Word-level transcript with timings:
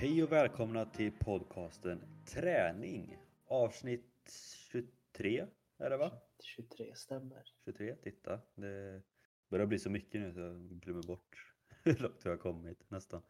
Hej 0.00 0.22
och 0.22 0.32
välkomna 0.32 0.84
till 0.84 1.12
podcasten 1.12 2.02
Träning 2.26 3.18
avsnitt 3.46 4.30
23 4.72 5.46
är 5.78 5.90
det 5.90 5.96
va? 5.96 6.12
23 6.42 6.94
stämmer. 6.94 7.42
23, 7.64 7.96
titta. 7.96 8.40
Det 8.54 9.02
börjar 9.48 9.66
bli 9.66 9.78
så 9.78 9.90
mycket 9.90 10.20
nu 10.20 10.32
så 10.32 10.40
jag 10.40 10.60
glömmer 10.70 11.02
bort 11.02 11.54
hur 11.84 11.96
långt 11.96 12.26
vi 12.26 12.30
har 12.30 12.36
kommit 12.36 12.90
nästan. 12.90 13.22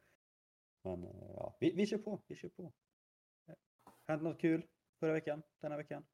Men 0.83 1.03
ja, 1.03 1.57
vi, 1.61 1.73
vi 1.77 1.87
kör 1.87 1.99
på, 1.99 2.23
vi 2.27 2.37
kör 2.37 2.49
på. 2.49 2.73
Hänt 4.07 4.23
något 4.23 4.41
kul 4.41 4.67
förra 5.01 5.13
veckan, 5.13 5.43
denna 5.61 5.77
veckan? 5.77 6.05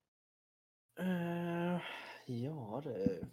Uh, 1.00 1.80
ja 2.26 2.80
det, 2.84 3.28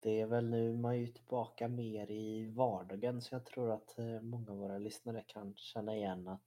det 0.00 0.20
är 0.20 0.26
väl 0.26 0.50
nu 0.50 0.76
man 0.76 0.92
är 0.92 0.98
ju 0.98 1.06
tillbaka 1.06 1.68
mer 1.68 2.10
i 2.10 2.46
vardagen 2.46 3.22
så 3.22 3.34
jag 3.34 3.46
tror 3.46 3.70
att 3.70 3.98
eh, 3.98 4.20
många 4.20 4.50
av 4.50 4.58
våra 4.58 4.78
lyssnare 4.78 5.24
kan 5.26 5.54
känna 5.56 5.96
igen 5.96 6.28
att 6.28 6.42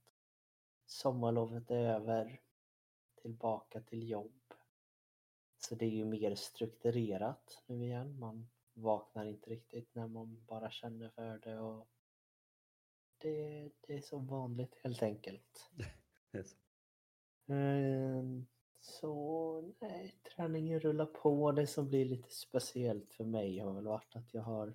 sommarlovet 0.86 1.70
är 1.70 1.76
över, 1.76 2.40
tillbaka 3.22 3.80
till 3.80 4.08
jobb. 4.08 4.54
Så 5.58 5.74
det 5.74 5.84
är 5.84 5.90
ju 5.90 6.04
mer 6.04 6.34
strukturerat 6.34 7.62
nu 7.66 7.84
igen. 7.84 8.18
Man 8.18 8.50
vaknar 8.74 9.26
inte 9.26 9.50
riktigt 9.50 9.94
när 9.94 10.08
man 10.08 10.44
bara 10.46 10.70
känner 10.70 11.08
för 11.08 11.38
det 11.38 11.58
och 11.58 11.88
det, 13.18 13.70
det 13.80 13.94
är 13.94 14.00
som 14.00 14.26
vanligt 14.26 14.74
helt 14.82 15.02
enkelt. 15.02 15.70
Yes. 16.34 16.56
Så 18.84 19.74
nej, 19.80 20.14
träningen 20.22 20.80
rullar 20.80 21.06
på. 21.06 21.52
Det 21.52 21.66
som 21.66 21.88
blir 21.88 22.04
lite 22.04 22.30
speciellt 22.30 23.12
för 23.12 23.24
mig 23.24 23.58
har 23.58 23.72
väl 23.72 23.84
varit 23.84 24.16
att 24.16 24.34
jag 24.34 24.42
har 24.42 24.74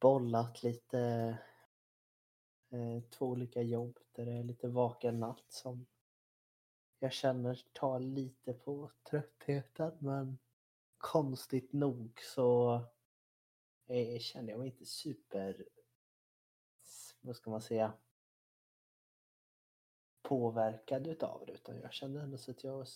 bollat 0.00 0.62
lite 0.62 0.98
eh, 2.70 3.02
två 3.10 3.26
olika 3.26 3.62
jobb 3.62 3.98
där 4.12 4.26
det 4.26 4.32
är 4.32 4.42
lite 4.42 4.68
vaken 4.68 5.20
natt 5.20 5.44
som 5.48 5.86
jag 6.98 7.12
känner 7.12 7.64
tar 7.72 8.00
lite 8.00 8.52
på 8.52 8.90
tröttheten 9.10 9.92
men 9.98 10.38
konstigt 10.98 11.72
nog 11.72 12.20
så 12.22 12.74
eh, 13.86 14.18
känner 14.18 14.50
jag 14.50 14.58
mig 14.58 14.68
inte 14.68 14.86
super, 14.86 15.68
vad 17.20 17.36
ska 17.36 17.50
man 17.50 17.62
säga, 17.62 17.92
påverkad 20.24 21.06
utav 21.06 21.44
det 21.46 21.52
utan 21.52 21.80
jag 21.80 21.92
kände 21.92 22.20
ändå 22.20 22.38
så 22.38 22.50
att 22.50 22.64
jag 22.64 22.86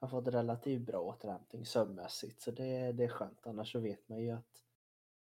har 0.00 0.08
fått 0.08 0.28
relativt 0.28 0.82
bra 0.86 1.00
återhämtning 1.00 1.66
sömnmässigt 1.66 2.40
så 2.42 2.50
det, 2.50 2.92
det 2.92 3.04
är 3.04 3.08
skönt. 3.08 3.46
Annars 3.46 3.72
så 3.72 3.80
vet 3.80 4.08
man 4.08 4.18
ju 4.22 4.30
att 4.30 4.64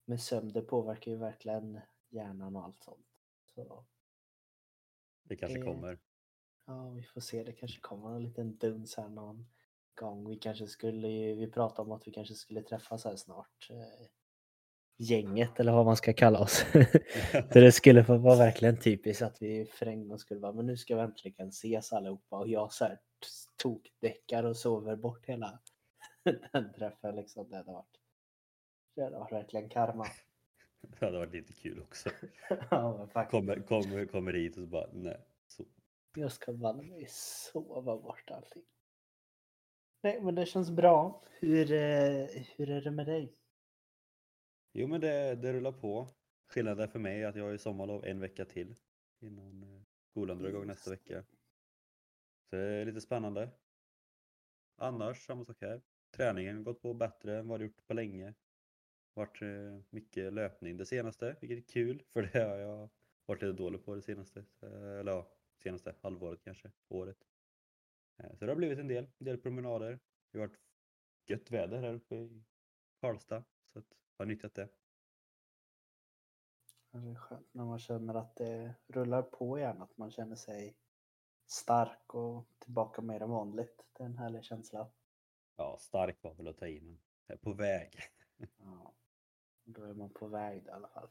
med 0.06 0.22
sömn 0.22 0.54
det 0.54 0.62
påverkar 0.62 1.12
ju 1.12 1.18
verkligen 1.18 1.80
hjärnan 2.10 2.56
och 2.56 2.64
allt 2.64 2.84
sånt. 2.84 3.08
Så 3.46 3.86
Det 5.24 5.36
kanske 5.36 5.60
Eh, 5.60 5.66
kommer. 5.66 6.00
ja, 6.66 6.90
vi 6.90 7.04
får 7.04 7.22
se. 7.22 7.44
Det 7.44 7.54
kanske 7.54 7.80
kommer 7.82 8.16
en 8.16 8.24
liten 8.24 8.58
duns 8.58 8.98
här 8.98 9.10
någon 9.10 9.48
gång. 9.96 10.30
Vi 10.30 10.36
kanske 10.38 10.68
skulle, 10.68 11.08
vi 11.36 11.52
pratade 11.52 11.82
om 11.82 11.92
att 11.92 12.08
vi 12.08 12.12
kanske 12.12 12.36
skulle 12.36 12.62
träffas 12.64 13.06
här 13.06 13.16
snart. 13.16 13.68
Gänget 14.98 15.60
eller 15.60 15.72
vad 15.72 15.86
man 15.86 15.98
ska 15.98 16.14
kalla 16.14 16.40
oss. 16.40 16.66
Så 17.32 17.60
det 17.60 17.72
skulle 17.72 18.02
vara 18.02 18.36
verkligen 18.36 18.80
typiskt 18.80 19.22
att 19.22 19.42
vi 19.42 19.66
för 19.66 19.86
en 19.86 20.08
gång 20.08 20.20
skulle 20.20 20.40
vara, 20.40 20.54
men 20.54 20.66
nu 20.66 20.78
ska 20.78 20.96
vi 20.96 21.02
äntligen 21.02 21.48
ses 21.48 21.94
allihopa 21.94 22.38
och 22.38 22.48
jag 22.48 22.74
så 22.74 22.86
här 22.86 23.00
tokdäckar 23.58 24.44
och 24.44 24.58
sover 24.58 24.96
bort 24.96 25.26
hela 25.26 25.60
den 26.52 26.74
träffen 26.74 27.16
liksom. 27.16 27.50
Det 27.50 27.58
hade 27.58 27.72
varit, 27.72 28.00
det 28.96 29.04
hade 29.04 29.18
varit 29.18 29.32
verkligen 29.32 29.70
karma. 29.70 30.08
Det 30.82 31.06
hade 31.06 31.18
varit 31.18 31.34
lite 31.34 31.54
kul 31.54 31.82
också. 31.82 32.10
ja. 32.72 33.08
Kommer, 33.30 33.56
kommer, 33.56 34.06
kommer 34.06 34.34
hit 34.34 34.58
och 34.58 34.64
så 34.64 34.68
bara 34.68 34.90
nej. 34.94 35.22
Så. 35.48 35.64
Jag 36.16 36.32
ska 36.32 36.54
banne 36.54 36.84
mig 36.84 37.06
sova 37.10 37.98
bort 37.98 38.32
allting. 38.32 38.64
Nej, 40.02 40.22
men 40.22 40.36
det 40.36 40.46
känns 40.46 40.72
bra. 40.72 41.24
Hur, 41.40 41.72
eh, 41.72 42.28
hur 42.56 42.70
är 42.70 42.82
det 42.82 42.92
med 42.92 43.06
dig? 43.06 43.37
Jo 44.80 44.88
men 44.88 45.02
det, 45.02 45.36
det 45.36 45.54
rullar 45.54 45.72
på. 45.72 46.08
Skillnaden 46.48 46.90
för 46.90 47.00
mig 47.00 47.24
är 47.24 47.28
att 47.28 47.36
jag 47.36 47.44
har 47.44 47.52
ju 47.52 47.58
sommarlov 47.58 48.06
en 48.06 48.20
vecka 48.20 48.46
till 48.46 48.76
innan 49.20 49.64
eh, 49.64 49.82
skolan 50.10 50.38
drar 50.38 50.50
igång 50.50 50.68
nästa 50.68 50.92
vecka. 50.92 51.24
Så 52.50 52.56
det 52.56 52.62
är 52.62 52.86
lite 52.86 53.02
spännande. 53.02 53.50
Annars 54.76 55.26
samma 55.26 55.46
sak 55.46 55.58
här. 55.62 55.82
Träningen 56.12 56.56
har 56.56 56.64
gått 56.64 56.82
på 56.82 56.94
bättre 56.94 57.38
än 57.38 57.48
vad 57.48 57.60
det 57.60 57.64
gjort 57.64 57.88
på 57.88 57.94
länge. 57.94 58.34
Varit 59.14 59.42
eh, 59.42 59.80
mycket 59.90 60.34
löpning 60.34 60.78
det 60.78 60.86
senaste, 60.86 61.36
vilket 61.42 61.58
är 61.58 61.74
kul 61.74 62.04
för 62.14 62.22
det 62.22 62.40
har 62.40 62.58
jag 62.58 62.90
varit 63.26 63.42
lite 63.42 63.58
dålig 63.58 63.86
på 63.86 63.96
det 63.96 64.02
senaste. 64.02 64.46
Eh, 64.62 65.00
Eller 65.00 65.12
ja, 65.12 65.32
senaste 65.64 65.96
halvåret 66.02 66.44
kanske, 66.44 66.72
året. 66.88 67.28
Så 68.34 68.46
det 68.46 68.52
har 68.52 68.56
blivit 68.56 68.80
en 68.80 68.88
del, 68.88 69.08
en 69.18 69.26
del 69.26 69.38
promenader. 69.38 70.00
Det 70.32 70.40
har 70.40 70.48
varit 70.48 70.60
gött 71.26 71.52
väder 71.52 71.78
här 71.78 71.94
uppe 71.94 72.16
i 72.16 72.44
Karlstad. 73.02 73.44
Så 73.74 73.80
att 73.80 73.94
har 74.18 74.26
nyttjat 74.26 74.54
det. 74.54 74.70
Det 76.92 77.10
är 77.10 77.16
skönt 77.16 77.54
när 77.54 77.66
man 77.66 77.80
känner 77.80 78.14
att 78.14 78.36
det 78.36 78.76
rullar 78.88 79.22
på 79.22 79.58
igen, 79.60 79.82
att 79.82 79.98
man 79.98 80.12
känner 80.12 80.36
sig 80.36 80.78
stark 81.46 82.14
och 82.14 82.48
tillbaka 82.60 83.02
mer 83.02 83.22
än 83.22 83.30
vanligt. 83.30 83.86
Det 83.94 84.04
är 84.04 84.06
en 84.08 84.18
härlig 84.18 84.44
känsla. 84.44 84.92
Ja, 85.56 85.78
stark 85.80 86.24
var 86.24 86.34
väl 86.34 86.48
att 86.48 86.58
ta 86.58 86.68
in. 86.68 87.00
men 87.28 87.38
är 87.38 87.42
på 87.42 87.54
väg. 87.54 88.00
Ja. 88.58 88.94
Då 89.64 89.84
är 89.84 89.94
man 89.94 90.10
på 90.10 90.28
väg 90.28 90.66
i 90.66 90.70
alla 90.70 90.88
fall. 90.88 91.10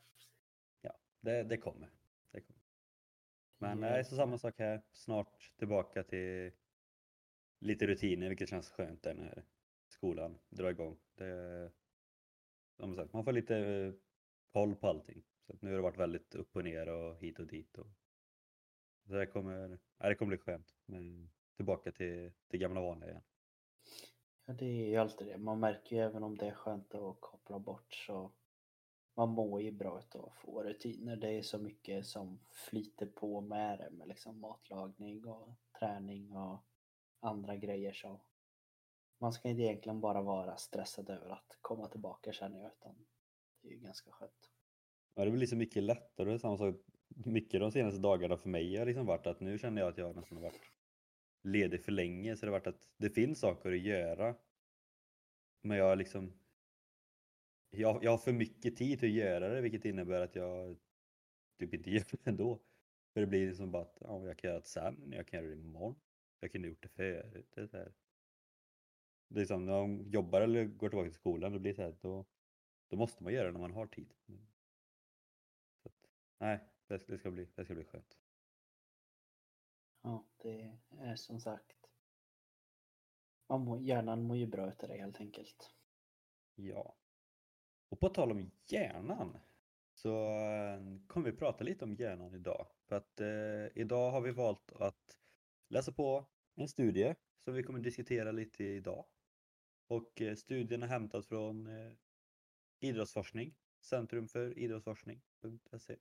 Ja, 0.81 0.93
det, 1.21 1.43
det 1.43 1.57
kommer. 1.57 1.91
Det 2.31 2.41
kommer. 2.41 2.61
Men 3.59 3.71
Ja. 3.83 3.91
nej, 3.91 4.05
så 4.05 4.17
samma 4.17 4.39
sak 4.39 4.59
här. 4.59 4.83
Snart 4.93 5.53
tillbaka 5.59 6.03
till 6.03 6.53
lite 7.59 7.87
rutiner, 7.87 8.29
vilket 8.29 8.49
känns 8.49 8.71
skönt 8.71 9.03
där 9.03 9.15
när 9.15 9.45
skolan 9.89 10.39
drar 10.49 10.71
igång. 10.71 10.99
Det, 11.15 11.73
som 12.77 12.95
sagt, 12.95 13.13
man 13.13 13.25
får 13.25 13.33
lite 13.33 13.57
eh, 13.57 13.93
koll 14.53 14.75
på 14.75 14.89
allting. 14.89 15.23
Så 15.47 15.53
att 15.53 15.63
nu 15.63 15.71
har 15.71 15.77
det 15.77 15.83
varit 15.83 15.99
väldigt 15.99 16.35
upp 16.35 16.57
och 16.57 16.65
ner 16.65 16.89
och 16.89 17.17
hit 17.17 17.39
och 17.39 17.47
dit. 17.47 17.79
Och 17.79 17.87
så 19.07 19.13
det 19.15 19.27
kommer, 19.27 19.79
ja, 19.99 20.09
det 20.09 20.15
kommer 20.15 20.29
bli 20.29 20.39
skönt. 20.39 20.75
Men 20.87 21.31
tillbaka 21.57 21.93
till 21.93 22.33
det 22.49 22.59
gamla 22.59 22.81
vanliga 22.81 23.11
igen. 23.11 23.23
Ja, 24.47 24.55
det 24.55 24.67
är 24.67 24.89
ju 24.89 24.97
alltid 24.97 25.27
det. 25.27 25.39
Man 25.39 25.61
märker 25.61 25.97
ju 25.97 26.03
även 26.03 26.23
om 26.23 26.37
det 26.37 26.47
är 26.47 26.55
skönt 26.55 26.95
att 26.95 27.21
koppla 27.21 27.59
bort 27.59 27.95
så 27.95 28.33
man 29.15 29.29
mår 29.29 29.63
ju 29.63 29.71
bra 29.71 29.99
utav 29.99 30.25
att 30.25 30.37
få 30.37 30.63
rutiner. 30.63 31.17
Det 31.17 31.39
är 31.39 31.43
så 31.43 31.59
mycket 31.59 32.07
som 32.07 32.39
flyter 32.49 33.07
på 33.07 33.41
med 33.41 33.79
det 33.79 33.91
med 33.91 34.09
liksom 34.09 34.41
matlagning 34.41 35.27
och 35.27 35.49
träning 35.79 36.37
och 36.37 36.65
andra 37.21 37.57
grejer 37.57 37.93
så 37.93 38.21
man 39.19 39.33
ska 39.33 39.49
inte 39.49 39.63
egentligen 39.63 40.01
bara 40.01 40.23
vara 40.23 40.57
stressad 40.57 41.11
över 41.11 41.31
att 41.31 41.59
komma 41.61 41.89
tillbaka 41.89 42.33
känner 42.33 42.63
jag 42.63 42.73
utan 42.73 43.07
det 43.63 43.69
är 43.69 43.73
ju 43.73 43.79
ganska 43.79 44.11
skönt. 44.11 44.51
Ja, 45.15 45.25
det 45.25 45.31
blir 45.31 45.41
liksom 45.41 45.59
mycket 45.59 45.83
lättare. 45.83 46.39
Samma 46.39 46.59
sak, 46.59 46.75
mycket 47.09 47.61
de 47.61 47.73
senaste 47.73 48.01
dagarna 48.01 48.37
för 48.37 48.49
mig 48.49 48.77
har 48.77 48.87
liksom 48.87 49.07
varit 49.07 49.27
att 49.27 49.41
nu 49.41 49.59
känner 49.59 49.83
jag 49.83 49.89
att 49.89 49.99
jag 49.99 50.17
nästan 50.17 50.37
har 50.39 50.43
varit 50.43 50.73
ledig 51.43 51.85
för 51.85 51.93
länge. 51.93 52.37
Så 52.37 52.47
det 52.47 52.53
har 52.53 52.59
varit 52.59 52.67
att 52.67 52.95
det 52.97 53.11
finns 53.11 53.41
saker 53.41 53.73
att 53.73 53.79
göra. 53.79 54.35
Men 55.63 55.79
jag 55.79 55.85
har 55.85 55.97
liksom 55.97 56.33
jag, 57.71 58.05
jag 58.05 58.11
har 58.11 58.19
för 58.19 58.33
mycket 58.33 58.77
tid 58.77 58.99
till 59.01 59.09
att 59.09 59.15
göra 59.15 59.49
det 59.49 59.61
vilket 59.61 59.85
innebär 59.85 60.21
att 60.21 60.37
jag 60.37 60.77
typ 61.59 61.75
inte 61.75 61.91
gör 61.95 62.05
det 62.11 62.27
ändå. 62.27 62.61
För 63.13 63.21
det 63.21 63.27
blir 63.27 63.47
liksom 63.47 63.71
bara 63.71 63.83
att 63.83 63.99
ja, 64.01 64.27
jag 64.27 64.39
kan 64.39 64.51
göra 64.51 64.61
det 64.61 64.67
sen, 64.67 65.13
jag 65.13 65.27
kan 65.27 65.41
göra 65.41 65.55
det 65.55 65.61
imorgon. 65.61 66.01
Jag 66.41 66.53
kunde 66.53 66.69
gjort 66.69 66.83
det 66.83 66.89
förut. 66.89 67.53
Det 67.55 67.61
är, 67.61 67.67
så 67.67 67.77
här. 67.77 67.93
Det 69.29 69.41
är 69.41 69.47
som 69.47 69.67
när 69.67 69.73
man 69.73 70.11
jobbar 70.11 70.41
eller 70.41 70.65
går 70.65 70.89
tillbaka 70.89 71.11
till 71.11 71.19
skolan, 71.19 71.53
då 71.53 71.59
blir 71.59 71.73
det 71.73 71.77
så 71.77 71.83
här, 71.83 71.97
då, 72.01 72.25
då 72.89 72.97
måste 72.97 73.25
man 73.25 73.33
göra 73.33 73.47
det 73.47 73.53
när 73.53 73.61
man 73.61 73.73
har 73.73 73.87
tid. 73.87 74.15
Så 75.83 75.89
att, 75.89 76.11
nej, 76.39 76.61
det, 76.87 77.07
det, 77.07 77.19
ska 77.19 77.31
bli, 77.31 77.49
det 77.55 77.65
ska 77.65 77.75
bli 77.75 77.85
skönt. 77.85 78.19
Ja, 80.03 80.27
det 80.43 80.79
är 80.99 81.17
som 81.17 81.41
sagt 81.41 81.77
man 83.49 83.61
mår, 83.61 83.81
hjärnan 83.81 84.23
mår 84.23 84.37
ju 84.37 84.47
bra 84.47 84.69
utav 84.69 84.89
det 84.89 84.97
helt 84.97 85.21
enkelt. 85.21 85.71
Ja. 86.55 86.97
Och 87.89 88.01
på 88.01 88.09
tal 88.09 88.33
om 88.33 88.51
hjärnan 88.67 89.39
så 89.95 90.29
eh, 90.29 90.81
kommer 91.07 91.31
vi 91.31 91.37
prata 91.37 91.65
lite 91.65 91.85
om 91.85 91.95
hjärnan 91.95 92.35
idag. 92.35 92.67
För 92.89 92.97
att 92.97 93.21
eh, 93.21 93.83
idag 93.83 94.11
har 94.11 94.21
vi 94.21 94.33
valt 94.33 94.73
att 94.73 95.19
läsa 95.69 95.93
på 95.93 96.27
en 96.55 96.69
studie 96.69 97.15
som 97.45 97.55
vi 97.55 97.63
kommer 97.63 97.79
diskutera 97.79 98.33
lite 98.33 98.65
idag. 98.65 99.05
Och 99.87 100.21
eh, 100.21 100.35
studien 100.35 100.83
är 100.83 100.87
hämtad 100.87 101.27
från 101.27 101.67
eh, 101.67 101.93
idrottsforskning, 102.81 103.55
Centrum 103.81 104.29
för 104.29 104.59
idrottsforskning.se. 104.59 105.97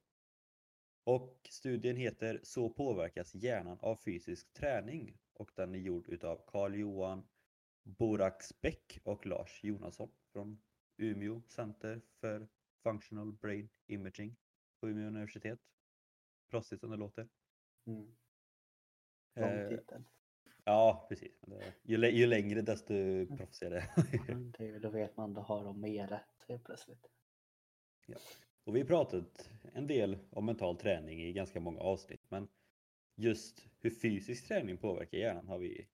Och 1.03 1.47
studien 1.49 1.95
heter 1.95 2.39
Så 2.43 2.69
påverkas 2.69 3.35
hjärnan 3.35 3.77
av 3.81 3.95
fysisk 3.95 4.53
träning 4.53 5.17
och 5.33 5.51
den 5.55 5.75
är 5.75 5.79
gjord 5.79 6.09
utav 6.09 6.43
Carl-Johan 6.47 7.27
Boraxbäck 7.83 8.99
och 9.03 9.25
Lars 9.25 9.63
Jonasson 9.63 10.11
från 10.31 10.61
Umeå 10.97 11.41
Center 11.47 12.01
för 12.19 12.47
Functional 12.83 13.33
Brain 13.33 13.69
Imaging 13.87 14.35
på 14.79 14.89
Umeå 14.89 15.07
universitet. 15.07 15.59
Proffsigt 16.49 16.79
som 16.79 16.91
det 16.91 16.97
låter. 16.97 17.27
Mm. 17.85 18.15
Lång 19.35 19.49
Eh, 19.49 19.69
titel. 19.69 20.03
Ja, 20.65 21.05
precis. 21.09 21.41
Ju, 21.83 22.09
ju 22.09 22.25
längre 22.25 22.61
desto 22.61 22.93
proffsigare. 23.37 23.83
Mm, 24.29 24.51
det, 24.57 24.67
är- 24.69 24.79
då 24.79 24.89
vet 24.89 25.17
man, 25.17 25.33
då 25.33 25.41
har 25.41 25.63
de 25.63 25.81
mer 25.81 26.07
rätt 26.07 26.45
helt 26.47 26.63
plötsligt. 26.63 27.09
Och 28.63 28.75
vi 28.75 28.79
har 28.79 28.87
pratat 28.87 29.49
en 29.73 29.87
del 29.87 30.17
om 30.29 30.45
mental 30.45 30.77
träning 30.77 31.21
i 31.23 31.33
ganska 31.33 31.59
många 31.59 31.79
avsnitt, 31.79 32.21
men 32.29 32.47
just 33.15 33.67
hur 33.79 33.89
fysisk 33.89 34.47
träning 34.47 34.77
påverkar 34.77 35.17
hjärnan 35.17 35.47
har 35.47 35.57
vi, 35.59 35.87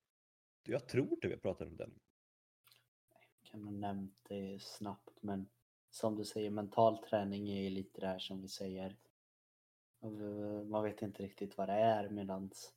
jag 0.63 0.87
tror 0.87 1.09
inte 1.11 1.27
vi 1.27 1.33
har 1.33 1.39
pratat 1.39 1.67
om 1.67 1.77
den. 1.77 1.99
kan 3.43 3.63
ha 3.63 3.71
nämnt 3.71 4.15
det 4.29 4.61
snabbt 4.61 5.17
men 5.21 5.49
som 5.89 6.15
du 6.15 6.25
säger 6.25 6.49
mental 6.49 6.97
träning 6.97 7.49
är 7.49 7.61
ju 7.61 7.69
lite 7.69 8.01
det 8.01 8.07
här 8.07 8.19
som 8.19 8.41
vi 8.41 8.47
säger 8.47 8.97
man 10.65 10.83
vet 10.83 11.01
inte 11.01 11.23
riktigt 11.23 11.57
vad 11.57 11.69
det 11.69 11.73
är 11.73 12.09
medans 12.09 12.73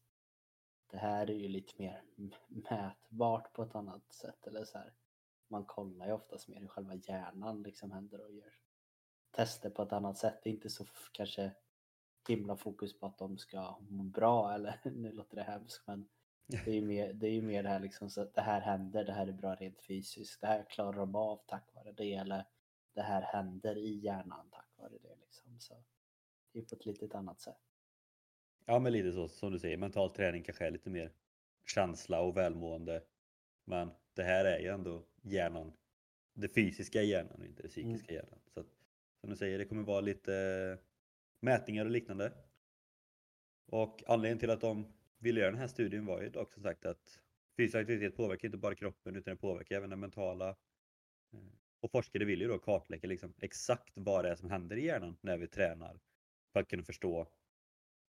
det 0.94 1.00
här 1.00 1.30
är 1.30 1.34
ju 1.34 1.48
lite 1.48 1.72
mer 1.76 2.02
mätbart 2.48 3.52
på 3.52 3.62
ett 3.62 3.74
annat 3.74 4.12
sätt 4.12 4.46
eller 4.46 4.64
så 4.64 4.78
här. 4.78 4.92
Man 5.48 5.64
kollar 5.64 6.06
ju 6.06 6.12
oftast 6.12 6.48
mer 6.48 6.60
hur 6.60 6.68
själva 6.68 6.94
hjärnan 6.94 7.62
liksom 7.62 7.92
händer 7.92 8.20
och 8.20 8.32
gör 8.32 8.54
tester 9.30 9.70
på 9.70 9.82
ett 9.82 9.92
annat 9.92 10.18
sätt. 10.18 10.40
Det 10.42 10.50
är 10.50 10.54
inte 10.54 10.70
så 10.70 10.84
kanske 11.12 11.52
himla 12.28 12.56
fokus 12.56 12.98
på 12.98 13.06
att 13.06 13.18
de 13.18 13.38
ska 13.38 13.78
må 13.88 14.02
bra 14.02 14.54
eller 14.54 14.80
nu 14.90 15.12
låter 15.12 15.36
det 15.36 15.42
hemskt 15.42 15.86
men 15.86 16.08
det 16.46 16.66
är 16.66 16.74
ju 16.74 16.82
mer 16.82 17.12
det, 17.12 17.26
är 17.26 17.32
ju 17.32 17.42
mer 17.42 17.62
det 17.62 17.68
här 17.68 17.80
liksom 17.80 18.10
så 18.10 18.22
att 18.22 18.34
det 18.34 18.40
här 18.40 18.60
händer, 18.60 19.04
det 19.04 19.12
här 19.12 19.26
är 19.26 19.32
bra 19.32 19.54
rent 19.54 19.80
fysiskt, 19.80 20.40
det 20.40 20.46
här 20.46 20.64
klarar 20.70 20.92
de 20.92 21.14
av 21.14 21.40
tack 21.46 21.74
vare 21.74 21.92
det 21.92 22.14
eller 22.14 22.46
det 22.92 23.02
här 23.02 23.22
händer 23.22 23.78
i 23.78 23.94
hjärnan 23.94 24.48
tack 24.50 24.68
vare 24.76 24.98
det 25.02 25.16
liksom. 25.20 25.60
Så 25.60 25.74
det 26.52 26.58
är 26.58 26.76
på 26.76 26.90
ett 26.90 27.00
lite 27.00 27.18
annat 27.18 27.40
sätt. 27.40 27.73
Ja, 28.66 28.78
men 28.78 28.92
lite 28.92 29.12
så 29.12 29.28
som 29.28 29.52
du 29.52 29.58
säger, 29.58 29.76
mental 29.76 30.10
träning 30.10 30.42
kanske 30.42 30.66
är 30.66 30.70
lite 30.70 30.90
mer 30.90 31.12
känsla 31.66 32.20
och 32.20 32.36
välmående. 32.36 33.02
Men 33.64 33.90
det 34.14 34.22
här 34.22 34.44
är 34.44 34.58
ju 34.58 34.68
ändå 34.68 35.02
hjärnan, 35.22 35.72
det 36.34 36.48
fysiska 36.48 37.02
hjärnan 37.02 37.40
och 37.40 37.46
inte 37.46 37.62
det 37.62 37.68
psykiska 37.68 38.12
i 38.12 38.14
hjärnan. 38.16 38.38
Så 38.54 38.60
att, 38.60 38.66
som 39.20 39.30
du 39.30 39.36
säger, 39.36 39.58
det 39.58 39.64
kommer 39.64 39.82
vara 39.82 40.00
lite 40.00 40.78
mätningar 41.40 41.84
och 41.84 41.90
liknande. 41.90 42.32
Och 43.66 44.02
anledningen 44.06 44.38
till 44.38 44.50
att 44.50 44.60
de 44.60 44.92
ville 45.18 45.40
göra 45.40 45.50
den 45.50 45.60
här 45.60 45.66
studien 45.68 46.06
var 46.06 46.22
ju 46.22 46.28
dock 46.30 46.52
som 46.52 46.62
sagt 46.62 46.86
att 46.86 47.20
fysisk 47.56 47.74
aktivitet 47.74 48.16
påverkar 48.16 48.48
inte 48.48 48.58
bara 48.58 48.74
kroppen 48.74 49.16
utan 49.16 49.34
det 49.34 49.40
påverkar 49.40 49.76
även 49.76 49.90
det 49.90 49.96
mentala. 49.96 50.48
Eh, 51.32 51.38
Och 51.80 51.90
forskare 51.90 52.24
vill 52.24 52.40
ju 52.40 52.48
då 52.48 52.58
kartlägga 52.58 53.08
liksom 53.08 53.34
exakt 53.38 53.92
vad 53.94 54.24
det 54.24 54.30
är 54.30 54.36
som 54.36 54.50
händer 54.50 54.76
i 54.76 54.84
hjärnan 54.86 55.16
när 55.20 55.38
vi 55.38 55.46
tränar 55.46 56.00
för 56.52 56.60
att 56.60 56.68
kunna 56.68 56.82
förstå 56.82 57.28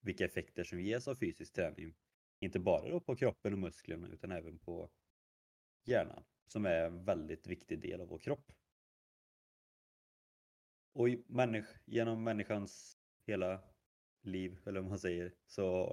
vilka 0.05 0.25
effekter 0.25 0.63
som 0.63 0.81
ges 0.81 1.07
av 1.07 1.15
fysisk 1.15 1.53
träning. 1.53 1.93
Inte 2.39 2.59
bara 2.59 2.89
då 2.89 2.99
på 2.99 3.15
kroppen 3.15 3.53
och 3.53 3.59
musklerna 3.59 4.07
utan 4.07 4.31
även 4.31 4.59
på 4.59 4.89
hjärnan 5.83 6.23
som 6.47 6.65
är 6.65 6.85
en 6.85 7.05
väldigt 7.05 7.47
viktig 7.47 7.79
del 7.79 8.01
av 8.01 8.07
vår 8.07 8.19
kropp. 8.19 8.51
Och 10.93 11.07
människ- 11.27 11.81
genom 11.85 12.23
människans 12.23 12.97
hela 13.27 13.61
liv, 14.21 14.59
eller 14.65 14.81
vad 14.81 14.89
man 14.89 14.99
säger, 14.99 15.33
så 15.45 15.87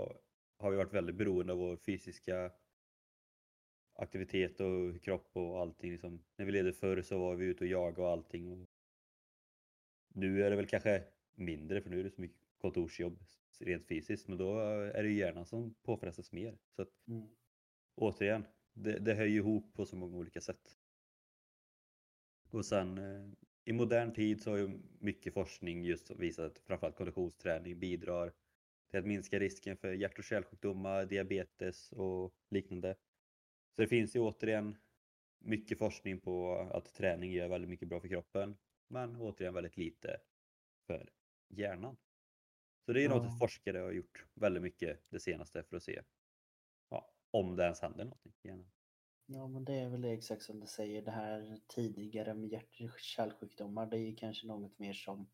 har 0.56 0.70
vi 0.70 0.76
varit 0.76 0.92
väldigt 0.94 1.16
beroende 1.16 1.52
av 1.52 1.58
vår 1.58 1.76
fysiska 1.76 2.52
aktivitet 3.94 4.60
och 4.60 5.02
kropp 5.02 5.36
och 5.36 5.60
allting. 5.60 5.92
Liksom, 5.92 6.24
när 6.36 6.46
vi 6.46 6.52
levde 6.52 6.72
förr 6.72 7.02
så 7.02 7.18
var 7.18 7.34
vi 7.34 7.44
ute 7.44 7.64
och 7.64 7.70
jagade 7.70 8.02
och 8.02 8.08
allting. 8.08 8.52
Och 8.52 8.68
nu 10.08 10.44
är 10.44 10.50
det 10.50 10.56
väl 10.56 10.66
kanske 10.66 11.04
mindre 11.34 11.82
för 11.82 11.90
nu 11.90 12.00
är 12.00 12.04
det 12.04 12.10
så 12.10 12.20
mycket 12.20 12.41
kontorsjobb 12.62 13.18
rent 13.60 13.88
fysiskt 13.88 14.28
men 14.28 14.38
då 14.38 14.58
är 14.58 15.02
det 15.02 15.08
ju 15.08 15.18
hjärnan 15.18 15.46
som 15.46 15.74
påfrestas 15.82 16.32
mer. 16.32 16.58
Så 16.76 16.82
att, 16.82 16.88
Mm. 17.08 17.28
återigen, 17.94 18.44
det, 18.74 18.98
det 18.98 19.14
hör 19.14 19.24
ju 19.24 19.36
ihop 19.36 19.74
på 19.74 19.86
så 19.86 19.96
många 19.96 20.16
olika 20.16 20.40
sätt. 20.40 20.78
Och 22.50 22.64
sen 22.66 22.98
eh, 22.98 23.28
i 23.64 23.72
modern 23.72 24.12
tid 24.12 24.42
så 24.42 24.50
har 24.50 24.58
ju 24.58 24.80
mycket 24.98 25.34
forskning 25.34 25.84
just 25.84 26.10
visat 26.10 26.46
att 26.46 26.58
framförallt 26.58 26.96
konditionsträning 26.96 27.78
bidrar 27.78 28.32
till 28.90 28.98
att 28.98 29.06
minska 29.06 29.38
risken 29.40 29.76
för 29.76 29.92
hjärt 29.92 30.18
och 30.18 30.24
kärlsjukdomar, 30.24 31.06
diabetes 31.06 31.92
och 31.92 32.34
liknande. 32.50 32.96
Så 33.76 33.82
det 33.82 33.88
finns 33.88 34.16
ju 34.16 34.20
återigen 34.20 34.76
mycket 35.38 35.78
forskning 35.78 36.20
på 36.20 36.54
att 36.72 36.94
träning 36.94 37.32
gör 37.32 37.48
väldigt 37.48 37.70
mycket 37.70 37.88
bra 37.88 38.00
för 38.00 38.08
kroppen 38.08 38.56
men 38.88 39.16
återigen 39.16 39.54
väldigt 39.54 39.76
lite 39.76 40.20
för 40.86 41.12
hjärnan. 41.48 41.96
Så 42.86 42.92
det 42.92 43.04
är 43.04 43.08
något 43.08 43.22
Ja. 43.24 43.28
att 43.28 43.38
forskare 43.38 43.78
har 43.78 43.92
gjort 43.92 44.26
väldigt 44.34 44.62
mycket 44.62 45.00
det 45.08 45.20
senaste 45.20 45.62
för 45.62 45.76
att 45.76 45.82
se 45.82 46.02
ja, 46.90 47.10
om 47.30 47.56
det 47.56 47.62
ens 47.64 47.80
händer 47.80 48.04
någonting 48.04 48.32
i 48.42 48.48
hjärnan. 48.48 48.70
Ja 49.26 49.48
men 49.48 49.64
det 49.64 49.74
är 49.74 49.88
väl 49.88 50.04
exakt 50.04 50.42
som 50.42 50.60
du 50.60 50.66
säger. 50.66 51.02
Det 51.02 51.10
här 51.10 51.60
tidigare 51.68 52.34
med 52.34 52.52
hjärt 52.52 52.80
och 52.80 52.98
kärlsjukdomar 53.00 53.86
det 53.86 53.96
är 53.96 54.00
ju 54.00 54.14
kanske 54.14 54.46
något 54.46 54.78
mer 54.78 54.92
som 54.92 55.30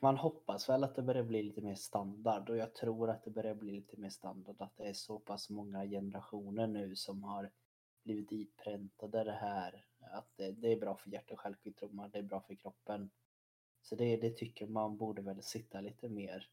man 0.00 0.16
hoppas 0.16 0.68
väl 0.68 0.84
att 0.84 0.94
det 0.94 1.02
börjar 1.02 1.22
bli 1.24 1.42
lite 1.42 1.60
mer 1.62 1.74
standard 1.74 2.50
och 2.50 2.56
jag 2.56 2.74
tror 2.74 3.10
att 3.10 3.24
det 3.24 3.30
börjar 3.30 3.54
bli 3.54 3.72
lite 3.72 3.96
mer 3.96 4.10
standard 4.10 4.56
att 4.58 4.76
det 4.76 4.84
är 4.88 4.92
så 4.92 5.18
pass 5.18 5.50
många 5.50 5.84
generationer 5.84 6.66
nu 6.66 6.96
som 6.96 7.22
har 7.22 7.50
blivit 8.04 8.32
ipräntade 8.32 9.24
det 9.24 9.32
här 9.32 9.86
att 10.00 10.28
det, 10.36 10.52
det 10.52 10.72
är 10.72 10.76
bra 10.80 10.96
för 10.96 11.10
hjärt 11.10 11.30
och 11.30 11.40
kärlsjukdomar, 11.42 12.08
det 12.08 12.18
är 12.18 12.22
bra 12.22 12.40
för 12.40 12.54
kroppen. 12.54 13.10
Så 13.82 13.96
det, 13.96 14.16
det 14.16 14.30
tycker 14.30 14.66
man 14.66 14.96
borde 14.96 15.22
väl 15.22 15.42
sitta 15.42 15.80
lite 15.80 16.08
mer. 16.08 16.48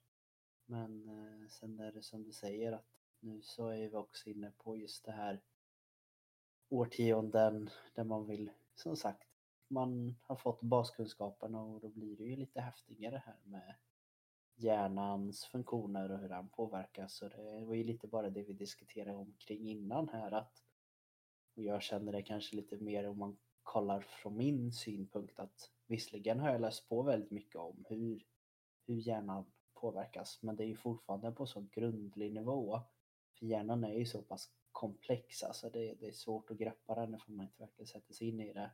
Men 0.66 1.10
eh, 1.10 1.50
sen 1.50 1.80
är 1.80 1.92
det 1.92 2.04
som 2.04 2.24
du 2.24 2.32
säger 2.32 2.72
att 2.72 2.88
nu 3.20 3.42
så 3.42 3.68
är 3.68 3.90
vi 3.90 3.96
också 3.96 4.30
inne 4.30 4.52
på 4.58 4.78
just 4.78 5.06
det 5.06 5.12
här 5.12 5.42
årtionden 6.70 7.70
där 7.94 8.04
man 8.04 8.28
vill, 8.28 8.52
som 8.76 8.96
sagt, 8.96 9.28
man 9.68 10.16
har 10.22 10.36
fått 10.36 10.62
baskunskaperna 10.62 11.62
och 11.62 11.82
då 11.82 11.90
blir 11.90 12.18
det 12.18 12.24
ju 12.24 12.36
lite 12.36 12.62
häftigare 12.62 13.22
här 13.26 13.40
med 13.44 13.76
hjärnans 14.56 15.46
funktioner 15.46 16.12
och 16.12 16.20
hur 16.20 16.30
den 16.30 16.50
påverkas. 16.50 17.14
Så 17.14 17.30
det 17.30 17.66
var 17.66 17.76
ju 17.76 17.84
lite 17.84 18.08
bara 18.08 18.30
det 18.30 18.44
vi 18.44 18.54
diskuterade 18.54 19.18
omkring 19.18 19.68
innan 19.68 20.10
här 20.10 20.32
att 20.32 20.64
och 21.56 21.64
jag 21.64 21.82
känner 21.82 22.12
det 22.12 22.22
kanske 22.22 22.56
lite 22.56 22.78
mer 22.78 23.08
om 23.08 23.18
man 23.18 23.38
kollar 23.64 24.02
från 24.02 24.38
min 24.38 24.72
synpunkt 24.72 25.40
att 25.40 25.72
visserligen 25.90 26.40
har 26.40 26.50
jag 26.50 26.62
läst 26.62 26.90
på 26.90 27.02
väldigt 27.02 27.32
mycket 27.32 27.56
om 27.56 27.86
hur, 27.90 28.26
hur 28.88 28.96
hjärnan 28.96 29.52
påverkas 29.74 30.40
men 30.42 30.56
det 30.56 30.64
är 30.64 30.68
ju 30.68 30.76
fortfarande 30.76 31.32
på 31.32 31.46
så 31.46 31.68
grundlig 31.72 32.34
nivå. 32.34 32.82
För 33.40 33.46
hjärnan 33.46 33.84
är 33.84 33.94
ju 33.94 34.06
så 34.06 34.22
pass 34.22 34.52
komplex, 34.72 35.44
alltså 35.44 35.70
det, 35.70 35.94
det 35.94 36.08
är 36.08 36.12
svårt 36.12 36.52
att 36.52 36.58
greppa 36.58 36.96
den 36.96 37.16
ifall 37.16 37.36
man 37.36 37.46
inte 37.46 37.62
verkligen 37.62 37.88
sätter 37.88 38.14
sig 38.14 38.30
in 38.30 38.40
i 38.40 38.54
det. 38.54 38.72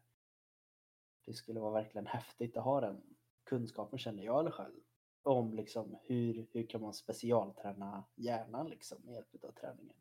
Det 1.25 1.33
skulle 1.33 1.59
vara 1.59 1.71
verkligen 1.71 2.07
häftigt 2.17 2.57
att 2.57 2.63
ha 2.63 2.81
den 2.81 3.15
kunskapen 3.43 3.99
känner 3.99 4.23
jag 4.23 4.39
eller 4.39 4.51
själv. 4.51 4.79
Om 5.23 5.53
liksom 5.53 5.97
hur, 6.03 6.47
hur 6.51 6.67
kan 6.67 6.81
man 6.81 6.93
specialträna 6.93 8.03
hjärnan 8.15 8.69
liksom 8.69 9.01
med 9.01 9.13
hjälp 9.13 9.43
av 9.43 9.51
träningen. 9.51 9.95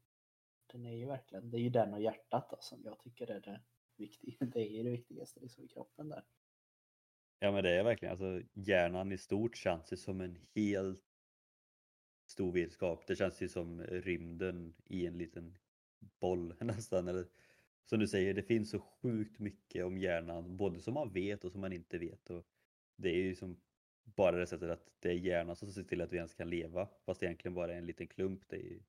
Den 0.66 0.86
är 0.86 0.92
ju 0.92 1.06
verkligen, 1.06 1.50
det 1.50 1.56
är 1.56 1.60
ju 1.60 1.70
den 1.70 1.94
och 1.94 2.00
hjärtat 2.00 2.50
då, 2.50 2.56
som 2.60 2.82
jag 2.84 2.98
tycker 2.98 3.30
är 3.30 3.40
det 3.40 3.60
viktiga. 3.96 4.36
Det 4.46 4.60
är 4.60 4.70
ju 4.70 4.82
det 4.82 4.90
viktigaste 4.90 5.40
liksom 5.40 5.64
i 5.64 5.68
kroppen 5.68 6.08
där. 6.08 6.24
Ja 7.38 7.52
men 7.52 7.64
det 7.64 7.70
är 7.70 7.84
verkligen, 7.84 8.12
alltså 8.12 8.42
hjärnan 8.52 9.12
i 9.12 9.18
stort 9.18 9.56
känns 9.56 9.92
ju 9.92 9.96
som 9.96 10.20
en 10.20 10.38
helt 10.54 11.02
stor 12.26 12.52
vetenskap. 12.52 13.06
Det 13.06 13.16
känns 13.16 13.42
ju 13.42 13.48
som 13.48 13.82
rymden 13.82 14.74
i 14.84 15.06
en 15.06 15.18
liten 15.18 15.58
boll 16.20 16.54
nästan. 16.60 17.08
Eller, 17.08 17.26
som 17.84 17.98
du 17.98 18.08
säger, 18.08 18.34
det 18.34 18.42
finns 18.42 18.70
så 18.70 18.78
sjukt 18.78 19.38
mycket 19.38 19.84
om 19.84 19.98
hjärnan, 19.98 20.56
både 20.56 20.80
som 20.80 20.94
man 20.94 21.12
vet 21.12 21.44
och 21.44 21.52
som 21.52 21.60
man 21.60 21.72
inte 21.72 21.98
vet. 21.98 22.30
Och 22.30 22.46
det 22.96 23.08
är 23.08 23.22
ju 23.22 23.34
som 23.34 23.60
bara 24.04 24.36
det 24.36 24.46
sättet 24.46 24.70
att 24.70 24.90
det 24.98 25.08
är 25.08 25.14
hjärnan 25.14 25.56
som 25.56 25.72
ser 25.72 25.82
till 25.84 26.00
att 26.00 26.12
vi 26.12 26.16
ens 26.16 26.34
kan 26.34 26.50
leva, 26.50 26.88
fast 27.06 27.20
det 27.20 27.26
egentligen 27.26 27.54
bara 27.54 27.72
är 27.72 27.78
en 27.78 27.86
liten 27.86 28.06
klump. 28.06 28.48
Det 28.48 28.56
är 28.56 28.62
ju, 28.62 28.82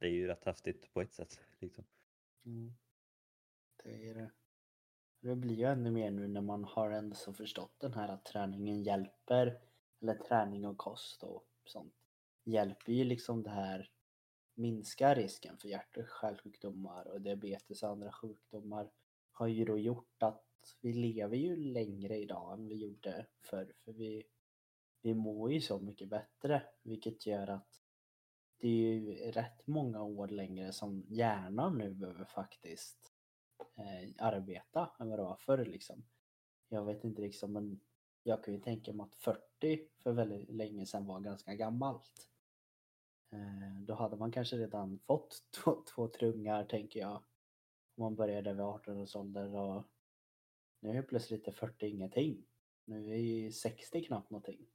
det 0.00 0.06
är 0.06 0.10
ju 0.10 0.26
rätt 0.26 0.44
häftigt 0.44 0.92
på 0.92 1.00
ett 1.00 1.12
sätt. 1.12 1.40
Liksom. 1.58 1.84
Mm. 2.46 2.74
Det 3.84 4.08
är 4.08 4.14
det. 4.14 4.30
Det 5.24 5.36
blir 5.36 5.54
ju 5.54 5.64
ännu 5.64 5.90
mer 5.90 6.10
nu 6.10 6.28
när 6.28 6.40
man 6.40 6.64
har 6.64 6.90
ändå 6.90 7.16
så 7.16 7.32
förstått 7.32 7.74
den 7.78 7.94
här 7.94 8.08
att 8.08 8.24
träningen 8.24 8.82
hjälper, 8.82 9.60
eller 10.00 10.14
träning 10.14 10.66
och 10.66 10.78
kost 10.78 11.22
och 11.22 11.46
sånt, 11.64 11.94
hjälper 12.44 12.92
ju 12.92 13.04
liksom 13.04 13.42
det 13.42 13.50
här 13.50 13.90
minska 14.54 15.14
risken 15.14 15.58
för 15.58 15.68
hjärt 15.68 15.96
och 15.96 16.04
kärlsjukdomar 16.20 17.06
och 17.06 17.20
diabetes 17.20 17.82
och 17.82 17.88
andra 17.88 18.12
sjukdomar 18.12 18.90
har 19.32 19.46
ju 19.46 19.64
då 19.64 19.78
gjort 19.78 20.22
att 20.22 20.44
vi 20.80 20.92
lever 20.92 21.36
ju 21.36 21.56
längre 21.56 22.16
idag 22.16 22.52
än 22.58 22.68
vi 22.68 22.74
gjorde 22.74 23.26
förr 23.40 23.72
för 23.84 23.92
vi, 23.92 24.24
vi 25.02 25.14
mår 25.14 25.52
ju 25.52 25.60
så 25.60 25.78
mycket 25.78 26.08
bättre 26.08 26.62
vilket 26.82 27.26
gör 27.26 27.46
att 27.50 27.82
det 28.58 28.68
är 28.68 28.72
ju 28.72 29.30
rätt 29.30 29.66
många 29.66 30.02
år 30.02 30.28
längre 30.28 30.72
som 30.72 31.04
hjärnan 31.08 31.78
nu 31.78 31.94
behöver 31.94 32.24
faktiskt 32.24 33.13
eh, 33.60 34.26
arbeta 34.26 34.90
än 35.00 35.08
vad 35.08 35.18
det 35.18 35.22
var 35.22 35.36
förr 35.36 35.64
liksom. 35.64 36.04
Jag 36.68 36.84
vet 36.84 37.04
inte 37.04 37.22
liksom 37.22 37.52
men 37.52 37.80
jag 38.22 38.44
kan 38.44 38.54
ju 38.54 38.60
tänka 38.60 38.92
mig 38.92 39.04
att 39.04 39.14
40 39.14 39.88
för 40.02 40.12
väldigt 40.12 40.50
länge 40.50 40.86
sedan 40.86 41.06
var 41.06 41.20
ganska 41.20 41.54
gammalt. 41.54 42.28
Eh, 43.32 43.82
då 43.82 43.94
hade 43.94 44.16
man 44.16 44.32
kanske 44.32 44.56
redan 44.56 44.98
fått 44.98 45.42
två, 45.64 45.84
två 45.94 46.08
trungar 46.08 46.64
tänker 46.64 47.00
jag. 47.00 47.22
Om 47.96 48.02
man 48.02 48.14
började 48.14 48.52
vid 48.52 48.60
18 48.60 48.96
års 48.96 49.16
ålder 49.16 49.54
och 49.54 49.84
nu 50.80 50.98
är 50.98 51.02
plötsligt 51.02 51.48
är 51.48 51.52
40 51.52 51.86
ingenting. 51.86 52.46
Nu 52.84 53.12
är 53.12 53.18
ju 53.18 53.52
60 53.52 54.04
knappt 54.04 54.30
någonting. 54.30 54.66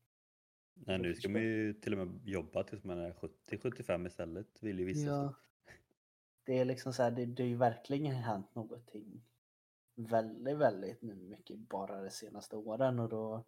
Nej, 0.73 0.99
nu 0.99 1.15
ska 1.15 1.29
man 1.29 1.41
ju 1.41 1.73
till 1.73 1.93
och 1.99 2.07
med 2.07 2.27
jobba 2.27 2.63
tills 2.63 2.83
man 2.83 2.99
är 2.99 3.13
70-75 3.13 4.07
istället, 4.07 4.63
vill 4.63 4.79
ju 4.79 4.85
vissa. 4.85 5.09
Ja. 5.09 5.35
Det 6.49 6.59
är 6.59 6.65
liksom 6.65 6.93
så 6.93 7.03
här, 7.03 7.11
det, 7.11 7.25
det 7.25 7.43
har 7.43 7.47
ju 7.47 7.55
verkligen 7.55 8.15
hänt 8.15 8.55
någonting 8.55 9.21
väldigt, 9.95 10.57
väldigt 10.57 11.01
nu 11.01 11.15
mycket 11.15 11.59
bara 11.59 12.03
de 12.03 12.09
senaste 12.09 12.55
åren 12.55 12.99
och 12.99 13.09
då, 13.09 13.45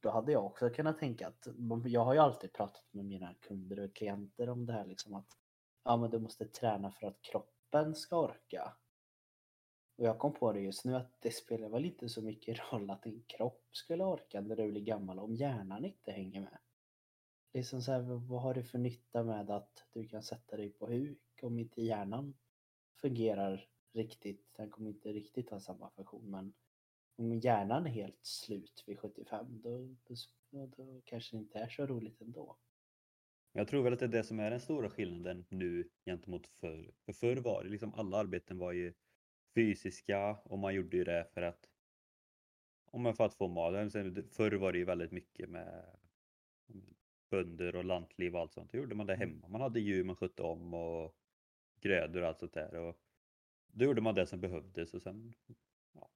då 0.00 0.10
hade 0.10 0.32
jag 0.32 0.46
också 0.46 0.70
kunnat 0.70 0.98
tänka 0.98 1.28
att 1.28 1.46
jag 1.84 2.04
har 2.04 2.14
ju 2.14 2.20
alltid 2.20 2.52
pratat 2.52 2.84
med 2.90 3.04
mina 3.04 3.34
kunder 3.34 3.80
och 3.80 3.96
klienter 3.96 4.48
om 4.48 4.66
det 4.66 4.72
här 4.72 4.86
liksom 4.86 5.14
att 5.14 5.28
ja 5.84 5.96
men 5.96 6.10
du 6.10 6.18
måste 6.18 6.46
träna 6.46 6.90
för 6.90 7.06
att 7.06 7.22
kroppen 7.22 7.94
ska 7.94 8.20
orka. 8.20 8.72
Och 9.96 10.04
jag 10.04 10.18
kom 10.18 10.34
på 10.34 10.52
det 10.52 10.60
just 10.60 10.84
nu 10.84 10.96
att 10.96 11.20
det 11.20 11.30
spelar 11.30 11.68
väl 11.68 11.84
inte 11.84 12.08
så 12.08 12.22
mycket 12.22 12.58
roll 12.72 12.90
att 12.90 13.02
din 13.02 13.24
kropp 13.26 13.68
skulle 13.70 14.04
orka 14.04 14.40
när 14.40 14.56
du 14.56 14.70
blir 14.70 14.82
gammal 14.82 15.18
om 15.18 15.34
hjärnan 15.34 15.84
inte 15.84 16.12
hänger 16.12 16.40
med. 16.40 16.58
Liksom 17.52 17.82
så 17.82 17.92
här, 17.92 18.00
vad 18.00 18.42
har 18.42 18.54
du 18.54 18.64
för 18.64 18.78
nytta 18.78 19.24
med 19.24 19.50
att 19.50 19.84
du 19.92 20.08
kan 20.08 20.22
sätta 20.22 20.56
dig 20.56 20.70
på 20.70 20.86
huk 20.86 21.25
om 21.42 21.58
inte 21.58 21.82
hjärnan 21.82 22.34
fungerar 23.00 23.68
riktigt? 23.92 24.54
Den 24.56 24.70
kommer 24.70 24.90
inte 24.90 25.12
riktigt 25.12 25.50
ha 25.50 25.60
samma 25.60 25.90
funktion 25.90 26.30
men 26.30 26.54
om 27.16 27.38
hjärnan 27.38 27.86
är 27.86 27.90
helt 27.90 28.26
slut 28.26 28.84
vid 28.86 28.98
75 28.98 29.60
då, 29.62 29.96
då, 30.50 30.66
då 30.66 31.00
kanske 31.04 31.36
det 31.36 31.40
inte 31.40 31.58
är 31.58 31.68
så 31.68 31.86
roligt 31.86 32.20
ändå. 32.20 32.56
Jag 33.52 33.68
tror 33.68 33.82
väl 33.82 33.92
att 33.92 33.98
det 33.98 34.06
är 34.06 34.08
det 34.08 34.24
som 34.24 34.40
är 34.40 34.50
den 34.50 34.60
stora 34.60 34.90
skillnaden 34.90 35.46
nu 35.48 35.90
gentemot 36.06 36.46
förr. 36.46 36.94
För 37.04 37.12
förr 37.12 37.36
var 37.36 37.64
det 37.64 37.70
liksom 37.70 37.94
alla 37.94 38.16
arbeten 38.16 38.58
var 38.58 38.72
ju 38.72 38.94
fysiska 39.54 40.36
och 40.44 40.58
man 40.58 40.74
gjorde 40.74 40.96
ju 40.96 41.04
det 41.04 41.28
för 41.34 41.42
att 41.42 41.70
om 42.90 43.02
man 43.02 43.14
för 43.14 43.24
att 43.24 43.34
få 43.34 43.48
mat. 43.48 43.92
Förr 44.32 44.52
var 44.52 44.72
det 44.72 44.78
ju 44.78 44.84
väldigt 44.84 45.12
mycket 45.12 45.48
med 45.50 45.96
bönder 47.30 47.76
och 47.76 47.84
lantliv 47.84 48.34
och 48.34 48.40
allt 48.40 48.52
sånt. 48.52 48.72
Då 48.72 48.78
gjorde 48.78 48.94
man 48.94 49.06
det 49.06 49.14
Mm. 49.14 49.28
hemma. 49.30 49.48
Man 49.48 49.60
hade 49.60 49.80
djur 49.80 50.04
man 50.04 50.16
skötte 50.16 50.42
om 50.42 50.74
och 50.74 51.16
grödor 51.80 52.22
och 52.22 52.28
allt 52.28 52.38
sånt 52.38 52.54
där. 52.54 52.74
Och 52.74 52.96
då 53.66 53.84
gjorde 53.84 54.00
man 54.00 54.14
det 54.14 54.26
som 54.26 54.40
behövdes 54.40 54.94
och 54.94 55.02
sen 55.02 55.34
ja, 55.92 56.10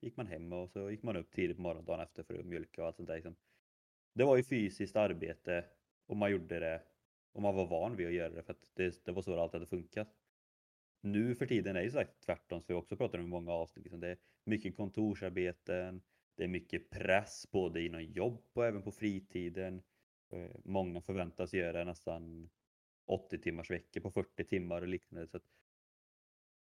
gick 0.00 0.16
man 0.16 0.26
hem 0.26 0.52
och 0.52 0.70
så 0.70 0.90
gick 0.90 1.02
man 1.02 1.16
upp 1.16 1.32
tidigt 1.32 1.56
på 1.56 1.62
morgonen 1.62 1.84
dagen 1.84 2.00
efter 2.00 2.22
för 2.22 2.38
att 2.38 2.46
mjölka 2.46 2.82
och 2.82 2.86
allt 2.86 2.96
sånt 2.96 3.08
där. 3.08 3.14
Liksom. 3.14 3.36
Det 4.12 4.24
var 4.24 4.36
ju 4.36 4.42
fysiskt 4.42 4.96
arbete 4.96 5.64
och 6.06 6.16
man 6.16 6.30
gjorde 6.30 6.60
det 6.60 6.82
och 7.32 7.42
man 7.42 7.54
var 7.54 7.66
van 7.66 7.96
vid 7.96 8.06
att 8.06 8.12
göra 8.12 8.30
det 8.30 8.42
för 8.42 8.52
att 8.52 8.66
det, 8.74 9.04
det 9.04 9.12
var 9.12 9.22
så 9.22 9.36
det 9.36 9.42
alltid 9.42 9.54
hade 9.54 9.66
funkat. 9.66 10.08
Nu 11.00 11.34
för 11.34 11.46
tiden 11.46 11.76
är 11.76 11.80
det 11.80 11.84
ju 11.84 11.90
sagt 11.90 12.20
tvärtom, 12.20 12.60
som 12.60 12.74
vi 12.74 12.80
också 12.80 12.96
pratar 12.96 13.18
om 13.18 13.24
i 13.24 13.28
många 13.28 13.52
avsnitt. 13.52 13.84
Liksom. 13.84 14.00
Det 14.00 14.08
är 14.08 14.18
mycket 14.44 14.76
kontorsarbeten, 14.76 16.02
det 16.36 16.44
är 16.44 16.48
mycket 16.48 16.90
press 16.90 17.46
både 17.50 17.82
inom 17.82 18.02
jobb 18.02 18.42
och 18.52 18.66
även 18.66 18.82
på 18.82 18.90
fritiden. 18.90 19.82
Eh, 20.30 20.50
många 20.64 21.00
förväntas 21.00 21.54
göra 21.54 21.84
nästan 21.84 22.50
80 23.10 23.38
timmars 23.38 23.70
veckor 23.70 24.00
på 24.00 24.10
40 24.10 24.44
timmar 24.44 24.82
och 24.82 24.88
liknande. 24.88 25.28
Så 25.28 25.36
att 25.36 25.44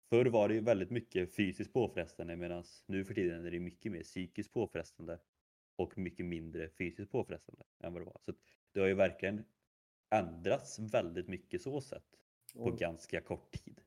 förr 0.08 0.26
var 0.26 0.48
det 0.48 0.54
ju 0.54 0.60
väldigt 0.60 0.90
mycket 0.90 1.36
fysiskt 1.36 1.72
påfrestande 1.72 2.36
medan 2.36 2.64
nu 2.86 3.04
för 3.04 3.14
tiden 3.14 3.46
är 3.46 3.50
det 3.50 3.60
mycket 3.60 3.92
mer 3.92 4.02
psykiskt 4.02 4.52
påfrestande 4.52 5.20
och 5.76 5.98
mycket 5.98 6.26
mindre 6.26 6.70
fysiskt 6.70 7.12
påfrestande 7.12 7.64
än 7.80 7.92
vad 7.92 8.02
det 8.02 8.06
var. 8.06 8.20
Så 8.20 8.32
det 8.72 8.80
har 8.80 8.86
ju 8.86 8.94
verkligen 8.94 9.44
ändrats 10.10 10.78
väldigt 10.78 11.28
mycket 11.28 11.62
så 11.62 11.80
sett 11.80 12.18
på 12.54 12.60
Och, 12.60 12.78
ganska 12.78 13.20
kort 13.20 13.52
tid. 13.52 13.80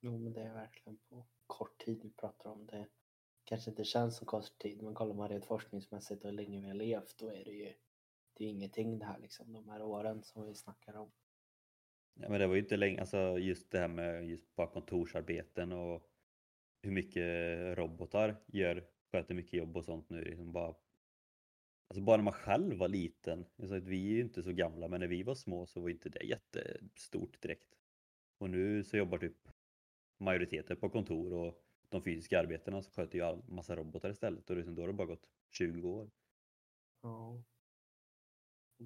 jo 0.00 0.18
men 0.18 0.32
det 0.32 0.42
är 0.42 0.54
verkligen 0.54 0.98
på 0.98 1.26
kort 1.46 1.78
tid 1.78 2.00
vi 2.02 2.10
pratar 2.10 2.50
om 2.50 2.66
det. 2.66 2.88
Kanske 3.44 3.70
inte 3.70 3.84
känns 3.84 4.16
som 4.16 4.26
kort 4.26 4.58
tid 4.58 4.82
men 4.82 4.94
kollar 4.94 5.14
man 5.14 5.28
rent 5.28 5.46
forskningsmässigt 5.46 6.24
och 6.24 6.30
hur 6.30 6.36
länge 6.36 6.60
vi 6.60 6.68
har 6.68 6.74
levt 6.74 7.18
då 7.18 7.28
är 7.28 7.44
det 7.44 7.52
ju 7.52 7.74
det 8.38 8.44
är 8.44 8.48
ingenting 8.48 8.98
det 8.98 9.04
här 9.04 9.18
liksom 9.18 9.52
de 9.52 9.68
här 9.68 9.82
åren 9.82 10.22
som 10.22 10.46
vi 10.46 10.54
snackar 10.54 10.96
om. 10.96 11.10
Ja, 12.14 12.28
men 12.28 12.40
det 12.40 12.46
var 12.46 12.54
ju 12.54 12.60
inte 12.60 12.76
länge, 12.76 13.00
alltså 13.00 13.38
just 13.38 13.70
det 13.70 13.78
här 13.78 13.88
med 13.88 14.28
just 14.28 14.56
bara 14.56 14.66
kontorsarbeten 14.66 15.72
och 15.72 16.10
hur 16.82 16.90
mycket 16.90 17.78
robotar 17.78 18.36
gör, 18.46 18.88
sköter 19.12 19.34
mycket 19.34 19.52
jobb 19.52 19.76
och 19.76 19.84
sånt 19.84 20.10
nu. 20.10 20.24
Liksom 20.24 20.52
bara, 20.52 20.74
alltså 21.88 22.02
bara 22.02 22.16
när 22.16 22.24
man 22.24 22.32
själv 22.32 22.78
var 22.78 22.88
liten, 22.88 23.46
alltså 23.58 23.74
att 23.74 23.86
vi 23.86 24.10
är 24.10 24.14
ju 24.14 24.20
inte 24.20 24.42
så 24.42 24.52
gamla, 24.52 24.88
men 24.88 25.00
när 25.00 25.08
vi 25.08 25.22
var 25.22 25.34
små 25.34 25.66
så 25.66 25.80
var 25.80 25.88
inte 25.88 26.08
det 26.08 26.24
jättestort 26.24 27.42
direkt. 27.42 27.74
Och 28.38 28.50
nu 28.50 28.84
så 28.84 28.96
jobbar 28.96 29.18
typ 29.18 29.48
majoriteten 30.20 30.76
på 30.76 30.90
kontor 30.90 31.32
och 31.32 31.64
de 31.88 32.02
fysiska 32.02 32.40
arbetena 32.40 32.82
så 32.82 32.90
sköter 32.90 33.18
ju 33.18 33.24
all 33.24 33.42
massa 33.48 33.76
robotar 33.76 34.10
istället 34.10 34.50
och 34.50 34.56
liksom 34.56 34.74
då 34.74 34.82
har 34.82 34.86
det 34.86 34.92
bara 34.92 35.06
gått 35.06 35.30
20 35.50 35.88
år. 35.88 36.10
Ja. 37.02 37.42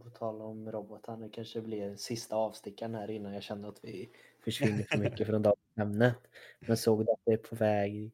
På 0.01 0.11
tal 0.11 0.43
om 0.43 0.73
robotar, 0.73 1.17
det 1.17 1.29
kanske 1.29 1.61
blir 1.61 1.97
sista 1.97 2.37
avstickaren 2.37 2.95
här 2.95 3.11
innan 3.11 3.35
jag 3.35 3.43
känner 3.43 3.69
att 3.69 3.85
vi 3.85 4.11
försvinner 4.45 4.83
för 4.83 4.99
mycket 4.99 5.27
från 5.27 5.43
dagens 5.43 5.79
ämne. 5.79 6.15
Men 6.61 6.77
såg 6.77 7.07
du 7.07 7.13
att 7.13 7.21
det 7.25 7.33
är 7.33 7.37
på 7.37 7.57
väg 7.57 8.13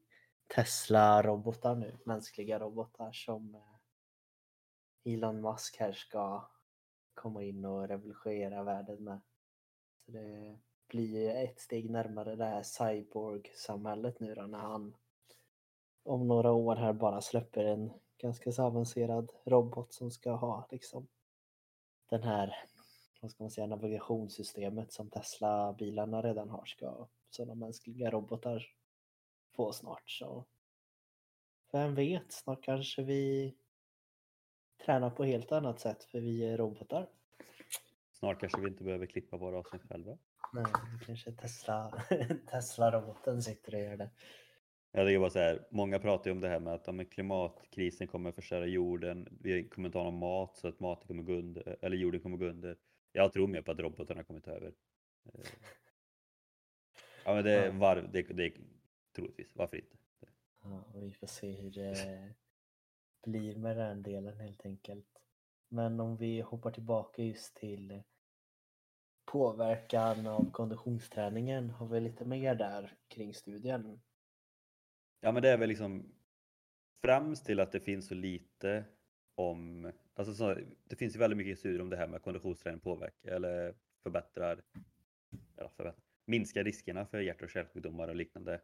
Tesla-robotar 0.55 1.75
nu, 1.75 1.97
mänskliga 2.03 2.59
robotar 2.59 3.11
som 3.11 3.55
eh, 3.55 5.13
Elon 5.13 5.41
Musk 5.41 5.77
här 5.79 5.91
ska 5.91 6.49
komma 7.13 7.43
in 7.43 7.65
och 7.65 7.87
revolutionera 7.87 8.63
världen 8.63 9.03
med. 9.03 9.19
Så 10.05 10.11
det 10.11 10.59
blir 10.87 11.07
ju 11.07 11.31
ett 11.31 11.59
steg 11.59 11.89
närmare 11.89 12.35
det 12.35 12.45
här 12.45 12.63
cyborg-samhället 12.63 14.19
nu 14.19 14.35
då 14.35 14.41
när 14.41 14.59
han 14.59 14.95
om 16.03 16.27
några 16.27 16.51
år 16.51 16.75
här 16.75 16.93
bara 16.93 17.21
släpper 17.21 17.65
en 17.65 17.91
ganska 18.17 18.51
så 18.51 18.63
avancerad 18.63 19.31
robot 19.45 19.93
som 19.93 20.11
ska 20.11 20.31
ha 20.31 20.67
liksom 20.71 21.07
den 22.09 22.23
här, 22.23 22.55
vad 23.21 23.31
ska 23.31 23.43
man 23.43 23.51
säga, 23.51 23.67
navigationssystemet 23.67 24.91
som 24.93 25.09
Tesla-bilarna 25.09 26.21
redan 26.21 26.49
har 26.49 26.65
ska 26.65 27.07
sådana 27.29 27.55
mänskliga 27.55 28.11
robotar 28.11 28.65
få 29.55 29.73
snart. 29.73 30.09
Så 30.09 30.45
vem 31.71 31.95
vet, 31.95 32.31
snart 32.31 32.63
kanske 32.63 33.03
vi 33.03 33.55
tränar 34.85 35.09
på 35.09 35.23
helt 35.23 35.51
annat 35.51 35.79
sätt 35.79 36.03
för 36.03 36.19
vi 36.19 36.45
är 36.45 36.57
robotar. 36.57 37.09
Snart 38.11 38.39
kanske 38.39 38.61
vi 38.61 38.67
inte 38.67 38.83
behöver 38.83 39.05
klippa 39.05 39.37
våra 39.37 39.57
avsnitt 39.57 39.83
själva. 39.89 40.17
Nej, 40.53 40.65
kanske 41.05 41.31
Tesla, 41.31 42.03
Tesla-roboten 42.51 43.43
sitter 43.43 43.73
och 43.73 43.81
gör 43.81 43.97
det. 43.97 44.09
Jag 44.91 45.07
tycker 45.07 45.19
bara 45.19 45.29
så 45.29 45.39
här, 45.39 45.67
många 45.69 45.99
pratar 45.99 46.29
ju 46.29 46.31
om 46.31 46.41
det 46.41 46.47
här 46.49 46.59
med 46.59 46.73
att 46.73 46.87
ja, 46.87 47.03
klimatkrisen 47.11 48.07
kommer 48.07 48.31
förstöra 48.31 48.65
jorden, 48.65 49.37
vi 49.41 49.69
kommer 49.69 49.87
inte 49.87 49.97
ha 49.97 50.05
någon 50.05 50.19
mat 50.19 50.57
så 50.57 50.67
att 50.67 50.79
maten 50.79 51.07
kommer 51.07 51.23
gå 51.23 51.33
under, 51.33 51.77
eller 51.81 51.97
jorden 51.97 52.21
kommer 52.21 52.37
gå 52.37 52.45
under. 52.45 52.77
Jag 53.11 53.33
tror 53.33 53.47
mer 53.47 53.61
på 53.61 53.71
att 53.71 53.79
robotarna 53.79 54.23
kommer 54.23 54.39
ta 54.39 54.51
över. 54.51 54.73
Eh, 55.33 55.41
Ja 57.25 57.33
men 57.35 57.43
det, 57.43 57.65
Ja. 57.65 57.71
var, 57.71 57.95
det, 57.95 58.21
det 58.21 58.53
troligtvis, 59.15 59.55
varför 59.55 59.77
inte? 59.77 59.97
Ja, 60.63 60.83
vi 60.95 61.11
får 61.11 61.27
se 61.27 61.51
hur 61.51 61.71
det 61.71 62.33
blir 63.25 63.55
med 63.55 63.77
den 63.77 64.03
delen 64.03 64.39
helt 64.39 64.65
enkelt. 64.65 65.21
Men 65.69 65.99
om 65.99 66.17
vi 66.17 66.41
hoppar 66.41 66.71
tillbaka 66.71 67.23
just 67.23 67.55
till 67.55 68.03
påverkan 69.25 70.27
av 70.27 70.51
konditionsträningen, 70.51 71.69
har 71.69 71.87
vi 71.87 71.99
lite 71.99 72.25
mer 72.25 72.55
där 72.55 72.93
kring 73.07 73.33
studien? 73.33 74.01
Ja 75.21 75.31
men 75.31 75.41
det 75.43 75.49
är 75.49 75.57
väl 75.57 75.69
liksom 75.69 76.15
främst 77.01 77.45
till 77.45 77.59
att 77.59 77.71
det 77.71 77.79
finns 77.79 78.07
så 78.07 78.15
lite 78.15 78.85
om, 79.35 79.91
alltså 80.13 80.33
så, 80.33 80.55
det 80.83 80.95
finns 80.95 81.15
ju 81.15 81.19
väldigt 81.19 81.37
mycket 81.37 81.59
studier 81.59 81.81
om 81.81 81.89
det 81.89 81.97
här 81.97 82.07
med 82.07 82.21
konditionsträning 82.21 82.79
påverkar 82.79 83.31
eller 83.31 83.75
förbättrar, 84.03 84.61
eller 85.57 85.69
förbättrar 85.69 86.03
minskar 86.29 86.63
riskerna 86.63 87.05
för 87.05 87.19
hjärt 87.19 87.41
och 87.41 87.49
kärlsjukdomar 87.49 88.07
och 88.07 88.15
liknande. 88.15 88.61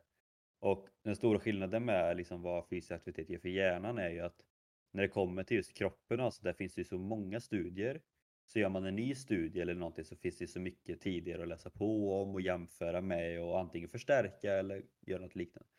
Och 0.60 0.88
den 1.04 1.16
stora 1.16 1.40
skillnaden 1.40 1.86
med 1.86 2.18
liksom 2.18 2.42
vad 2.42 2.68
fysisk 2.68 2.92
aktivitet 2.92 3.30
ger 3.30 3.40
för 3.40 3.50
hjärnan 3.50 3.98
är 3.98 4.10
ju 4.10 4.20
att 4.20 4.46
när 4.92 5.02
det 5.02 5.08
kommer 5.08 5.44
till 5.44 5.58
just 5.58 5.74
kroppen, 5.74 6.20
alltså 6.20 6.44
där 6.44 6.54
finns 6.54 6.76
det 6.76 6.82
ju 6.82 6.86
så 6.86 6.98
många 6.98 7.40
studier. 7.40 8.02
Så 8.48 8.60
gör 8.60 8.70
man 8.70 8.86
en 8.86 8.96
ny 8.96 9.16
studie 9.16 9.62
eller 9.62 9.76
någonting 9.76 10.06
så 10.06 10.16
finns 10.16 10.38
det 10.38 10.48
så 10.48 10.60
mycket 10.60 11.02
tidigare 11.02 11.42
att 11.42 11.48
läsa 11.48 11.70
på 11.70 12.22
om 12.22 12.34
och 12.34 12.42
jämföra 12.42 13.02
med 13.02 13.42
och 13.42 13.60
antingen 13.60 13.90
förstärka 13.90 14.54
eller 14.54 14.84
göra 15.02 15.22
något 15.22 15.36
liknande. 15.36 15.75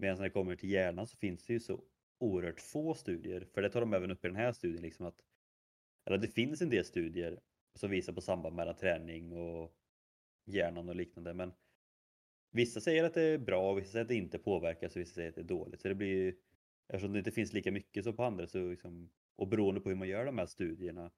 Medan 0.00 0.16
när 0.16 0.24
det 0.24 0.30
kommer 0.30 0.56
till 0.56 0.70
hjärnan 0.70 1.06
så 1.06 1.16
finns 1.16 1.46
det 1.46 1.52
ju 1.52 1.60
så 1.60 1.84
oerhört 2.18 2.60
få 2.60 2.94
studier, 2.94 3.46
för 3.54 3.62
det 3.62 3.70
tar 3.70 3.80
de 3.80 3.94
även 3.94 4.10
upp 4.10 4.24
i 4.24 4.28
den 4.28 4.36
här 4.36 4.52
studien, 4.52 4.82
liksom 4.82 5.06
att 5.06 5.22
eller 6.06 6.18
det 6.18 6.28
finns 6.28 6.62
en 6.62 6.70
del 6.70 6.84
studier 6.84 7.40
som 7.74 7.90
visar 7.90 8.12
på 8.12 8.20
samband 8.20 8.56
mellan 8.56 8.76
träning 8.76 9.32
och 9.32 9.76
hjärnan 10.44 10.88
och 10.88 10.96
liknande. 10.96 11.34
Men 11.34 11.52
vissa 12.50 12.80
säger 12.80 13.04
att 13.04 13.14
det 13.14 13.22
är 13.22 13.38
bra 13.38 13.70
och 13.70 13.78
vissa 13.78 13.90
säger 13.90 14.02
att 14.04 14.08
det 14.08 14.14
inte 14.14 14.38
påverkas 14.38 14.96
och 14.96 15.00
vissa 15.00 15.14
säger 15.14 15.28
att 15.28 15.34
det 15.34 15.40
är 15.40 15.44
dåligt. 15.44 15.80
Så 15.80 15.88
det 15.88 15.94
blir 15.94 16.34
eftersom 16.88 17.12
det 17.12 17.18
inte 17.18 17.30
finns 17.30 17.52
lika 17.52 17.72
mycket 17.72 18.04
som 18.04 18.16
på 18.16 18.24
andra 18.24 18.46
så 18.46 18.70
liksom, 18.70 19.10
och 19.36 19.48
beroende 19.48 19.80
på 19.80 19.88
hur 19.88 19.96
man 19.96 20.08
gör 20.08 20.24
de 20.24 20.38
här 20.38 20.46
studierna 20.46 21.10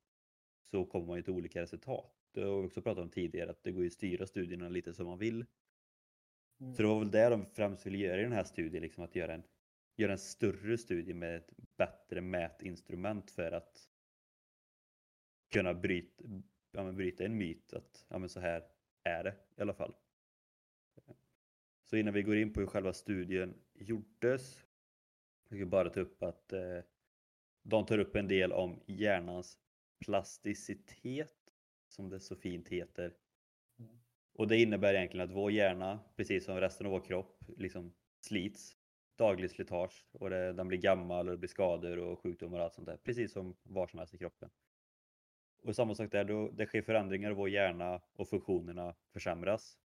så 0.70 0.84
kommer 0.84 1.06
man 1.06 1.16
ju 1.16 1.22
till 1.22 1.32
olika 1.32 1.62
resultat. 1.62 2.12
Det 2.32 2.40
har 2.40 2.60
vi 2.60 2.68
också 2.68 2.82
pratat 2.82 3.04
om 3.04 3.10
tidigare 3.10 3.50
att 3.50 3.62
det 3.62 3.72
går 3.72 3.82
ju 3.82 3.86
att 3.86 3.92
styra 3.92 4.26
studierna 4.26 4.68
lite 4.68 4.94
som 4.94 5.06
man 5.06 5.18
vill. 5.18 5.44
Mm. 6.62 6.74
Så 6.74 6.82
det 6.82 6.88
var 6.88 6.98
väl 6.98 7.10
det 7.10 7.28
de 7.28 7.46
främst 7.46 7.86
ville 7.86 7.98
göra 7.98 8.20
i 8.20 8.22
den 8.22 8.32
här 8.32 8.44
studien, 8.44 8.82
liksom 8.82 9.04
att 9.04 9.16
göra 9.16 9.34
en, 9.34 9.42
göra 9.96 10.12
en 10.12 10.18
större 10.18 10.78
studie 10.78 11.14
med 11.14 11.36
ett 11.36 11.50
bättre 11.76 12.20
mätinstrument 12.20 13.30
för 13.30 13.52
att 13.52 13.88
kunna 15.50 15.74
bryta, 15.74 16.24
ja, 16.72 16.84
men 16.84 16.96
bryta 16.96 17.24
en 17.24 17.38
myt 17.38 17.72
att 17.72 18.06
ja, 18.08 18.18
men 18.18 18.28
så 18.28 18.40
här 18.40 18.64
är 19.04 19.24
det 19.24 19.34
i 19.56 19.60
alla 19.60 19.74
fall. 19.74 19.94
Så 21.84 21.96
innan 21.96 22.14
vi 22.14 22.22
går 22.22 22.36
in 22.36 22.52
på 22.52 22.60
hur 22.60 22.66
själva 22.66 22.92
studien 22.92 23.54
gjordes, 23.74 24.64
jag 25.48 25.58
ska 25.58 25.66
bara 25.66 25.90
ta 25.90 26.00
upp 26.00 26.22
att 26.22 26.52
eh, 26.52 26.78
de 27.62 27.86
tar 27.86 27.98
upp 27.98 28.16
en 28.16 28.28
del 28.28 28.52
om 28.52 28.80
hjärnans 28.86 29.58
plasticitet, 29.98 31.54
som 31.88 32.08
det 32.08 32.20
så 32.20 32.36
fint 32.36 32.68
heter. 32.68 33.14
Och 34.34 34.48
det 34.48 34.56
innebär 34.56 34.94
egentligen 34.94 35.30
att 35.30 35.36
vår 35.36 35.52
hjärna, 35.52 36.00
precis 36.16 36.44
som 36.44 36.60
resten 36.60 36.86
av 36.86 36.92
vår 36.92 37.00
kropp, 37.00 37.44
liksom 37.56 37.94
slits. 38.20 38.76
Dagligt 39.16 39.52
slitage 39.52 40.06
och 40.12 40.30
det, 40.30 40.52
den 40.52 40.68
blir 40.68 40.78
gammal 40.78 41.28
och 41.28 41.32
det 41.32 41.38
blir 41.38 41.48
skador 41.48 41.98
och 41.98 42.20
sjukdomar 42.20 42.58
och 42.58 42.64
allt 42.64 42.74
sånt 42.74 42.86
där. 42.86 42.96
Precis 42.96 43.32
som 43.32 43.56
var 43.62 43.86
som 43.86 43.98
helst 43.98 44.14
i 44.14 44.18
kroppen. 44.18 44.50
Och 45.62 45.76
samma 45.76 45.94
sak 45.94 46.10
där, 46.10 46.24
då, 46.24 46.50
det 46.50 46.66
sker 46.66 46.82
förändringar 46.82 47.30
i 47.30 47.34
vår 47.34 47.48
hjärna 47.48 48.00
och 48.12 48.28
funktionerna 48.28 48.94
försämras. 49.12 49.78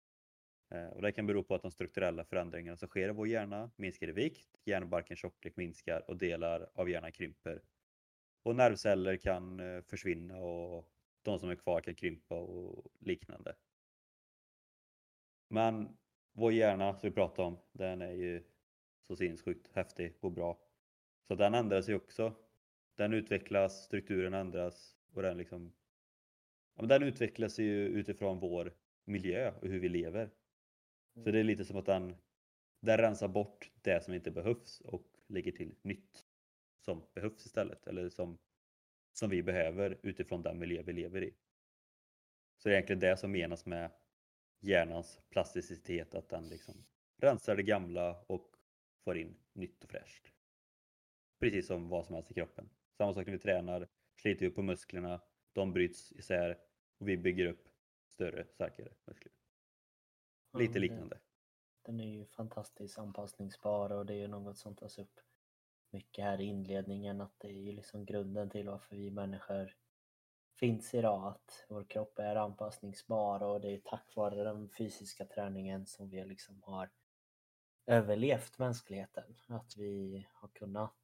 Eh, 0.70 0.86
och 0.86 1.02
det 1.02 1.12
kan 1.12 1.26
bero 1.26 1.44
på 1.44 1.54
att 1.54 1.62
de 1.62 1.70
strukturella 1.70 2.24
förändringarna 2.24 2.76
som 2.76 2.88
sker 2.88 3.08
i 3.08 3.12
vår 3.12 3.28
hjärna 3.28 3.70
minskar 3.76 4.08
i 4.08 4.12
vikt, 4.12 4.48
hjärnbarkens 4.64 5.20
tjocklek 5.20 5.56
minskar 5.56 6.10
och 6.10 6.16
delar 6.16 6.68
av 6.74 6.90
hjärnan 6.90 7.12
krymper. 7.12 7.62
Och 8.42 8.56
nervceller 8.56 9.16
kan 9.16 9.60
eh, 9.60 9.82
försvinna 9.82 10.38
och 10.38 10.90
de 11.22 11.38
som 11.38 11.50
är 11.50 11.56
kvar 11.56 11.80
kan 11.80 11.94
krympa 11.94 12.34
och 12.34 12.86
liknande. 13.00 13.54
Men 15.48 15.96
vår 16.32 16.52
hjärna 16.52 16.94
som 16.94 17.08
vi 17.08 17.14
pratade 17.14 17.48
om, 17.48 17.58
den 17.72 18.02
är 18.02 18.12
ju 18.12 18.42
så 19.06 19.16
sinnessjukt 19.16 19.70
häftig 19.72 20.14
och 20.20 20.32
bra. 20.32 20.58
Så 21.28 21.34
den 21.34 21.54
ändras 21.54 21.88
ju 21.88 21.94
också. 21.94 22.34
Den 22.96 23.12
utvecklas, 23.12 23.84
strukturen 23.84 24.34
ändras 24.34 24.96
och 25.12 25.22
den 25.22 25.38
liksom 25.38 25.72
ja, 26.74 26.82
men 26.82 26.88
den 26.88 27.02
utvecklas 27.02 27.58
ju 27.58 27.86
utifrån 27.86 28.40
vår 28.40 28.74
miljö 29.04 29.52
och 29.60 29.68
hur 29.68 29.80
vi 29.80 29.88
lever. 29.88 30.30
Så 31.24 31.30
det 31.30 31.38
är 31.38 31.44
lite 31.44 31.64
som 31.64 31.76
att 31.76 31.86
den, 31.86 32.16
den 32.80 32.98
rensar 32.98 33.28
bort 33.28 33.70
det 33.82 34.04
som 34.04 34.14
inte 34.14 34.30
behövs 34.30 34.80
och 34.80 35.06
lägger 35.26 35.52
till 35.52 35.74
nytt 35.82 36.26
som 36.80 37.02
behövs 37.14 37.46
istället 37.46 37.86
eller 37.86 38.08
som, 38.08 38.38
som 39.12 39.30
vi 39.30 39.42
behöver 39.42 39.98
utifrån 40.02 40.42
den 40.42 40.58
miljö 40.58 40.82
vi 40.82 40.92
lever 40.92 41.22
i. 41.22 41.34
Så 42.56 42.68
det 42.68 42.74
är 42.74 42.76
egentligen 42.76 43.00
det 43.00 43.16
som 43.16 43.32
menas 43.32 43.66
med 43.66 43.90
hjärnans 44.64 45.20
plasticitet, 45.28 46.14
att 46.14 46.28
den 46.28 46.48
liksom 46.48 46.86
rensar 47.16 47.56
det 47.56 47.62
gamla 47.62 48.24
och 48.26 48.56
får 49.04 49.18
in 49.18 49.36
nytt 49.52 49.84
och 49.84 49.90
fräscht. 49.90 50.32
Precis 51.40 51.66
som 51.66 51.88
vad 51.88 52.06
som 52.06 52.14
helst 52.14 52.30
i 52.30 52.34
kroppen. 52.34 52.70
Samma 52.96 53.14
sak 53.14 53.26
när 53.26 53.32
vi 53.32 53.38
tränar, 53.38 53.88
sliter 54.16 54.46
vi 54.46 54.52
på 54.52 54.62
musklerna, 54.62 55.20
de 55.52 55.72
bryts 55.72 56.12
isär 56.12 56.58
och 56.98 57.08
vi 57.08 57.16
bygger 57.16 57.46
upp 57.46 57.68
större, 58.08 58.46
starkare 58.46 58.92
muskler. 59.04 59.32
Lite 60.58 60.78
liknande. 60.78 61.18
Den 61.82 62.00
är 62.00 62.08
ju 62.08 62.26
fantastiskt 62.26 62.98
anpassningsbar 62.98 63.92
och 63.92 64.06
det 64.06 64.14
är 64.14 64.18
ju 64.18 64.28
något 64.28 64.58
som 64.58 64.76
tas 64.76 64.98
upp 64.98 65.20
mycket 65.90 66.24
här 66.24 66.40
i 66.40 66.44
inledningen 66.44 67.20
att 67.20 67.40
det 67.40 67.48
är 67.48 67.60
ju 67.60 67.72
liksom 67.72 68.04
grunden 68.04 68.50
till 68.50 68.66
varför 68.66 68.96
vi 68.96 69.10
människor 69.10 69.76
finns 70.54 70.94
idag. 70.94 71.26
Att 71.26 71.64
vår 71.68 71.84
kropp 71.84 72.18
är 72.18 72.36
anpassningsbar 72.36 73.42
och 73.42 73.60
det 73.60 73.70
är 73.70 73.80
tack 73.84 74.16
vare 74.16 74.44
den 74.44 74.68
fysiska 74.68 75.24
träningen 75.24 75.86
som 75.86 76.08
vi 76.08 76.24
liksom 76.24 76.62
har 76.62 76.90
överlevt 77.86 78.58
mänskligheten. 78.58 79.36
Att 79.48 79.76
vi 79.76 80.26
har 80.32 80.48
kunnat 80.48 80.94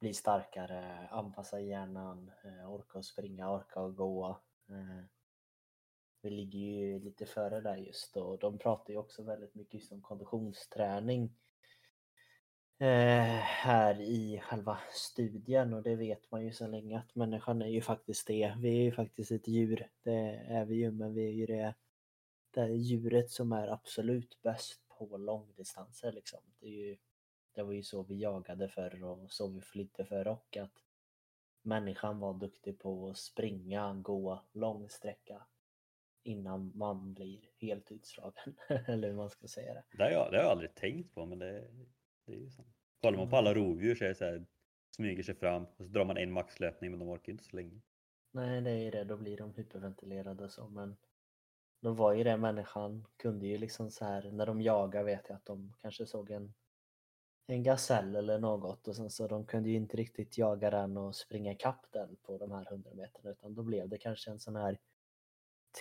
bli 0.00 0.14
starkare, 0.14 1.08
anpassa 1.10 1.60
hjärnan, 1.60 2.30
eh, 2.44 2.72
orka 2.72 2.98
att 2.98 3.04
springa, 3.04 3.50
orka 3.50 3.80
att 3.80 3.96
gå. 3.96 4.40
Eh, 4.68 5.04
vi 6.22 6.30
ligger 6.30 6.58
ju 6.58 7.00
lite 7.00 7.26
före 7.26 7.60
där 7.60 7.76
just 7.76 8.16
och 8.16 8.38
de 8.38 8.58
pratar 8.58 8.92
ju 8.92 8.98
också 8.98 9.22
väldigt 9.22 9.54
mycket 9.54 9.74
just 9.74 9.92
om 9.92 10.02
konditionsträning 10.02 11.36
Eh, 12.78 13.40
här 13.42 14.00
i 14.00 14.40
själva 14.44 14.78
studien 14.92 15.74
och 15.74 15.82
det 15.82 15.96
vet 15.96 16.30
man 16.30 16.44
ju 16.44 16.52
så 16.52 16.66
länge 16.66 16.98
att 16.98 17.14
människan 17.14 17.62
är 17.62 17.68
ju 17.68 17.80
faktiskt 17.80 18.26
det. 18.26 18.54
Vi 18.58 18.68
är 18.68 18.82
ju 18.82 18.92
faktiskt 18.92 19.30
ett 19.30 19.48
djur, 19.48 19.88
det 20.02 20.44
är 20.48 20.64
vi 20.64 20.74
ju, 20.74 20.90
men 20.90 21.14
vi 21.14 21.26
är 21.26 21.32
ju 21.32 21.46
det, 21.46 21.74
det 22.50 22.68
djuret 22.68 23.30
som 23.30 23.52
är 23.52 23.68
absolut 23.68 24.42
bäst 24.42 24.80
på 24.88 25.16
långdistanser 25.16 26.12
liksom. 26.12 26.40
Det, 26.60 26.66
är 26.66 26.70
ju, 26.70 26.96
det 27.54 27.62
var 27.62 27.72
ju 27.72 27.82
så 27.82 28.02
vi 28.02 28.20
jagade 28.20 28.68
förr 28.68 29.04
och 29.04 29.32
så 29.32 29.48
vi 29.48 29.60
flydde 29.60 30.04
förr 30.04 30.28
och 30.28 30.56
att 30.56 30.84
människan 31.62 32.18
var 32.18 32.34
duktig 32.34 32.78
på 32.78 33.08
att 33.08 33.16
springa, 33.16 33.94
gå 33.94 34.42
lång 34.52 34.88
sträcka 34.88 35.46
innan 36.22 36.72
man 36.74 37.14
blir 37.14 37.40
helt 37.60 37.92
utslagen. 37.92 38.56
Eller 38.86 39.08
hur 39.08 39.16
man 39.16 39.30
ska 39.30 39.48
säga 39.48 39.74
det. 39.74 39.84
Det 39.92 40.04
har 40.04 40.10
jag, 40.10 40.32
det 40.32 40.36
har 40.36 40.44
jag 40.44 40.52
aldrig 40.52 40.74
tänkt 40.74 41.14
på 41.14 41.26
men 41.26 41.38
det, 41.38 41.68
det 42.26 42.32
är 42.32 42.40
ju 42.40 42.50
så. 42.50 42.64
Kollar 43.02 43.18
man 43.18 43.30
på 43.30 43.36
alla 43.36 43.54
rovdjur 43.54 43.94
så 43.94 44.04
är 44.04 44.08
det 44.08 44.14
så 44.14 44.24
här, 44.24 44.46
smyger 44.96 45.22
sig 45.22 45.34
fram 45.34 45.64
och 45.64 45.84
så 45.84 45.92
drar 45.92 46.04
man 46.04 46.16
en 46.16 46.32
maxlöpning 46.32 46.90
men 46.90 47.00
de 47.00 47.08
orkar 47.08 47.32
inte 47.32 47.44
så 47.44 47.56
länge. 47.56 47.80
Nej, 48.32 48.60
det 48.60 48.70
är 48.70 48.78
ju 48.78 48.90
det. 48.90 49.04
Då 49.04 49.16
blir 49.16 49.36
de 49.36 49.54
hyperventilerade 49.54 50.48
så. 50.48 50.68
Men 50.68 50.96
då 51.82 51.92
var 51.92 52.12
ju 52.12 52.24
det 52.24 52.36
människan 52.36 53.06
kunde 53.16 53.46
ju 53.46 53.58
liksom 53.58 53.90
så 53.90 54.04
här 54.04 54.30
när 54.30 54.46
de 54.46 54.60
jagar 54.60 55.04
vet 55.04 55.28
jag 55.28 55.36
att 55.36 55.46
de 55.46 55.72
kanske 55.80 56.06
såg 56.06 56.30
en 56.30 56.54
en 57.46 57.62
gasell 57.62 58.16
eller 58.16 58.38
något 58.38 58.88
och 58.88 58.96
sen 58.96 59.10
så 59.10 59.28
de 59.28 59.46
kunde 59.46 59.68
ju 59.68 59.76
inte 59.76 59.96
riktigt 59.96 60.38
jaga 60.38 60.70
den 60.70 60.96
och 60.96 61.16
springa 61.16 61.52
ikapp 61.52 61.86
den 61.90 62.16
på 62.22 62.38
de 62.38 62.52
här 62.52 62.66
100 62.72 62.90
meterna 62.94 63.30
utan 63.30 63.54
då 63.54 63.62
blev 63.62 63.88
det 63.88 63.98
kanske 63.98 64.30
en 64.30 64.38
sån 64.38 64.56
här 64.56 64.78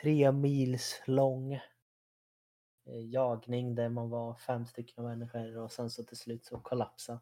tre 0.01 0.31
mils 0.31 1.01
lång 1.05 1.59
jagning 2.85 3.75
där 3.75 3.89
man 3.89 4.09
var 4.09 4.35
fem 4.35 4.65
stycken 4.65 5.03
människor 5.03 5.57
och 5.57 5.71
sen 5.71 5.89
så 5.89 6.03
till 6.03 6.17
slut 6.17 6.45
så 6.45 6.59
kollapsade 6.59 7.19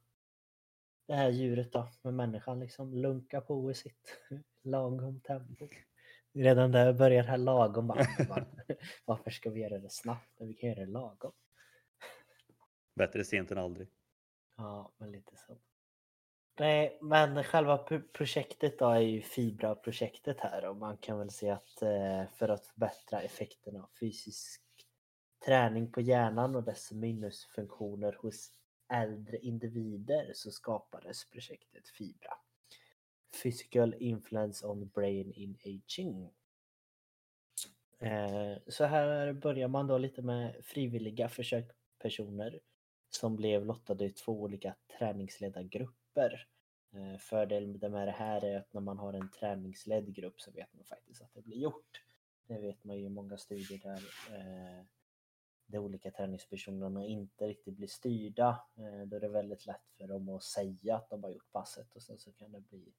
det 1.08 1.13
här 1.13 1.30
djuret 1.30 1.71
då 1.71 1.88
med 2.02 2.13
människan 2.13 2.60
liksom 2.60 2.93
lunka 2.93 3.41
på 3.41 3.71
i 3.71 3.73
sitt 3.73 4.17
lagom 4.62 5.19
tempo. 5.21 5.69
Redan 6.34 6.71
där 6.71 6.93
börjar 6.93 7.23
det 7.23 7.30
här 7.30 7.38
lagom 7.38 7.88
bara, 7.88 8.06
varför 9.06 9.32
ska 9.32 9.49
vi 9.49 9.62
göra 9.62 9.80
det 9.80 9.89
snabbt 9.89 10.39
när 10.39 10.47
vi 10.47 10.54
kan 10.54 10.69
göra 10.69 10.80
det 10.80 10.91
lagom? 10.91 11.32
Bättre 12.95 13.23
sent 13.23 13.52
än 13.52 13.58
aldrig. 13.58 13.88
Ja, 14.58 14.91
men 14.97 15.12
lite 15.12 15.38
så. 15.38 15.58
Nej, 16.60 16.97
men 17.02 17.43
själva 17.43 17.78
pro- 17.78 18.08
projektet 18.13 18.80
då 18.80 18.89
är 18.89 18.99
ju 18.99 19.21
Fibra-projektet 19.21 20.39
här 20.39 20.65
och 20.65 20.78
man 20.78 20.97
kan 20.97 21.19
väl 21.19 21.32
se 21.32 21.49
att 21.49 21.82
eh, 21.82 22.26
för 22.36 22.49
att 22.49 22.65
förbättra 22.65 23.21
effekterna 23.21 23.84
av 23.84 23.89
fysisk 23.99 24.62
träning 25.45 25.91
på 25.91 26.01
hjärnan 26.01 26.56
och 26.56 26.63
dess 26.63 26.91
minnesfunktioner 26.91 28.17
hos 28.21 28.51
äldre 28.93 29.38
individer 29.38 30.32
så 30.34 30.51
skapades 30.51 31.29
projektet 31.29 31.89
Fibra. 31.89 32.34
Physical 33.43 33.95
Influence 33.99 34.67
on 34.67 34.88
Brain 34.88 35.34
in 35.34 35.58
Aging. 35.65 36.29
Eh, 37.99 38.58
så 38.67 38.86
här 38.86 39.34
börjar 39.34 39.67
man 39.67 39.88
då 39.88 39.97
lite 39.97 40.21
med 40.21 40.56
frivilliga 40.63 41.29
försökspersoner 41.29 42.60
som 43.10 43.36
blev 43.36 43.65
lottade 43.65 44.06
i 44.06 44.10
två 44.10 44.41
olika 44.41 44.75
träningsledargrupper. 44.97 46.47
Eh, 46.93 47.17
Fördelen 47.17 47.91
med 47.91 48.08
det 48.08 48.12
här 48.12 48.45
är 48.45 48.58
att 48.58 48.73
när 48.73 48.82
man 48.82 48.99
har 48.99 49.13
en 49.13 49.32
träningsledd 49.32 50.15
grupp 50.15 50.41
så 50.41 50.51
vet 50.51 50.73
man 50.73 50.86
faktiskt 50.86 51.21
att 51.21 51.34
det 51.34 51.41
blir 51.41 51.58
gjort. 51.58 52.03
Det 52.47 52.60
vet 52.60 52.84
man 52.84 52.97
ju 52.97 53.06
i 53.06 53.10
många 53.10 53.38
studier 53.38 53.79
där 53.79 54.01
eh, 54.38 54.86
de 55.73 55.79
olika 55.79 56.12
träningspersonerna 56.12 57.05
inte 57.05 57.47
riktigt 57.47 57.75
blir 57.75 57.88
styrda. 57.88 58.65
Eh, 58.77 59.07
då 59.07 59.15
är 59.15 59.19
det 59.19 59.29
väldigt 59.29 59.65
lätt 59.65 59.89
för 59.97 60.07
dem 60.07 60.29
att 60.29 60.43
säga 60.43 60.95
att 60.95 61.09
de 61.09 61.23
har 61.23 61.29
gjort 61.29 61.51
passet 61.51 61.95
och 61.95 62.01
sen 62.01 62.17
så 62.17 62.33
kan 62.33 62.51
det 62.51 62.59
bli 62.59 62.93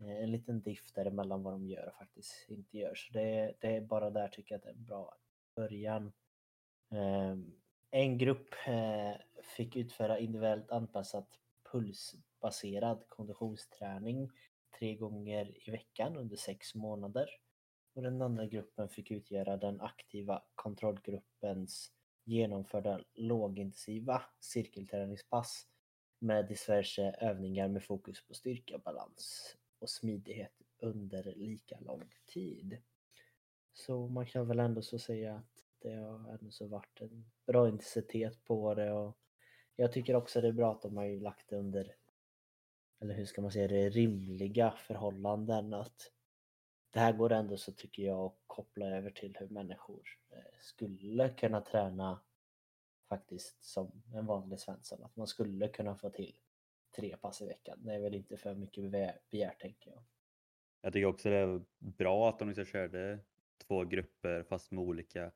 eh, 0.00 0.22
en 0.22 0.30
liten 0.30 0.60
diff 0.60 0.92
däremellan 0.92 1.42
vad 1.42 1.52
de 1.52 1.66
gör 1.66 1.86
och 1.88 1.94
faktiskt 1.94 2.48
inte 2.48 2.78
gör. 2.78 2.94
Så 2.94 3.12
det, 3.12 3.54
det 3.60 3.76
är 3.76 3.80
bara 3.80 4.10
där 4.10 4.28
tycker 4.28 4.54
jag 4.54 4.58
att 4.58 4.62
det 4.62 4.68
är 4.68 4.74
en 4.74 4.84
bra 4.84 5.16
början. 5.56 6.12
Ehm, 6.90 7.52
en 7.90 8.18
grupp 8.18 8.54
eh, 8.66 9.12
fick 9.56 9.76
utföra 9.76 10.18
individuellt 10.18 10.70
anpassat 10.70 11.28
pulsbaserad 11.72 13.04
konditionsträning 13.08 14.30
tre 14.78 14.94
gånger 14.94 15.68
i 15.68 15.70
veckan 15.70 16.16
under 16.16 16.36
sex 16.36 16.74
månader. 16.74 17.30
Och 17.94 18.02
den 18.02 18.22
andra 18.22 18.46
gruppen 18.46 18.88
fick 18.88 19.10
utgöra 19.10 19.56
den 19.56 19.80
aktiva 19.80 20.42
kontrollgruppens 20.54 21.92
genomförda 22.24 23.00
lågintensiva 23.14 24.22
cirkelträningspass 24.40 25.66
med 26.18 26.48
diverse 26.48 27.14
övningar 27.20 27.68
med 27.68 27.84
fokus 27.84 28.26
på 28.26 28.34
styrka, 28.34 28.78
balans 28.78 29.56
och 29.78 29.90
smidighet 29.90 30.62
under 30.78 31.34
lika 31.36 31.80
lång 31.80 32.10
tid. 32.26 32.82
Så 33.72 34.08
man 34.08 34.26
kan 34.26 34.48
väl 34.48 34.60
ändå 34.60 34.82
så 34.82 34.98
säga 34.98 35.34
att 35.34 35.64
det 35.78 35.94
har 35.94 36.30
ändå 36.30 36.50
så 36.50 36.66
varit 36.66 37.00
en 37.00 37.30
bra 37.46 37.68
intensitet 37.68 38.44
på 38.44 38.74
det 38.74 38.92
och 38.92 39.18
jag 39.76 39.92
tycker 39.92 40.16
också 40.16 40.40
det 40.40 40.48
är 40.48 40.52
bra 40.52 40.72
att 40.72 40.82
de 40.82 40.96
har 40.96 41.04
ju 41.04 41.20
lagt 41.20 41.48
det 41.48 41.56
under, 41.56 41.94
eller 43.00 43.14
hur 43.14 43.24
ska 43.24 43.42
man 43.42 43.52
säga 43.52 43.68
det, 43.68 43.88
rimliga 43.88 44.70
förhållanden. 44.70 45.74
Att 45.74 46.12
det 46.90 47.00
här 47.00 47.12
går 47.12 47.32
ändå 47.32 47.56
så 47.56 47.72
tycker 47.72 48.02
jag 48.02 48.18
att 48.18 48.38
koppla 48.46 48.86
över 48.86 49.10
till 49.10 49.36
hur 49.40 49.48
människor 49.48 50.02
eh, 50.30 50.58
skulle 50.60 51.28
kunna 51.28 51.60
träna 51.60 52.20
faktiskt 53.08 53.64
som 53.64 54.02
en 54.14 54.26
vanlig 54.26 54.60
svensson. 54.60 55.04
Att 55.04 55.16
man 55.16 55.26
skulle 55.26 55.68
kunna 55.68 55.96
få 55.96 56.10
till 56.10 56.34
tre 56.96 57.16
pass 57.16 57.42
i 57.42 57.46
veckan. 57.46 57.78
Det 57.82 57.94
är 57.94 58.00
väl 58.00 58.14
inte 58.14 58.36
för 58.36 58.54
mycket 58.54 58.90
begärt 59.30 59.60
tänker 59.60 59.90
jag. 59.90 60.02
Jag 60.80 60.92
tycker 60.92 61.06
också 61.06 61.30
det 61.30 61.36
är 61.36 61.60
bra 61.78 62.28
att 62.28 62.38
de 62.38 62.48
liksom 62.48 62.64
körde 62.64 63.18
två 63.66 63.84
grupper 63.84 64.42
fast 64.42 64.70
med 64.70 64.84
olika, 64.84 65.30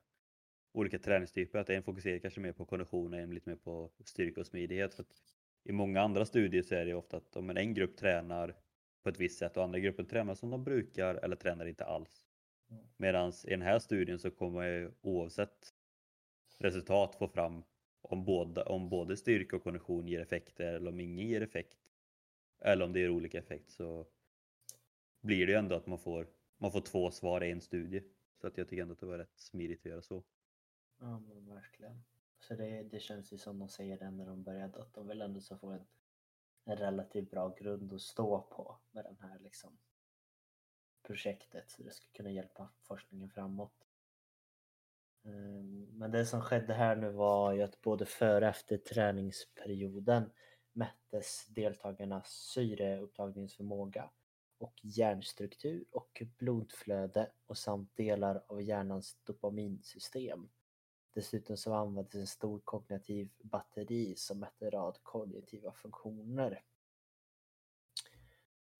olika 0.73 0.99
träningstyper. 0.99 1.59
Att 1.59 1.71
en 1.71 1.83
fokuserar 1.83 2.19
kanske 2.19 2.41
mer 2.41 2.53
på 2.53 2.65
kondition 2.65 3.15
och 3.15 3.21
en 3.21 3.35
lite 3.35 3.51
mer 3.51 3.57
på 3.57 3.91
styrka 4.05 4.41
och 4.41 4.47
smidighet. 4.47 4.95
För 4.95 5.03
att 5.03 5.23
I 5.65 5.73
många 5.73 6.01
andra 6.01 6.25
studier 6.25 6.63
så 6.63 6.75
är 6.75 6.87
det 6.87 6.95
ofta 6.95 7.17
att 7.17 7.37
om 7.37 7.51
en 7.51 7.75
grupp 7.75 7.97
tränar 7.97 8.57
på 9.05 9.11
ett 9.11 9.21
visst 9.21 9.39
sätt 9.39 9.57
och 9.57 9.65
andra 9.65 9.79
grupper 9.79 10.05
tränar 10.05 10.35
som 10.35 10.51
de 10.51 10.65
brukar 10.65 11.15
eller 11.15 11.37
tränar 11.37 11.67
inte 11.67 11.85
alls. 11.85 12.27
Mm. 12.71 12.85
Medan 12.97 13.33
i 13.45 13.51
den 13.51 13.63
här 13.63 13.79
studien 13.79 14.19
så 14.19 14.31
kommer 14.31 14.53
man 14.53 14.67
ju 14.67 14.93
oavsett 15.01 15.75
resultat 16.59 17.15
få 17.15 17.29
fram 17.29 17.63
om, 18.01 18.25
båda, 18.25 18.65
om 18.65 18.89
både 18.89 19.17
styrka 19.17 19.57
och 19.57 19.63
kondition 19.63 20.09
ger 20.09 20.21
effekter 20.21 20.73
eller 20.73 20.91
om 20.91 21.01
ingen 21.01 21.29
ger 21.29 21.41
effekt. 21.41 21.79
Eller 22.59 22.85
om 22.85 22.93
det 22.93 23.01
ger 23.01 23.11
olika 23.11 23.39
effekt 23.39 23.71
så 23.71 24.07
blir 25.21 25.47
det 25.47 25.53
ju 25.53 25.59
ändå 25.59 25.75
att 25.75 25.87
man 25.87 25.99
får, 25.99 26.27
man 26.59 26.73
får 26.73 26.81
två 26.81 27.11
svar 27.11 27.45
i 27.45 27.51
en 27.51 27.61
studie. 27.61 28.03
Så 28.41 28.47
att 28.47 28.59
jag 28.59 28.69
tycker 28.69 28.83
ändå 28.83 28.93
att 28.93 29.01
det 29.01 29.07
var 29.07 29.19
rätt 29.19 29.39
smidigt 29.39 29.81
att 29.81 29.87
göra 29.87 30.03
så. 30.03 30.25
Ja 31.01 31.19
men 31.21 31.49
verkligen. 31.49 32.03
Så 32.39 32.55
det, 32.55 32.83
det 32.83 33.01
känns 33.01 33.33
ju 33.33 33.39
som 33.39 33.59
de 33.59 33.69
säger 33.69 33.99
det 33.99 34.11
när 34.11 34.27
de 34.27 34.43
började 34.43 34.83
att 34.83 34.95
de 34.95 35.09
vill 35.09 35.23
ändå 35.23 35.41
så 35.41 35.59
få 35.59 35.71
en, 35.71 35.87
en 36.65 36.77
relativt 36.77 37.31
bra 37.31 37.49
grund 37.49 37.93
att 37.93 38.01
stå 38.01 38.43
på 38.43 38.79
med 38.91 39.05
den 39.05 39.17
här 39.21 39.39
liksom 39.39 39.79
projektet 41.03 41.71
så 41.71 41.83
det 41.83 41.91
skulle 41.91 42.13
kunna 42.13 42.31
hjälpa 42.31 42.69
forskningen 42.83 43.31
framåt. 43.31 43.89
Ehm, 45.25 45.99
men 45.99 46.11
det 46.11 46.27
som 46.27 46.41
skedde 46.41 46.75
här 46.75 46.97
nu 46.97 47.11
var 47.11 47.53
ju 47.53 47.63
att 47.63 47.81
både 47.81 48.07
före 48.07 48.45
och 48.45 48.51
efter 48.51 48.77
träningsperioden 48.77 50.31
mättes 50.73 51.47
deltagarnas 51.47 52.29
syreupptagningsförmåga 52.29 54.11
och 54.59 54.75
hjärnstruktur 54.83 55.85
och 55.91 56.23
blodflöde 56.39 57.31
och 57.47 57.59
samt 57.59 57.97
delar 57.97 58.45
av 58.47 58.63
hjärnans 58.63 59.19
dopaminsystem. 59.25 60.49
Dessutom 61.15 61.57
så 61.57 61.75
användes 61.75 62.15
en 62.15 62.27
stor 62.27 62.61
kognitiv 62.61 63.29
batteri 63.43 64.17
som 64.17 64.41
mätte 64.41 64.71
rad 64.71 64.99
kognitiva 65.03 65.73
funktioner. 65.73 66.63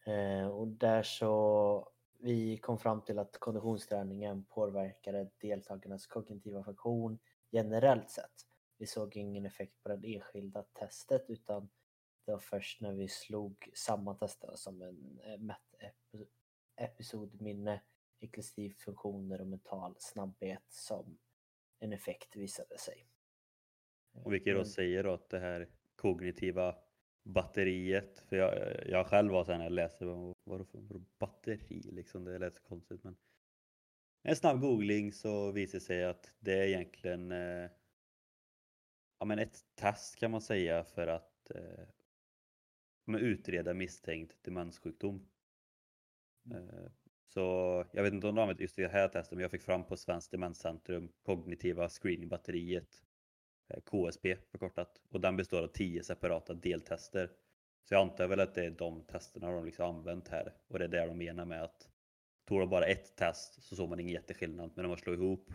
Eh, 0.05 0.47
och 0.47 0.69
där 0.69 1.03
så 1.03 1.89
vi 2.19 2.59
kom 2.59 2.79
fram 2.79 3.03
till 3.03 3.19
att 3.19 3.39
konditionsträningen 3.39 4.45
påverkade 4.45 5.31
deltagarnas 5.39 6.07
kognitiva 6.07 6.65
funktion 6.65 7.19
generellt 7.51 8.11
sett. 8.11 8.47
Vi 8.79 8.87
såg 8.87 9.17
ingen 9.17 9.47
effekt 9.47 9.83
på 9.83 9.89
det 9.89 10.15
enskilda 10.15 10.63
testet 10.63 11.25
utan 11.31 11.69
det 12.25 12.33
var 12.33 12.39
först 12.39 12.81
när 12.81 12.93
vi 12.93 13.09
slog 13.09 13.71
samman 13.75 14.19
testerna 14.19 14.57
som 14.57 14.83
en 14.83 15.21
eh, 15.25 15.39
mätt 15.39 15.75
episodminne, 16.77 17.83
inklusive 18.19 18.75
funktioner 18.75 19.41
och 19.41 19.47
mental 19.47 19.97
snabbhet 19.99 20.65
som 20.69 21.19
en 21.85 21.93
effekt 21.93 22.37
visade 22.37 22.79
sig. 22.79 23.07
Och 24.13 24.33
vilket 24.33 24.55
då 24.55 24.65
säger 24.65 25.05
då 25.05 25.13
att 25.13 25.29
det 25.29 25.39
här 25.39 25.69
kognitiva 25.97 26.77
batteriet. 27.23 28.25
För 28.29 28.37
jag, 28.37 28.83
jag 28.87 29.07
själv 29.07 29.33
var 29.33 29.45
sen 29.45 29.59
när 29.59 29.65
jag 29.65 29.73
läste 29.73 30.05
vad, 30.05 30.35
vad, 30.45 30.67
vad 30.73 31.05
batteri 31.19 31.83
liksom, 31.93 32.25
det 32.25 32.39
lät 32.39 32.57
så 32.57 32.63
konstigt 32.63 33.05
men 33.05 33.17
en 34.23 34.37
snabb 34.37 34.61
googling 34.61 35.13
så 35.13 35.51
visar 35.51 35.79
det 35.79 35.85
sig 35.85 36.05
att 36.05 36.35
det 36.39 36.53
är 36.53 36.67
egentligen 36.67 37.33
eh, 37.33 37.71
ja, 39.19 39.27
men 39.27 39.39
ett 39.39 39.65
test 39.75 40.17
kan 40.17 40.31
man 40.31 40.41
säga 40.41 40.85
för 40.85 41.07
att 41.07 41.51
eh, 41.51 41.89
utreda 43.07 43.75
misstänkt 43.75 44.45
demenssjukdom. 44.45 45.29
Mm. 46.51 46.69
Eh, 46.69 46.91
så 47.35 47.85
jag 47.93 48.03
vet 48.03 48.13
inte 48.13 48.27
om 48.27 48.35
de 48.35 48.43
använt 48.43 48.61
just 48.61 48.77
det 48.77 48.89
här 48.89 49.09
testet 49.09 49.33
men 49.33 49.43
jag 49.43 49.51
fick 49.51 49.63
fram 49.63 49.85
på 49.85 49.97
Svenskt 49.97 50.31
Demenscentrum 50.31 51.09
kognitiva 51.23 51.89
screeningbatteriet 51.89 53.03
eh, 53.69 53.81
KSP 53.81 54.37
förkortat 54.51 55.01
och 55.11 55.21
den 55.21 55.37
består 55.37 55.63
av 55.63 55.69
tio 55.69 56.05
separata 56.05 56.55
deltester. 56.55 57.31
Så 57.85 57.95
jag 57.95 58.01
antar 58.01 58.29
väl 58.29 58.41
att 58.41 58.55
det 58.55 58.65
är 58.65 58.71
de 58.71 59.03
testerna 59.05 59.51
de 59.51 59.65
liksom 59.65 59.97
använt 59.97 60.29
här 60.29 60.53
och 60.69 60.79
det 60.79 60.85
är 60.85 60.89
det 60.89 61.07
de 61.07 61.19
menar 61.19 61.45
med 61.45 61.63
att 61.63 61.89
tog 62.45 62.61
de 62.61 62.71
bara 62.71 62.87
ett 62.87 63.17
test 63.17 63.63
så 63.63 63.77
såg 63.77 63.89
man 63.89 64.01
ingen 64.01 64.13
jätteskillnad 64.13 64.71
men 64.75 64.85
om 64.85 64.89
man 64.89 64.99
slår 64.99 65.15
ihop 65.15 65.53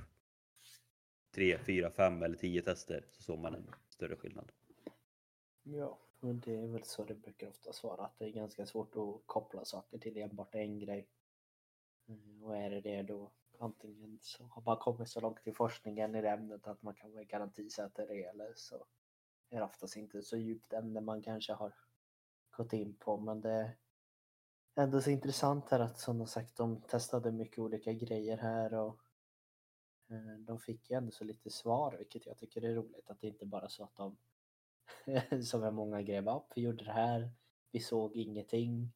3, 1.36 1.58
4, 1.58 1.92
5 1.92 2.24
eller 2.24 2.38
tio 2.38 2.62
tester 2.62 3.06
så 3.12 3.24
såg 3.24 3.40
man 3.40 3.56
en 3.56 3.68
större 3.90 4.16
skillnad. 4.16 4.52
Ja, 5.64 6.00
men 6.20 6.40
det 6.40 6.56
är 6.56 6.68
väl 6.68 6.84
så 6.84 7.04
det 7.04 7.16
brukar 7.16 7.48
ofta 7.48 7.72
vara 7.84 8.06
att 8.06 8.20
det 8.20 8.26
är 8.26 8.30
ganska 8.30 8.66
svårt 8.66 8.96
att 8.96 9.22
koppla 9.26 9.66
saker 9.66 9.98
till 9.98 10.18
enbart 10.18 10.56
en 10.56 10.80
grej. 10.80 11.08
Eh, 12.10 12.44
och 12.44 12.58
är 12.58 12.70
det 12.70 12.82
det 12.82 13.04
då 13.04 13.32
Antingen 13.62 14.20
så 14.22 14.44
har 14.44 14.62
man 14.62 14.78
kommit 14.78 15.10
så 15.10 15.20
långt 15.20 15.48
i 15.48 15.54
forskningen 15.54 16.16
i 16.16 16.22
det 16.22 16.30
ämnet 16.30 16.68
att 16.68 16.82
man 16.82 16.94
kan 16.94 17.12
vara 17.12 17.44
att 17.44 17.96
det 17.96 18.24
eller 18.24 18.54
så 18.56 18.86
är 19.50 19.60
det 19.60 19.66
oftast 19.66 19.96
inte 19.96 20.22
så 20.22 20.38
djupt 20.38 20.74
ämne 20.74 21.02
man 21.02 21.22
kanske 21.22 21.54
har 21.54 21.74
gått 22.52 22.74
in 22.74 22.96
på. 22.96 23.18
Men 23.18 23.42
det 23.42 23.52
är 24.76 24.84
ändå 24.84 25.02
så 25.02 25.10
intressant 25.10 25.70
här 25.70 25.80
att 25.80 26.00
som 26.00 26.28
sagt 26.28 26.58
de 26.58 26.82
testade 26.82 27.32
mycket 27.32 27.60
olika 27.60 27.94
grejer 27.94 28.38
här 28.38 28.74
och 28.74 29.00
eh, 30.10 30.40
de 30.40 30.60
fick 30.60 30.90
ju 30.90 30.96
ändå 30.96 31.12
så 31.12 31.24
lite 31.24 31.50
svar 31.50 31.96
vilket 31.98 32.26
jag 32.26 32.38
tycker 32.38 32.62
är 32.62 32.76
roligt. 32.76 33.10
Att 33.10 33.22
det 33.22 33.28
inte 33.28 33.46
bara 33.46 33.70
så 33.70 33.84
att 33.84 33.96
de 33.96 34.18
som 35.44 35.64
är 35.64 35.72
många 35.72 36.02
grejer 36.02 36.36
upp, 36.36 36.52
vi 36.56 36.62
gjorde 36.62 36.84
det 36.84 36.92
här, 36.92 37.32
vi 37.72 37.80
såg 37.80 38.16
ingenting, 38.16 38.92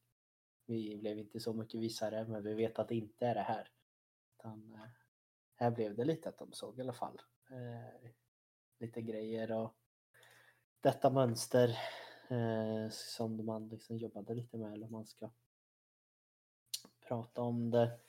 vi 0.66 0.98
blev 0.98 1.20
inte 1.20 1.40
så 1.40 1.54
mycket 1.54 1.82
visare 1.82 2.26
men 2.26 2.44
vi 2.44 2.54
vet 2.54 2.80
att 2.80 2.88
det 2.88 2.96
inte 2.96 3.28
är 3.28 3.36
det 3.36 3.42
här. 3.42 3.70
Utan 4.40 4.74
eh, 4.74 4.90
här 5.56 5.72
blev 5.72 5.96
det 5.96 6.06
lite 6.06 6.30
att 6.30 6.38
de 6.38 6.52
såg 6.52 6.78
i 6.78 6.82
alla 6.82 6.94
fall 6.94 7.22
eh, 7.50 8.10
lite 8.80 9.02
grejer 9.02 9.52
och 9.52 9.76
detta 10.82 11.10
mönster 11.10 11.70
eh, 12.30 12.90
som 12.90 13.46
man 13.46 13.68
liksom 13.68 13.98
jobbade 13.98 14.34
lite 14.34 14.58
med 14.58 14.74
eller 14.74 14.88
man 14.88 15.06
ska 15.06 15.30
prata 17.08 17.42
om 17.42 17.72
det 17.72 18.00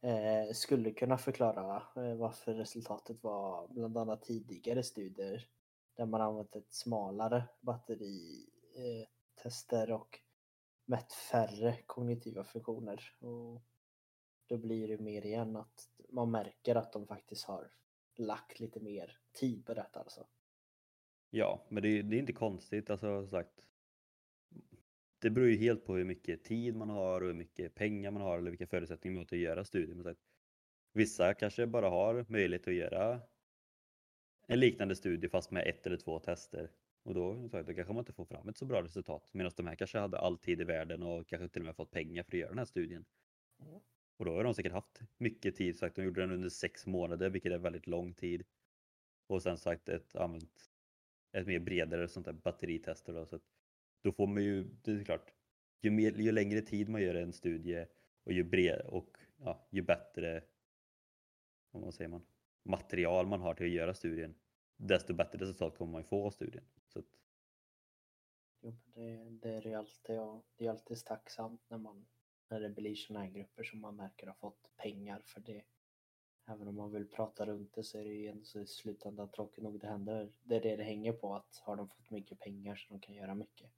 eh, 0.00 0.52
skulle 0.52 0.90
kunna 0.90 1.18
förklara 1.18 1.76
eh, 1.96 2.14
varför 2.14 2.54
resultatet 2.54 3.22
var 3.22 3.68
bland 3.68 3.98
annat 3.98 4.22
tidigare 4.22 4.82
studier 4.82 5.48
där 5.94 6.06
man 6.06 6.20
använt 6.20 6.56
ett 6.56 6.72
smalare 6.72 7.48
batteri 7.60 8.46
eh, 8.74 9.08
tester 9.42 9.92
och 9.92 10.20
mätt 10.90 11.12
färre 11.12 11.76
kognitiva 11.86 12.44
funktioner. 12.44 13.12
Och 13.18 13.62
då 14.46 14.58
blir 14.58 14.88
det 14.88 14.98
mer 14.98 15.26
igen 15.26 15.56
att 15.56 15.88
man 16.08 16.30
märker 16.30 16.74
att 16.74 16.92
de 16.92 17.06
faktiskt 17.06 17.44
har 17.44 17.72
lagt 18.16 18.60
lite 18.60 18.80
mer 18.80 19.18
tid 19.32 19.66
på 19.66 19.74
detta 19.74 20.00
alltså. 20.00 20.26
Ja, 21.30 21.66
men 21.68 21.82
det, 21.82 22.02
det 22.02 22.16
är 22.16 22.20
inte 22.20 22.32
konstigt 22.32 22.90
alltså 22.90 23.26
sagt. 23.26 23.66
Det 25.18 25.30
beror 25.30 25.48
ju 25.48 25.56
helt 25.56 25.84
på 25.84 25.94
hur 25.94 26.04
mycket 26.04 26.44
tid 26.44 26.76
man 26.76 26.90
har 26.90 27.20
och 27.20 27.26
hur 27.26 27.34
mycket 27.34 27.74
pengar 27.74 28.10
man 28.10 28.22
har 28.22 28.38
eller 28.38 28.50
vilka 28.50 28.66
förutsättningar 28.66 29.14
man 29.14 29.26
har 29.30 29.36
att 29.36 29.42
göra 29.42 29.64
studier. 29.64 29.94
Men 29.94 30.04
sagt, 30.04 30.20
vissa 30.92 31.34
kanske 31.34 31.66
bara 31.66 31.88
har 31.88 32.26
möjlighet 32.28 32.68
att 32.68 32.74
göra 32.74 33.20
en 34.46 34.60
liknande 34.60 34.96
studie 34.96 35.28
fast 35.28 35.50
med 35.50 35.66
ett 35.66 35.86
eller 35.86 35.96
två 35.96 36.18
tester 36.18 36.70
och 37.02 37.14
då, 37.14 37.48
då 37.48 37.64
kanske 37.64 37.92
man 37.92 37.98
inte 37.98 38.12
får 38.12 38.24
fram 38.24 38.48
ett 38.48 38.56
så 38.56 38.64
bra 38.64 38.82
resultat. 38.82 39.30
Medan 39.32 39.52
de 39.56 39.66
här 39.66 39.74
kanske 39.74 39.98
hade 39.98 40.18
all 40.18 40.38
tid 40.38 40.60
i 40.60 40.64
världen 40.64 41.02
och 41.02 41.26
kanske 41.26 41.48
till 41.48 41.62
och 41.62 41.66
med 41.66 41.76
fått 41.76 41.90
pengar 41.90 42.22
för 42.22 42.32
att 42.32 42.40
göra 42.40 42.48
den 42.48 42.58
här 42.58 42.64
studien. 42.64 43.04
Mm. 43.60 43.80
Och 44.16 44.24
då 44.24 44.34
har 44.34 44.44
de 44.44 44.54
säkert 44.54 44.72
haft 44.72 45.00
mycket 45.18 45.56
tid. 45.56 45.78
Sagt, 45.78 45.96
de 45.96 46.02
gjorde 46.04 46.20
den 46.20 46.32
under 46.32 46.48
sex 46.48 46.86
månader, 46.86 47.30
vilket 47.30 47.52
är 47.52 47.58
väldigt 47.58 47.86
lång 47.86 48.14
tid. 48.14 48.44
Och 49.26 49.42
sen 49.42 49.58
sagt 49.58 49.88
ett 49.88 50.16
använt 50.16 50.70
ett 51.32 51.46
mer 51.46 51.58
bredare 51.58 52.08
sånt 52.08 52.26
där 52.26 52.32
batteritester. 52.32 53.12
Då, 53.12 53.26
så 53.26 53.36
att 53.36 53.42
då 54.02 54.12
får 54.12 54.26
man 54.26 54.42
ju, 54.42 54.64
det 54.82 54.92
är 54.92 55.04
klart, 55.04 55.34
ju, 55.82 55.90
mer, 55.90 56.12
ju 56.12 56.32
längre 56.32 56.60
tid 56.60 56.88
man 56.88 57.02
gör 57.02 57.14
en 57.14 57.32
studie 57.32 57.86
och 58.24 58.32
ju, 58.32 58.44
bred, 58.44 58.80
och, 58.80 59.16
ja, 59.36 59.68
ju 59.70 59.82
bättre 59.82 60.42
vad 61.70 61.94
säger 61.94 62.08
man, 62.08 62.22
material 62.62 63.26
man 63.26 63.40
har 63.40 63.54
till 63.54 63.66
att 63.66 63.72
göra 63.72 63.94
studien, 63.94 64.34
desto 64.80 65.14
bättre 65.14 65.38
resultat 65.38 65.78
kommer 65.78 65.92
man 65.92 66.04
få 66.04 66.26
av 66.26 66.30
studien. 66.30 66.64
Så 66.88 66.98
att... 66.98 67.06
Jo, 68.60 68.76
det, 68.84 69.30
det 69.30 69.50
är 69.50 69.66
ju 69.66 69.74
alltid, 69.74 70.16
ja, 70.16 70.42
det 70.56 70.66
är 70.66 70.70
alltid 70.70 71.04
tacksamt 71.04 71.62
när 71.68 71.78
man 71.78 72.06
när 72.50 72.60
det 72.60 72.70
blir 72.70 72.94
sådana 72.94 73.24
här 73.24 73.32
grupper 73.32 73.62
som 73.64 73.80
man 73.80 73.96
märker 73.96 74.26
har 74.26 74.34
fått 74.34 74.76
pengar 74.76 75.20
för 75.24 75.40
det. 75.40 75.62
Även 76.46 76.68
om 76.68 76.74
man 76.74 76.92
vill 76.92 77.08
prata 77.08 77.46
runt 77.46 77.74
det 77.74 77.82
så 77.82 77.98
är 77.98 78.04
det 78.04 78.10
ju 78.10 78.28
ändå 78.28 78.44
så 78.44 78.60
i 78.60 78.66
slutändan 78.66 79.30
tråkigt 79.30 79.64
nog 79.64 79.80
det 79.80 79.86
händer. 79.86 80.32
Det 80.42 80.56
är 80.56 80.60
det 80.60 80.76
det 80.76 80.82
hänger 80.84 81.12
på 81.12 81.34
att 81.34 81.62
har 81.64 81.76
de 81.76 81.88
fått 81.88 82.10
mycket 82.10 82.38
pengar 82.38 82.76
så 82.76 82.94
de 82.94 83.00
kan 83.00 83.14
göra 83.14 83.34
mycket. 83.34 83.70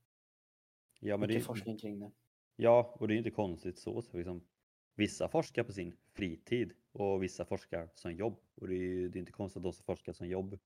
Ja, 1.01 1.17
men 1.17 1.29
det, 1.29 1.35
mycket 1.35 1.43
är- 1.43 1.47
forskning 1.47 1.79
kring 1.79 2.01
det. 2.01 2.11
ja, 2.57 2.97
och 2.99 3.09
det 3.09 3.13
är 3.13 3.15
ju 3.15 3.19
inte 3.19 3.31
konstigt 3.31 3.79
så. 3.79 4.03
så 4.03 4.17
liksom, 4.17 4.45
vissa 4.95 5.29
forskar 5.29 5.65
på 5.65 5.73
sin 5.73 5.97
fritid 6.13 6.73
och 6.93 7.23
vissa 7.23 7.45
forskar 7.45 7.91
som 7.95 8.13
jobb. 8.13 8.41
Och 8.55 8.69
det 8.69 8.75
är 8.75 8.79
ju 8.79 9.09
det 9.09 9.19
är 9.19 9.21
inte 9.21 9.33
konstigt 9.33 9.57
att 9.57 9.63
de 9.63 9.73
som 9.73 9.85
forskar 9.85 10.13
som 10.13 10.29
jobb 10.29 10.59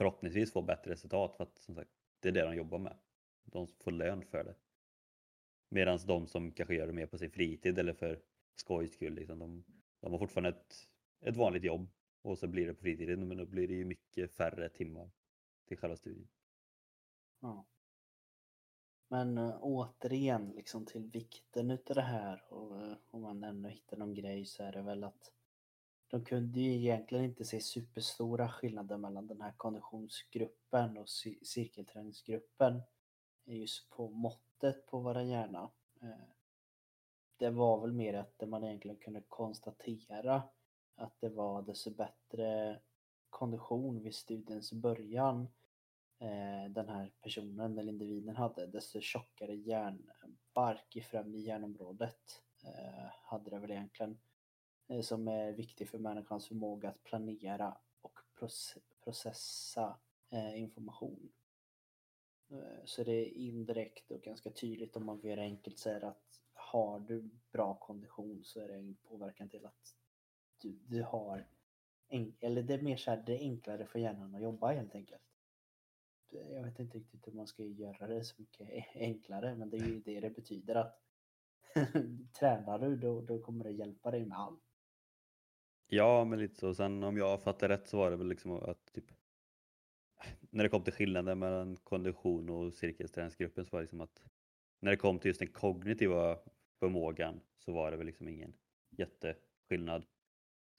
förhoppningsvis 0.00 0.52
få 0.52 0.62
bättre 0.62 0.90
resultat 0.90 1.36
för 1.36 1.44
att 1.44 1.58
som 1.58 1.74
sagt, 1.74 1.90
det 2.20 2.28
är 2.28 2.32
det 2.32 2.42
de 2.42 2.54
jobbar 2.54 2.78
med. 2.78 2.96
De 3.44 3.66
får 3.66 3.90
lön 3.90 4.24
för 4.24 4.44
det. 4.44 4.54
Medan 5.68 5.98
de 6.06 6.26
som 6.26 6.52
kanske 6.52 6.74
gör 6.74 6.86
det 6.86 6.92
mer 6.92 7.06
på 7.06 7.18
sin 7.18 7.30
fritid 7.30 7.78
eller 7.78 7.92
för 7.92 8.22
skojs 8.54 8.92
skull, 8.92 9.14
liksom, 9.14 9.38
de, 9.38 9.64
de 10.00 10.12
har 10.12 10.18
fortfarande 10.18 10.48
ett, 10.48 10.88
ett 11.20 11.36
vanligt 11.36 11.64
jobb 11.64 11.90
och 12.22 12.38
så 12.38 12.46
blir 12.46 12.66
det 12.66 12.74
på 12.74 12.80
fritiden 12.80 13.28
men 13.28 13.36
då 13.36 13.46
blir 13.46 13.68
det 13.68 13.74
ju 13.74 13.84
mycket 13.84 14.32
färre 14.32 14.68
timmar 14.68 15.10
till 15.68 15.76
själva 15.76 15.96
studien. 15.96 16.28
Ja. 17.40 17.66
Men 19.08 19.38
äh, 19.38 19.58
återigen 19.60 20.50
liksom 20.50 20.86
till 20.86 21.10
vikten 21.12 21.70
utav 21.70 21.96
det 21.96 22.02
här 22.02 22.52
och 22.52 22.82
äh, 22.82 22.96
om 23.10 23.22
man 23.22 23.44
ändå 23.44 23.68
hittar 23.68 23.96
någon 23.96 24.14
grej 24.14 24.44
så 24.44 24.62
är 24.62 24.72
det 24.72 24.82
väl 24.82 25.04
att 25.04 25.32
de 26.10 26.24
kunde 26.24 26.60
ju 26.60 26.74
egentligen 26.74 27.24
inte 27.24 27.44
se 27.44 27.60
superstora 27.60 28.48
skillnader 28.48 28.96
mellan 28.96 29.26
den 29.26 29.40
här 29.40 29.52
konditionsgruppen 29.56 30.98
och 30.98 31.08
cirkelträningsgruppen 31.42 32.82
just 33.44 33.90
på 33.90 34.08
måttet 34.08 34.86
på 34.86 34.98
våra 34.98 35.22
hjärna. 35.22 35.70
Eh, 36.02 36.28
det 37.36 37.50
var 37.50 37.80
väl 37.80 37.92
mer 37.92 38.14
att 38.14 38.48
man 38.48 38.64
egentligen 38.64 38.96
kunde 38.96 39.20
konstatera 39.28 40.42
att 40.94 41.20
det 41.20 41.28
var 41.28 41.62
desto 41.62 41.90
bättre 41.90 42.80
kondition 43.30 44.02
vid 44.02 44.14
studiens 44.14 44.72
början 44.72 45.48
eh, 46.18 46.70
den 46.70 46.88
här 46.88 47.12
personen 47.20 47.78
eller 47.78 47.92
individen 47.92 48.36
hade, 48.36 48.66
desto 48.66 49.00
tjockare 49.00 49.54
hjärnbark 49.54 50.96
i 50.96 51.00
främre 51.00 51.38
hjärnområdet 51.38 52.42
eh, 52.64 53.10
hade 53.22 53.50
det 53.50 53.58
väl 53.58 53.70
egentligen. 53.70 54.18
Eh, 54.90 55.00
som 55.00 55.28
är 55.28 55.52
viktig 55.52 55.88
för 55.88 55.98
människans 55.98 56.48
förmåga 56.48 56.88
att 56.88 57.04
planera 57.04 57.76
och 58.00 58.18
processa 59.04 59.98
eh, 60.30 60.60
information. 60.60 61.32
Eh, 62.50 62.84
så 62.84 63.04
det 63.04 63.12
är 63.12 63.32
indirekt 63.32 64.10
och 64.10 64.22
ganska 64.22 64.50
tydligt 64.50 64.96
om 64.96 65.06
man 65.06 65.20
vill 65.20 65.30
göra 65.30 65.40
enkelt 65.40 65.78
säger 65.78 66.04
att 66.04 66.40
har 66.52 67.00
du 67.00 67.30
bra 67.52 67.74
kondition 67.74 68.44
så 68.44 68.60
är 68.60 68.68
det 68.68 68.74
en 68.74 68.94
påverkan 68.94 69.48
till 69.48 69.66
att 69.66 69.96
du, 70.60 70.78
du 70.86 71.02
har 71.02 71.48
en, 72.08 72.34
eller 72.40 72.62
det 72.62 72.74
är 72.74 72.82
mer 72.82 72.96
så 72.96 73.10
här, 73.10 73.22
det 73.26 73.34
är 73.34 73.40
enklare 73.40 73.86
för 73.86 73.98
hjärnan 73.98 74.34
att 74.34 74.42
jobba 74.42 74.72
helt 74.72 74.94
enkelt. 74.94 75.22
Jag 76.30 76.62
vet 76.62 76.78
inte 76.78 76.98
riktigt 76.98 77.26
hur 77.26 77.32
man 77.32 77.46
ska 77.46 77.62
göra 77.62 78.06
det 78.06 78.24
så 78.24 78.34
mycket 78.38 78.68
enklare 78.94 79.54
men 79.54 79.70
det 79.70 79.76
är 79.76 79.86
ju 79.86 80.00
det 80.00 80.20
det 80.20 80.30
betyder 80.30 80.74
att 80.74 81.02
tränar 82.38 82.78
du 82.78 82.96
då, 82.96 83.20
då 83.20 83.38
kommer 83.38 83.64
det 83.64 83.70
hjälpa 83.70 84.10
dig 84.10 84.26
med 84.26 84.38
allt. 84.38 84.69
Ja, 85.92 86.24
men 86.24 86.38
lite 86.38 86.54
så. 86.54 86.74
Sen 86.74 87.02
om 87.02 87.16
jag 87.16 87.42
fattar 87.42 87.68
rätt 87.68 87.88
så 87.88 87.96
var 87.98 88.10
det 88.10 88.16
väl 88.16 88.28
liksom 88.28 88.52
att 88.52 88.92
typ 88.92 89.04
när 90.50 90.64
det 90.64 90.70
kom 90.70 90.84
till 90.84 90.92
skillnaden 90.92 91.38
mellan 91.38 91.76
kondition 91.76 92.50
och 92.50 92.74
cirkelsträningsgruppen 92.74 93.64
så 93.64 93.70
var 93.70 93.80
det 93.80 93.84
liksom 93.84 94.00
att 94.00 94.22
när 94.80 94.90
det 94.90 94.96
kom 94.96 95.18
till 95.18 95.28
just 95.28 95.38
den 95.40 95.52
kognitiva 95.52 96.38
förmågan 96.78 97.40
så 97.58 97.72
var 97.72 97.90
det 97.90 97.96
väl 97.96 98.06
liksom 98.06 98.28
ingen 98.28 98.54
jätteskillnad. 98.90 100.06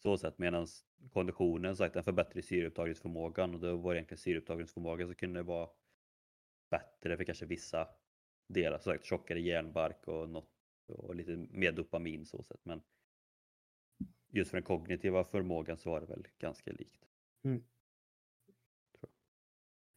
Så 0.04 0.18
sett 0.18 0.38
medan 0.38 0.68
konditionen 1.14 1.76
sagt 1.76 1.94
den 1.94 2.04
förbättrar 2.04 2.42
syreupptagningsförmågan 2.42 3.54
och 3.54 3.60
då 3.60 3.78
var 3.78 3.94
det 3.94 3.98
egentligen 3.98 4.18
syreupptagningsförmågan 4.18 5.08
så 5.08 5.16
kunde 5.16 5.40
det 5.40 5.44
vara 5.44 5.70
bättre 6.70 7.18
för 7.18 7.24
kanske 7.24 7.46
vissa 7.46 7.88
delar. 8.48 8.78
Så 8.78 8.84
sagt 8.84 9.06
tjockare 9.06 9.42
hjärnbark 9.42 10.08
och, 10.08 10.30
något, 10.30 10.50
och 10.88 11.16
lite 11.16 11.36
mer 11.36 11.72
dopamin 11.72 12.26
så 12.26 12.44
sett. 12.44 12.66
Men 12.66 12.82
just 14.32 14.52
för 14.52 14.58
den 14.58 14.64
kognitiva 14.64 15.24
förmågan 15.24 15.78
så 15.78 15.90
var 15.90 16.02
det 16.02 16.08
väl 16.08 16.28
ganska 16.40 16.72
likt. 16.72 17.06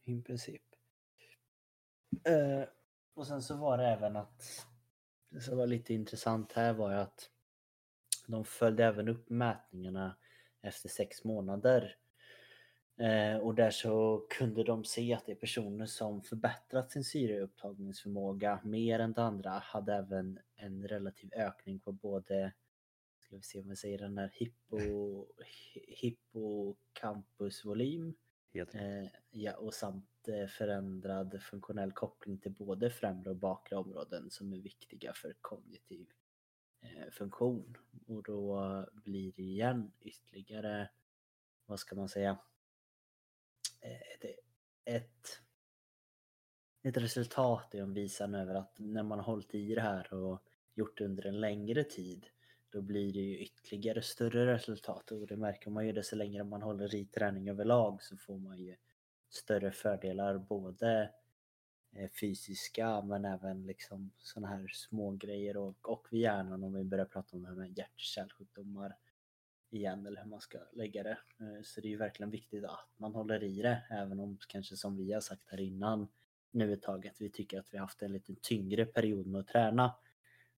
I 0.03 0.21
princip. 0.21 0.61
Eh, 2.23 2.63
och 3.13 3.27
sen 3.27 3.41
så 3.41 3.57
var 3.57 3.77
det 3.77 3.87
även 3.87 4.15
att 4.15 4.67
det 5.29 5.41
som 5.41 5.57
var 5.57 5.67
lite 5.67 5.93
intressant 5.93 6.51
här 6.51 6.73
var 6.73 6.91
ju 6.91 6.97
att 6.97 7.29
de 8.27 8.45
följde 8.45 8.85
även 8.85 9.09
upp 9.09 9.29
mätningarna 9.29 10.17
efter 10.61 10.89
sex 10.89 11.23
månader. 11.23 11.97
Eh, 12.97 13.37
och 13.37 13.55
där 13.55 13.71
så 13.71 14.25
kunde 14.29 14.63
de 14.63 14.83
se 14.83 15.13
att 15.13 15.25
de 15.25 15.35
personer 15.35 15.85
som 15.85 16.21
förbättrat 16.21 16.91
sin 16.91 17.03
syreupptagningsförmåga 17.03 18.59
mer 18.63 18.99
än 18.99 19.13
de 19.13 19.21
andra 19.21 19.49
hade 19.51 19.93
även 19.93 20.39
en 20.55 20.87
relativ 20.87 21.33
ökning 21.33 21.79
på 21.79 21.91
både 21.91 22.53
ska 23.25 23.35
vi 23.35 23.41
se 23.41 23.59
om 23.59 23.69
vi 23.69 23.75
säger 23.75 23.97
den 23.97 24.17
här 24.17 24.31
hippo, 24.33 24.77
hi- 24.77 25.85
hippocampusvolym 25.87 28.15
Helt. 28.53 28.75
Eh, 28.75 29.05
ja, 29.29 29.57
och 29.57 29.73
samt 29.73 30.27
eh, 30.27 30.47
förändrad 30.47 31.41
funktionell 31.41 31.91
koppling 31.91 32.37
till 32.37 32.51
både 32.51 32.89
främre 32.89 33.29
och 33.29 33.35
bakre 33.35 33.75
områden 33.75 34.31
som 34.31 34.53
är 34.53 34.61
viktiga 34.61 35.13
för 35.13 35.35
kognitiv 35.41 36.09
eh, 36.81 37.09
funktion. 37.11 37.77
Och 38.07 38.23
då 38.23 38.85
blir 38.93 39.31
det 39.31 39.41
igen 39.43 39.91
ytterligare, 40.01 40.89
vad 41.65 41.79
ska 41.79 41.95
man 41.95 42.09
säga, 42.09 42.37
eh, 43.81 43.91
ett, 43.91 44.25
ett, 44.85 45.41
ett 46.83 46.97
resultat 46.97 47.75
i 47.75 47.79
en 47.79 47.93
visan 47.93 48.35
över 48.35 48.55
att 48.55 48.79
när 48.79 49.03
man 49.03 49.19
har 49.19 49.25
hållit 49.25 49.55
i 49.55 49.75
det 49.75 49.81
här 49.81 50.13
och 50.13 50.43
gjort 50.73 50.97
det 50.97 51.05
under 51.05 51.25
en 51.25 51.39
längre 51.39 51.83
tid 51.83 52.27
då 52.75 52.81
blir 52.81 53.13
det 53.13 53.19
ju 53.19 53.37
ytterligare 53.37 54.01
större 54.01 54.53
resultat 54.53 55.11
och 55.11 55.27
det 55.27 55.37
märker 55.37 55.69
man 55.69 55.85
ju 55.85 55.91
desto 55.91 56.15
längre 56.15 56.43
man 56.43 56.61
håller 56.61 56.95
i 56.95 57.05
träning 57.05 57.49
överlag 57.49 58.03
så 58.03 58.17
får 58.17 58.37
man 58.37 58.59
ju 58.59 58.75
större 59.29 59.71
fördelar 59.71 60.37
både 60.37 61.11
eh, 61.95 62.09
fysiska 62.09 63.01
men 63.01 63.25
även 63.25 63.65
liksom 63.65 64.11
sådana 64.17 64.47
här 64.47 64.67
små 64.67 65.11
grejer 65.11 65.57
och, 65.57 65.89
och 65.89 66.07
vid 66.11 66.21
hjärnan 66.21 66.63
om 66.63 66.73
vi 66.73 66.83
börjar 66.83 67.05
prata 67.05 67.37
om 67.37 67.43
det 67.43 67.49
här 67.49 67.55
med 67.55 67.77
hjärt-kärlsjukdomar 67.77 68.95
igen 69.69 70.05
eller 70.05 70.21
hur 70.23 70.29
man 70.29 70.41
ska 70.41 70.57
lägga 70.73 71.03
det. 71.03 71.17
Eh, 71.39 71.61
så 71.63 71.81
det 71.81 71.87
är 71.87 71.89
ju 71.89 71.97
verkligen 71.97 72.31
viktigt 72.31 72.65
att 72.65 72.89
man 72.97 73.15
håller 73.15 73.43
i 73.43 73.61
det 73.61 73.83
även 73.89 74.19
om 74.19 74.37
kanske 74.47 74.75
som 74.75 74.97
vi 74.97 75.13
har 75.13 75.21
sagt 75.21 75.49
här 75.49 75.59
innan 75.59 76.07
nu 76.51 76.73
ett 76.73 76.81
tag 76.81 77.07
att 77.07 77.21
vi 77.21 77.29
tycker 77.29 77.59
att 77.59 77.73
vi 77.73 77.77
haft 77.77 78.01
en 78.01 78.13
lite 78.13 78.35
tyngre 78.41 78.85
period 78.85 79.27
med 79.27 79.41
att 79.41 79.47
träna. 79.47 79.95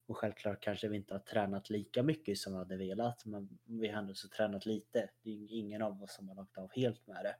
Och 0.07 0.17
självklart 0.17 0.61
kanske 0.63 0.87
vi 0.87 0.95
inte 0.97 1.13
har 1.13 1.19
tränat 1.19 1.69
lika 1.69 2.03
mycket 2.03 2.37
som 2.37 2.53
vi 2.53 2.59
hade 2.59 2.77
velat 2.77 3.25
men 3.25 3.59
vi 3.65 3.87
har 3.87 3.99
ändå 3.99 4.13
så 4.13 4.27
tränat 4.29 4.65
lite. 4.65 5.09
Det 5.21 5.29
är 5.29 5.47
ingen 5.51 5.81
av 5.81 6.03
oss 6.03 6.13
som 6.15 6.27
har 6.29 6.35
lagt 6.35 6.57
av 6.57 6.69
helt 6.75 7.07
med 7.07 7.23
det. 7.23 7.35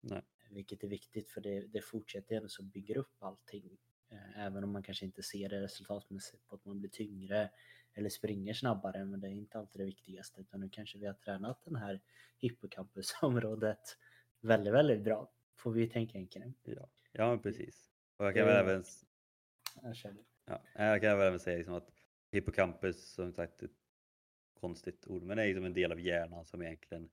Nej. 0.00 0.22
Vilket 0.50 0.84
är 0.84 0.88
viktigt 0.88 1.30
för 1.30 1.40
det, 1.40 1.60
det 1.66 1.80
fortsätter 1.80 2.36
ändå 2.36 2.48
så 2.48 2.62
bygger 2.62 2.96
upp 2.96 3.22
allting. 3.22 3.78
Eh, 4.08 4.38
Även 4.46 4.64
om 4.64 4.72
man 4.72 4.82
kanske 4.82 5.04
inte 5.04 5.22
ser 5.22 5.48
det 5.48 5.60
resultatmässigt 5.60 6.46
på 6.46 6.54
att 6.54 6.64
man 6.64 6.78
blir 6.78 6.90
tyngre 6.90 7.50
eller 7.94 8.08
springer 8.08 8.54
snabbare 8.54 9.04
men 9.04 9.20
det 9.20 9.28
är 9.28 9.32
inte 9.32 9.58
alltid 9.58 9.80
det 9.80 9.84
viktigaste 9.84 10.40
utan 10.40 10.60
nu 10.60 10.68
kanske 10.68 10.98
vi 10.98 11.06
har 11.06 11.14
tränat 11.14 11.64
den 11.64 11.76
här 11.76 12.00
hippocampusområdet 12.38 13.96
väldigt, 14.40 14.72
väldigt 14.74 15.02
bra. 15.02 15.30
Får 15.56 15.72
vi 15.72 15.88
tänka 15.88 16.18
Enken. 16.18 16.54
Ja, 16.62 16.88
ja 17.12 17.38
precis. 17.38 17.90
Och 18.16 18.26
jag 18.26 18.34
kan 18.34 18.46
väl 18.46 18.56
även, 18.56 18.84
Jag 19.82 19.96
känner 19.96 20.24
ja, 20.50 20.62
eh, 20.74 20.86
jag 20.86 21.00
kan 21.00 21.18
väl 21.18 21.26
även 21.26 21.40
säga 21.40 21.56
liksom 21.56 21.74
att 21.74 21.90
hippocampus, 22.32 23.12
som 23.12 23.32
sagt 23.32 23.62
ett 23.62 23.70
konstigt 24.60 25.06
ord, 25.06 25.22
men 25.22 25.36
det 25.36 25.42
är 25.42 25.46
liksom 25.46 25.64
en 25.64 25.74
del 25.74 25.92
av 25.92 26.00
hjärnan 26.00 26.44
som 26.44 26.62
egentligen 26.62 27.10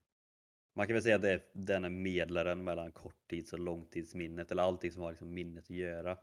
man 0.74 0.86
kan 0.86 0.94
väl 0.94 1.02
säga 1.02 1.16
att 1.16 1.22
det 1.22 1.32
är 1.32 1.42
den 1.52 1.84
är 1.84 1.90
medlaren 1.90 2.64
mellan 2.64 2.92
korttids 2.92 3.52
och 3.52 3.58
långtidsminnet 3.58 4.50
eller 4.50 4.62
allting 4.62 4.92
som 4.92 5.02
har 5.02 5.10
liksom 5.10 5.34
minnet 5.34 5.64
att 5.64 5.76
göra. 5.76 6.18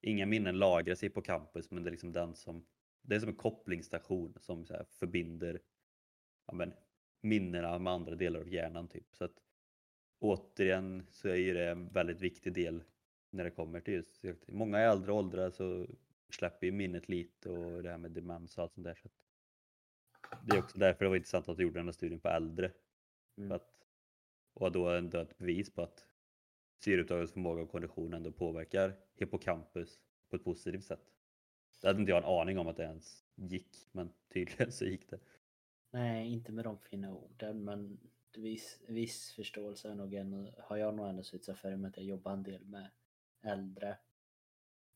Inga 0.00 0.26
minnen 0.26 0.58
lagras 0.58 1.02
i 1.02 1.06
hippocampus 1.06 1.70
men 1.70 1.82
det 1.82 1.88
är 1.88 1.92
liksom 1.92 2.12
den 2.12 2.34
som 2.34 2.66
det 3.02 3.14
är 3.16 3.20
som 3.20 3.28
en 3.28 3.36
kopplingsstation 3.36 4.34
som 4.40 4.66
så 4.66 4.74
här 4.74 4.84
förbinder 4.84 5.60
ja, 6.46 6.54
men, 6.54 6.72
minnena 7.20 7.78
med 7.78 7.92
andra 7.92 8.14
delar 8.14 8.40
av 8.40 8.48
hjärnan. 8.48 8.88
Typ. 8.88 9.16
Så 9.16 9.24
att, 9.24 9.42
återigen 10.18 11.06
så 11.10 11.28
är 11.28 11.54
det 11.54 11.70
en 11.70 11.88
väldigt 11.88 12.20
viktig 12.20 12.52
del 12.52 12.82
när 13.30 13.44
det 13.44 13.50
kommer 13.50 13.80
till 13.80 14.04
just 14.22 14.48
många 14.48 14.80
i 14.80 14.84
äldre 14.84 15.12
åldrar 15.12 15.50
så 15.50 15.86
släpper 16.30 16.66
ju 16.66 16.72
minnet 16.72 17.08
lite 17.08 17.50
och 17.50 17.82
det 17.82 17.90
här 17.90 17.98
med 17.98 18.10
demens 18.10 18.58
och 18.58 18.62
allt 18.62 18.72
sånt 18.72 18.84
där. 18.84 18.94
Så 18.94 19.08
det 20.42 20.56
är 20.56 20.58
också 20.58 20.78
därför 20.78 21.04
det 21.04 21.08
var 21.08 21.16
intressant 21.16 21.48
att 21.48 21.56
du 21.56 21.62
gjorde 21.62 21.78
den 21.78 21.86
här 21.86 21.92
studien 21.92 22.20
på 22.20 22.28
äldre. 22.28 22.72
Mm. 23.36 23.48
För 23.48 23.56
att, 23.56 23.86
och 24.54 24.72
då 24.72 24.88
ändå 24.88 25.18
ett 25.18 25.38
bevis 25.38 25.74
på 25.74 25.82
att 25.82 26.06
syreupptagningsförmåga 26.78 27.62
och 27.62 27.70
kondition 27.70 28.14
ändå 28.14 28.32
påverkar 28.32 28.96
hippocampus 29.14 30.00
på 30.28 30.36
ett 30.36 30.44
positivt 30.44 30.84
sätt. 30.84 31.12
Det 31.80 31.86
hade 31.86 32.00
inte 32.00 32.10
jag 32.10 32.18
en 32.18 32.40
aning 32.40 32.58
om 32.58 32.68
att 32.68 32.76
det 32.76 32.82
ens 32.82 33.24
gick, 33.34 33.88
men 33.92 34.12
tydligen 34.32 34.72
så 34.72 34.84
gick 34.84 35.10
det. 35.10 35.18
Nej, 35.90 36.32
inte 36.32 36.52
med 36.52 36.64
de 36.64 36.78
fina 36.78 37.14
orden, 37.14 37.64
men 37.64 37.98
viss, 38.36 38.80
viss 38.88 39.32
förståelse 39.32 39.90
är 39.90 39.94
nog 39.94 40.14
ändå, 40.14 40.52
har 40.58 40.76
jag 40.76 40.94
nog 40.94 41.08
ändå 41.08 41.22
suttit 41.22 41.58
för 41.58 41.72
i 41.72 41.74
och 41.74 41.78
med 41.78 41.88
att 41.88 41.96
jag 41.96 42.06
jobbar 42.06 42.32
en 42.32 42.42
del 42.42 42.64
med 42.64 42.90
äldre. 43.42 43.98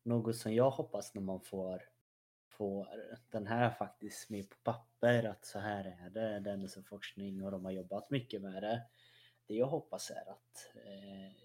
Något 0.03 0.37
som 0.37 0.55
jag 0.55 0.71
hoppas 0.71 1.15
när 1.15 1.23
man 1.23 1.41
får, 1.41 1.83
får 2.49 2.89
den 3.31 3.47
här 3.47 3.71
faktiskt 3.71 4.31
med 4.31 4.51
på 4.51 4.57
papper 4.63 5.25
att 5.25 5.45
så 5.45 5.59
här 5.59 5.85
är 5.85 6.11
det, 6.11 6.41
det 6.41 6.51
är 6.51 6.55
ändå 6.55 6.69
så 6.69 6.83
forskning 6.83 7.43
och 7.43 7.51
de 7.51 7.65
har 7.65 7.73
jobbat 7.73 8.11
mycket 8.11 8.43
med 8.43 8.63
det. 8.63 8.83
Det 9.47 9.55
jag 9.55 9.67
hoppas 9.67 10.11
är 10.11 10.31
att 10.31 10.71
eh, 10.75 11.41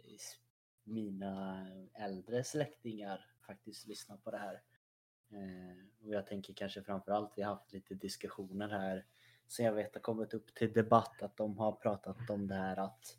mina 0.84 1.68
äldre 1.94 2.44
släktingar 2.44 3.26
faktiskt 3.48 3.88
lyssnar 3.88 4.18
på 4.18 4.32
det 4.32 4.38
här. 4.38 4.62
Eh, 5.30 6.06
och 6.06 6.13
jag 6.13 6.28
tänker 6.28 6.54
kanske 6.54 6.84
framförallt, 6.84 7.34
vi 7.36 7.41
har 7.41 7.56
haft 7.56 7.74
lite 7.74 7.96
diskussioner 7.96 8.70
här 8.70 9.06
som 9.48 9.65
jag 9.65 9.74
vet 9.74 9.94
har 9.94 10.02
kommit 10.02 10.34
upp 10.34 10.56
till 10.56 10.74
debatt 10.74 11.22
att 11.22 11.38
de 11.38 11.58
har 11.58 11.72
pratat 11.72 12.30
om 12.30 12.48
det 12.48 12.56
här 12.56 12.78
att 12.78 13.18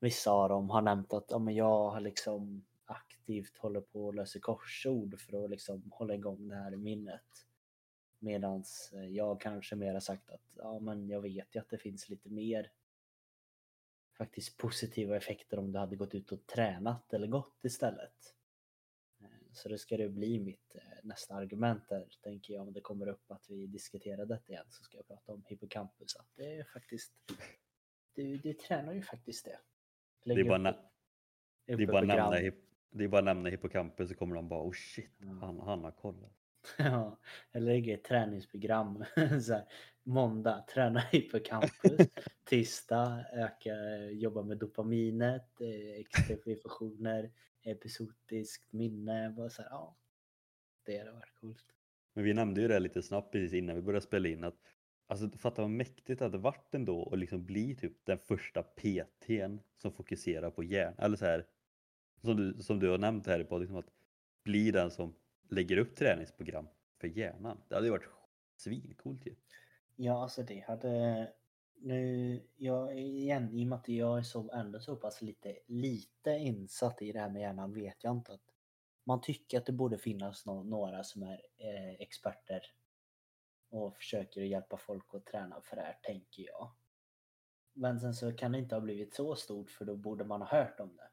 vissa 0.00 0.30
av 0.30 0.48
dem 0.48 0.70
har 0.70 0.82
nämnt 0.82 1.12
att 1.12 1.26
ja, 1.28 1.38
men 1.38 1.54
jag 1.54 1.90
har 1.90 2.00
liksom 2.00 2.64
aktivt 2.86 3.56
håller 3.56 3.80
på 3.80 4.08
att 4.08 4.14
lösa 4.14 4.40
korsord 4.40 5.20
för 5.20 5.44
att 5.44 5.50
liksom 5.50 5.92
hålla 5.92 6.14
igång 6.14 6.48
det 6.48 6.56
här 6.56 6.76
minnet. 6.76 7.46
Medans 8.18 8.90
jag 9.10 9.40
kanske 9.40 9.76
mer 9.76 9.92
har 9.92 10.00
sagt 10.00 10.30
att 10.30 10.42
ja, 10.56 10.78
men 10.78 11.08
jag 11.08 11.20
vet 11.20 11.54
ju 11.54 11.60
att 11.60 11.70
det 11.70 11.78
finns 11.78 12.08
lite 12.08 12.28
mer 12.28 12.70
faktiskt 14.18 14.56
positiva 14.56 15.16
effekter 15.16 15.58
om 15.58 15.72
du 15.72 15.78
hade 15.78 15.96
gått 15.96 16.14
ut 16.14 16.32
och 16.32 16.46
tränat 16.46 17.12
eller 17.12 17.26
gått 17.26 17.64
istället. 17.64 18.36
Så 19.56 19.68
det 19.68 19.78
ska 19.78 19.96
det 19.96 20.08
bli 20.08 20.38
mitt 20.38 20.74
eh, 20.74 20.82
nästa 21.02 21.34
argument 21.34 21.88
där, 21.88 22.08
tänker 22.22 22.54
jag, 22.54 22.62
om 22.62 22.72
det 22.72 22.80
kommer 22.80 23.08
upp 23.08 23.30
att 23.30 23.50
vi 23.50 23.66
diskuterar 23.66 24.26
detta 24.26 24.52
igen 24.52 24.66
så 24.68 24.84
ska 24.84 24.96
jag 24.96 25.06
prata 25.06 25.32
om 25.32 25.44
hippocampus. 25.46 26.16
Att 26.16 26.28
det 26.34 26.56
är 26.56 26.64
faktiskt, 26.64 27.12
du, 28.14 28.36
du 28.36 28.52
tränar 28.52 28.92
ju 28.92 29.02
faktiskt 29.02 29.44
det. 29.44 29.58
Lägger 30.22 30.44
det 30.44 30.48
är 30.48 30.58
bara, 30.58 30.70
upp, 30.70 30.76
det 31.66 31.72
är 31.72 31.86
bara 31.86 32.00
nämna, 32.00 32.52
det 32.90 33.04
är 33.04 33.08
bara 33.08 33.22
nämna 33.22 33.48
hippocampus 33.48 34.08
så 34.08 34.14
kommer 34.14 34.34
de 34.34 34.48
bara 34.48 34.62
oh 34.62 34.72
shit, 34.72 35.10
han, 35.40 35.60
han 35.60 35.84
har 35.84 35.90
kollat. 35.90 36.32
Ja, 36.78 37.18
jag 37.52 37.62
lägger 37.62 37.94
ett 37.94 38.04
träningsprogram. 38.04 39.04
så 39.42 39.52
här, 39.52 39.64
måndag, 40.02 40.64
träna 40.74 41.00
hippocampus. 41.00 42.08
Tisdag, 42.44 43.24
öka, 43.32 43.74
jobba 44.10 44.42
med 44.42 44.58
dopaminet, 44.58 45.60
eh, 45.60 46.00
extra 46.00 46.36
episodiskt 47.62 48.72
minne. 48.72 49.30
Bara 49.30 49.50
så 49.50 49.62
här, 49.62 49.68
ja, 49.70 49.96
det 50.84 50.98
hade 50.98 51.12
varit 51.12 51.34
coolt. 51.40 51.64
Men 52.14 52.24
vi 52.24 52.34
nämnde 52.34 52.60
ju 52.60 52.68
det 52.68 52.78
lite 52.78 53.02
snabbt 53.02 53.32
precis 53.32 53.52
innan 53.52 53.76
vi 53.76 53.82
började 53.82 54.06
spela 54.06 54.28
in 54.28 54.44
att 54.44 54.76
Alltså 55.08 55.30
fatta 55.38 55.62
vad 55.62 55.70
mäktigt 55.70 56.18
det 56.18 56.24
hade 56.24 56.38
varit 56.38 56.74
ändå 56.74 57.08
att 57.12 57.18
liksom 57.18 57.44
bli 57.44 57.74
typ 57.74 57.92
den 58.04 58.18
första 58.18 58.62
PTn 58.62 59.60
som 59.76 59.92
fokuserar 59.92 60.50
på 60.50 60.64
hjärnan. 60.64 60.94
Eller 60.98 61.16
så 61.16 61.24
här, 61.24 61.46
som 62.22 62.36
du, 62.36 62.62
som 62.62 62.78
du 62.78 62.90
har 62.90 62.98
nämnt 62.98 63.26
här 63.26 63.40
i 63.40 63.44
podden, 63.44 63.60
liksom 63.60 63.76
att 63.76 63.90
bli 64.44 64.70
den 64.70 64.90
som 64.90 65.14
lägger 65.50 65.76
upp 65.76 65.96
träningsprogram 65.96 66.68
för 67.00 67.08
hjärnan. 67.08 67.58
Det 67.68 67.74
hade 67.74 67.86
ju 67.86 67.90
varit 67.90 68.08
svincoolt 68.56 69.26
ju. 69.26 69.34
Ja, 69.96 70.22
alltså 70.22 70.42
det 70.42 70.60
hade 70.60 71.28
nu, 71.80 72.42
jag, 72.56 72.98
igen, 72.98 73.50
i 73.52 73.64
och 73.64 73.68
med 73.68 73.78
att 73.78 73.88
jag 73.88 74.18
är 74.18 74.22
så, 74.22 74.52
ändå 74.52 74.80
så 74.80 74.96
pass 74.96 75.22
lite, 75.22 75.58
lite 75.66 76.30
insatt 76.30 77.02
i 77.02 77.12
det 77.12 77.20
här 77.20 77.30
med 77.30 77.42
hjärnan 77.42 77.72
vet 77.72 78.04
jag 78.04 78.16
inte 78.16 78.32
att 78.32 78.54
man 79.04 79.20
tycker 79.20 79.58
att 79.58 79.66
det 79.66 79.72
borde 79.72 79.98
finnas 79.98 80.46
no 80.46 80.62
några 80.62 81.04
som 81.04 81.22
är 81.22 81.40
eh, 81.56 81.94
experter 81.98 82.62
och 83.70 83.96
försöker 83.96 84.40
hjälpa 84.40 84.76
folk 84.76 85.14
att 85.14 85.26
träna 85.26 85.60
för 85.60 85.76
det 85.76 85.82
här, 85.82 85.98
tänker 86.02 86.42
jag. 86.42 86.72
Men 87.72 88.00
sen 88.00 88.14
så 88.14 88.32
kan 88.32 88.52
det 88.52 88.58
inte 88.58 88.74
ha 88.74 88.80
blivit 88.80 89.14
så 89.14 89.34
stort 89.34 89.70
för 89.70 89.84
då 89.84 89.96
borde 89.96 90.24
man 90.24 90.42
ha 90.42 90.48
hört 90.48 90.80
om 90.80 90.96
det. 90.96 91.08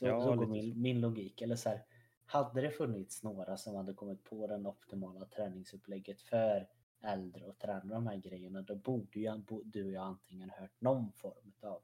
Så, 0.00 0.06
ja, 0.06 0.22
så 0.22 0.34
går 0.34 0.46
min, 0.46 0.82
min 0.82 1.00
logik. 1.00 1.42
Eller 1.42 1.56
så 1.56 1.68
här, 1.68 1.82
hade 2.26 2.60
det 2.60 2.70
funnits 2.70 3.22
några 3.22 3.56
som 3.56 3.74
hade 3.74 3.94
kommit 3.94 4.24
på 4.24 4.46
den 4.46 4.66
optimala 4.66 5.26
träningsupplägget 5.26 6.20
för 6.20 6.68
äldre 7.02 7.44
och 7.44 7.58
träna 7.58 7.94
de 7.94 8.06
här 8.06 8.16
grejerna, 8.16 8.62
då 8.62 8.74
borde 8.74 9.20
ju 9.20 9.42
du 9.64 9.84
och 9.84 9.92
jag 9.92 10.04
antingen 10.04 10.50
hört 10.50 10.80
någon 10.80 11.12
form 11.12 11.52
av 11.60 11.82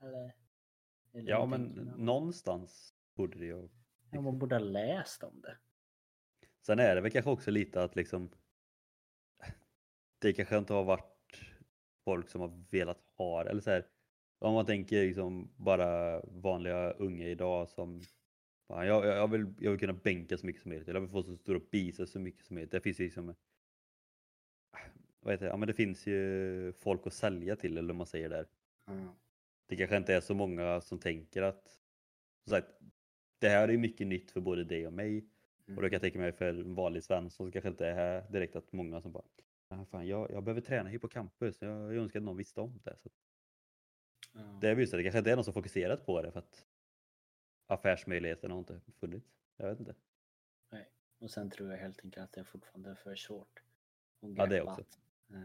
eller, 0.00 0.34
eller 1.12 1.30
Ja, 1.30 1.46
men 1.46 1.62
någonstans 1.96 2.94
borde 3.14 3.38
det 3.38 3.46
ju... 3.46 3.68
Ja, 4.10 4.20
man 4.20 4.38
borde 4.38 4.54
ha 4.54 4.60
läst 4.60 5.22
om 5.22 5.40
det. 5.40 5.56
Sen 6.66 6.78
är 6.78 6.94
det 6.94 7.00
väl 7.00 7.12
kanske 7.12 7.30
också 7.30 7.50
lite 7.50 7.82
att 7.82 7.96
liksom 7.96 8.30
det 10.18 10.32
kanske 10.32 10.58
inte 10.58 10.74
har 10.74 10.84
varit 10.84 11.40
folk 12.04 12.28
som 12.28 12.40
har 12.40 12.64
velat 12.70 13.02
ha 13.16 13.44
det, 13.44 13.50
eller 13.50 13.60
så 13.60 13.70
här, 13.70 13.86
om 14.40 14.54
man 14.54 14.66
tänker 14.66 15.06
liksom 15.06 15.48
bara 15.56 16.20
vanliga 16.20 16.90
unga 16.90 17.28
idag 17.28 17.68
som 17.68 18.00
jag, 18.68 19.06
jag, 19.06 19.28
vill, 19.28 19.54
jag 19.58 19.70
vill 19.70 19.80
kunna 19.80 19.92
bänka 19.92 20.38
så 20.38 20.46
mycket 20.46 20.62
som 20.62 20.68
möjligt, 20.68 20.88
jag 20.88 21.00
vill 21.00 21.10
få 21.10 21.22
så 21.22 21.36
stora 21.36 21.60
biceps 21.70 22.12
så 22.12 22.18
mycket 22.18 22.46
som 22.46 22.54
möjligt. 22.54 22.70
Det 22.70 22.80
finns 22.80 22.98
liksom 22.98 23.34
vad 25.20 25.34
heter 25.34 25.46
det? 25.46 25.50
Ja, 25.50 25.56
men 25.56 25.66
det 25.66 25.74
finns 25.74 26.06
ju 26.06 26.72
folk 26.72 27.06
att 27.06 27.12
sälja 27.12 27.56
till 27.56 27.78
eller 27.78 27.88
vad 27.88 27.96
man 27.96 28.06
säger 28.06 28.28
där. 28.28 28.46
Mm. 28.88 29.08
Det 29.66 29.76
kanske 29.76 29.96
inte 29.96 30.14
är 30.14 30.20
så 30.20 30.34
många 30.34 30.80
som 30.80 30.98
tänker 30.98 31.42
att 31.42 31.80
som 32.44 32.50
sagt, 32.50 32.68
det 33.38 33.48
här 33.48 33.68
är 33.68 33.78
mycket 33.78 34.06
nytt 34.06 34.30
för 34.30 34.40
både 34.40 34.64
dig 34.64 34.86
och 34.86 34.92
mig. 34.92 35.10
Mm. 35.10 35.76
Och 35.76 35.82
då 35.82 35.88
kan 35.88 35.92
jag 35.92 36.02
tänka 36.02 36.18
mig 36.18 36.32
för 36.32 36.48
en 36.48 36.74
vanlig 36.74 37.04
svensson 37.04 37.46
så 37.46 37.52
kanske 37.52 37.68
inte 37.68 37.86
är 37.86 37.94
här 37.94 38.30
direkt 38.30 38.56
att 38.56 38.72
många 38.72 39.00
som 39.00 39.12
bara 39.12 39.24
ah, 39.68 39.84
fan, 39.84 40.06
jag, 40.06 40.30
jag 40.30 40.42
behöver 40.42 40.60
träna 40.60 40.88
hippocampus. 40.88 41.62
Jag, 41.62 41.72
jag 41.72 42.02
önskar 42.02 42.20
att 42.20 42.24
någon 42.24 42.36
visste 42.36 42.60
om 42.60 42.80
det. 42.84 42.96
Så. 42.96 43.08
Mm. 44.34 44.60
Det 44.60 44.68
är 44.68 44.76
just 44.76 44.92
det, 44.92 45.02
kanske 45.02 45.18
inte 45.18 45.30
är 45.30 45.36
någon 45.36 45.44
som 45.44 45.54
fokuserat 45.54 46.06
på 46.06 46.22
det 46.22 46.32
för 46.32 46.38
att 46.38 46.66
affärsmöjligheterna 47.66 48.54
har 48.54 48.58
inte 48.58 48.80
funnits. 49.00 49.26
Jag 49.56 49.68
vet 49.68 49.80
inte. 49.80 49.94
Nej, 50.70 50.88
och 51.18 51.30
sen 51.30 51.50
tror 51.50 51.70
jag 51.70 51.78
helt 51.78 52.04
enkelt 52.04 52.24
att 52.24 52.32
det 52.32 52.40
är 52.40 52.44
fortfarande 52.44 52.96
för 52.96 53.16
svårt. 53.16 53.62
Ja, 54.20 54.46
det 54.46 54.62
också. 54.62 54.84
Eh, 55.30 55.40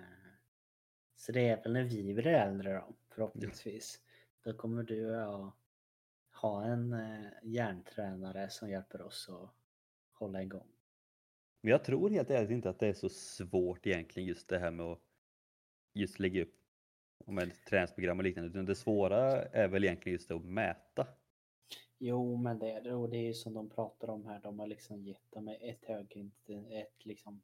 så 1.16 1.32
det 1.32 1.50
är 1.50 1.64
väl 1.64 1.74
när 1.74 1.84
vi 1.84 2.14
blir 2.14 2.28
äldre 2.28 2.74
då, 2.74 2.96
förhoppningsvis. 3.10 4.02
Då 4.44 4.54
kommer 4.54 4.84
du 4.84 5.06
och 5.06 5.16
jag 5.16 5.52
ha 6.32 6.66
en 6.66 6.94
eh, 6.94 7.32
hjärntränare 7.44 8.50
som 8.50 8.70
hjälper 8.70 9.02
oss 9.02 9.30
att 9.30 9.50
hålla 10.12 10.44
igång. 10.44 10.72
Men 11.62 11.72
jag 11.72 11.84
tror 11.84 12.10
helt 12.10 12.30
ärligt 12.30 12.52
inte 12.52 12.70
att 12.70 12.80
det 12.80 12.88
är 12.88 12.94
så 12.94 13.10
svårt 13.10 13.88
egentligen 13.88 14.30
just 14.30 14.50
det 14.50 14.60
här 14.60 14.72
med 14.72 14.86
att 14.86 15.00
just 15.94 16.20
lägga 16.20 16.42
upp 16.44 16.65
om 17.26 17.52
träningsprogram 17.70 18.18
och 18.18 18.24
liknande. 18.24 18.50
Utan 18.50 18.66
det 18.66 18.76
svåra 18.76 19.44
är 19.44 19.68
väl 19.68 19.84
egentligen 19.84 20.14
just 20.14 20.28
det 20.28 20.36
att 20.36 20.46
mäta. 20.46 21.08
Jo, 21.98 22.38
men 22.38 22.60
det 22.60 22.72
är 22.72 22.82
det. 22.82 22.94
Och 22.94 23.10
det 23.10 23.18
är 23.18 23.24
ju 23.24 23.34
som 23.34 23.54
de 23.54 23.70
pratar 23.70 24.10
om 24.10 24.26
här. 24.26 24.40
De 24.44 24.60
har 24.60 24.68
liksom 24.68 25.04
gett 25.04 25.32
dem 25.32 25.48
ett 25.48 25.86
hög, 25.86 26.32
ett 26.72 27.06
liksom 27.06 27.42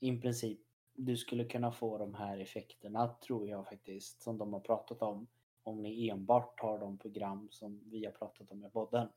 i 0.00 0.20
princip 0.20 0.60
du 0.96 1.16
skulle 1.16 1.44
kunna 1.44 1.72
få 1.72 1.98
de 1.98 2.14
här 2.14 2.38
effekterna 2.38 3.08
tror 3.08 3.48
jag 3.48 3.68
faktiskt 3.68 4.22
som 4.22 4.38
de 4.38 4.52
har 4.52 4.60
pratat 4.60 5.02
om 5.02 5.26
om 5.62 5.82
ni 5.82 6.08
enbart 6.08 6.60
tar 6.60 6.78
de 6.78 6.98
program 6.98 7.48
som 7.50 7.80
vi 7.90 8.04
har 8.04 8.12
pratat 8.12 8.50
om 8.50 8.64
i 8.64 8.70
podden. 8.70 9.08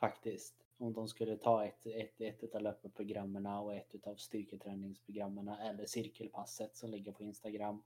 Faktiskt. 0.00 0.62
Om 0.78 0.92
de 0.92 1.08
skulle 1.08 1.36
ta 1.36 1.64
ett, 1.64 1.86
ett, 1.86 2.20
ett 2.20 2.54
av 2.54 2.62
löpprogrammen 2.62 3.46
och 3.46 3.74
ett 3.74 4.06
av 4.06 4.16
styrketräningsprogrammen 4.16 5.48
eller 5.48 5.86
cirkelpasset 5.86 6.76
som 6.76 6.90
ligger 6.90 7.12
på 7.12 7.22
Instagram. 7.22 7.82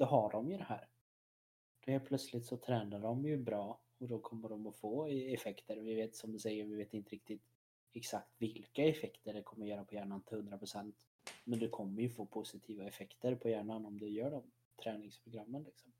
Då 0.00 0.06
har 0.06 0.30
de 0.30 0.50
ju 0.50 0.56
det 0.56 0.64
här. 0.64 0.88
Då 1.86 1.92
är 1.92 1.98
plötsligt 1.98 2.44
så 2.44 2.56
tränar 2.56 3.00
de 3.00 3.24
ju 3.24 3.36
bra 3.36 3.80
och 3.98 4.08
då 4.08 4.18
kommer 4.18 4.48
de 4.48 4.66
att 4.66 4.76
få 4.76 5.06
effekter. 5.06 5.76
Vi 5.76 5.94
vet 5.94 6.14
som 6.14 6.32
du 6.32 6.38
säger, 6.38 6.64
vi 6.64 6.76
vet 6.76 6.94
inte 6.94 7.10
riktigt 7.10 7.42
exakt 7.92 8.34
vilka 8.38 8.84
effekter 8.84 9.34
det 9.34 9.42
kommer 9.42 9.66
göra 9.66 9.84
på 9.84 9.94
hjärnan 9.94 10.22
till 10.22 10.38
100% 10.38 10.92
men 11.44 11.58
du 11.58 11.68
kommer 11.68 12.02
ju 12.02 12.08
få 12.08 12.26
positiva 12.26 12.84
effekter 12.84 13.34
på 13.34 13.48
hjärnan 13.48 13.86
om 13.86 13.98
du 13.98 14.08
gör 14.08 14.30
de 14.30 14.50
träningsprogrammen. 14.82 15.62
Liksom. 15.62 15.92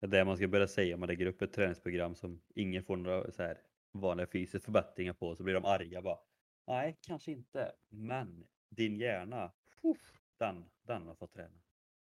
Det 0.00 0.06
det 0.06 0.24
man 0.24 0.36
ska 0.36 0.48
börja 0.48 0.68
säga 0.68 0.94
om 0.94 1.00
man 1.00 1.08
lägger 1.08 1.26
upp 1.26 1.42
ett 1.42 1.52
träningsprogram 1.52 2.14
som 2.14 2.42
ingen 2.54 2.84
får 2.84 2.96
några 2.96 3.30
så 3.30 3.42
här 3.42 3.60
vanliga 3.92 4.26
fysiska 4.26 4.64
förbättringar 4.64 5.12
på 5.12 5.36
så 5.36 5.42
blir 5.42 5.54
de 5.54 5.64
arga 5.64 6.02
bara. 6.02 6.18
Nej, 6.66 6.98
kanske 7.00 7.32
inte, 7.32 7.72
men 7.88 8.46
din 8.68 8.96
hjärna, 8.96 9.52
puff, 9.82 10.22
den, 10.38 10.70
den 10.82 11.06
har 11.06 11.14
fått 11.14 11.32
träna. 11.32 11.60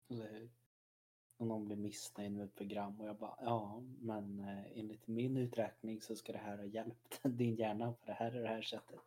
Eller 0.09 0.31
hur? 0.31 0.58
Om 1.39 1.47
någon 1.47 1.65
blir 1.65 1.75
missnöjd 1.75 2.31
med 2.31 2.45
ett 2.45 2.55
program 2.55 2.99
och 2.99 3.07
jag 3.07 3.15
bara, 3.15 3.35
ja, 3.41 3.83
men 3.99 4.39
eh, 4.39 4.79
enligt 4.79 5.07
min 5.07 5.37
uträkning 5.37 6.01
så 6.01 6.15
ska 6.15 6.31
det 6.31 6.37
här 6.37 6.57
ha 6.57 6.65
hjälpt 6.65 7.19
din 7.23 7.55
hjärna 7.55 7.91
på 7.93 8.05
det 8.05 8.13
här 8.13 8.35
och 8.35 8.41
det 8.41 8.47
här 8.47 8.61
sättet. 8.61 8.99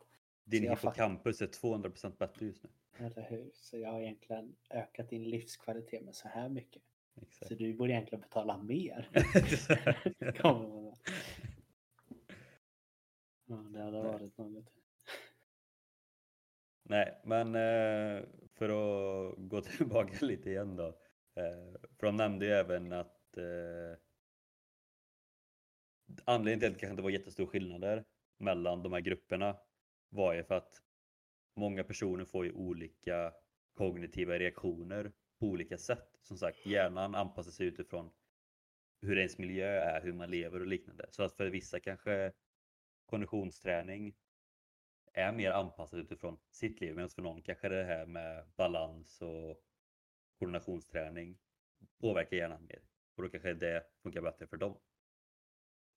Din 0.44 0.70
hippocampus 0.70 1.42
är 1.42 1.46
200% 1.46 2.16
bättre 2.18 2.46
just 2.46 2.62
nu. 2.62 2.70
Eller 3.06 3.22
hur? 3.22 3.50
Så 3.54 3.78
jag 3.78 3.92
har 3.92 4.00
egentligen 4.00 4.56
ökat 4.70 5.08
din 5.08 5.24
livskvalitet 5.24 6.04
med 6.04 6.14
så 6.14 6.28
här 6.28 6.48
mycket. 6.48 6.82
Exakt. 7.22 7.48
Så 7.48 7.54
du 7.54 7.74
borde 7.74 7.92
egentligen 7.92 8.20
betala 8.20 8.58
mer. 8.58 9.08
ja, 13.46 13.56
det 13.70 13.82
hade 13.82 14.02
varit 14.02 14.38
något. 14.38 14.72
Nej, 16.82 17.20
men 17.24 17.54
eh, 17.54 18.22
för 18.54 18.68
att 18.68 19.34
gå 19.38 19.60
tillbaka 19.60 20.26
lite 20.26 20.50
igen 20.50 20.76
då. 20.76 20.98
Eh, 21.34 21.80
för 21.98 22.06
de 22.06 22.16
nämnde 22.16 22.46
ju 22.46 22.52
även 22.52 22.92
att 22.92 23.36
eh, 23.36 23.98
anledningen 26.24 26.60
till 26.60 26.68
att 26.68 26.74
det 26.74 26.80
kanske 26.80 26.90
inte 26.92 27.02
var 27.02 27.10
jättestor 27.10 27.46
skillnader 27.46 28.04
mellan 28.38 28.82
de 28.82 28.92
här 28.92 29.00
grupperna 29.00 29.56
var 30.08 30.34
ju 30.34 30.44
för 30.44 30.54
att 30.54 30.82
många 31.56 31.84
personer 31.84 32.24
får 32.24 32.44
ju 32.44 32.52
olika 32.52 33.32
kognitiva 33.74 34.38
reaktioner 34.38 35.12
på 35.38 35.46
olika 35.46 35.78
sätt. 35.78 36.18
Som 36.20 36.38
sagt, 36.38 36.66
hjärnan 36.66 37.14
anpassar 37.14 37.50
sig 37.50 37.66
utifrån 37.66 38.10
hur 39.00 39.18
ens 39.18 39.38
miljö 39.38 39.80
är, 39.80 40.02
hur 40.02 40.12
man 40.12 40.30
lever 40.30 40.60
och 40.60 40.66
liknande. 40.66 41.06
Så 41.10 41.22
att 41.22 41.36
för 41.36 41.46
vissa 41.46 41.80
kanske 41.80 42.32
konditionsträning 43.06 44.14
är 45.12 45.32
mer 45.32 45.50
anpassad 45.50 46.00
utifrån 46.00 46.38
sitt 46.50 46.80
liv 46.80 46.94
medan 46.94 47.10
för 47.10 47.22
någon 47.22 47.42
kanske 47.42 47.68
det 47.68 47.84
här 47.84 48.06
med 48.06 48.46
balans 48.56 49.22
och 49.22 49.62
koordinationsträning 50.42 51.38
påverkar 52.00 52.36
hjärnan 52.36 52.66
mer 52.66 52.82
och 53.14 53.22
då 53.22 53.28
kanske 53.28 53.54
det 53.54 53.86
funkar 54.02 54.20
bättre 54.20 54.46
för 54.46 54.56
dem. 54.56 54.78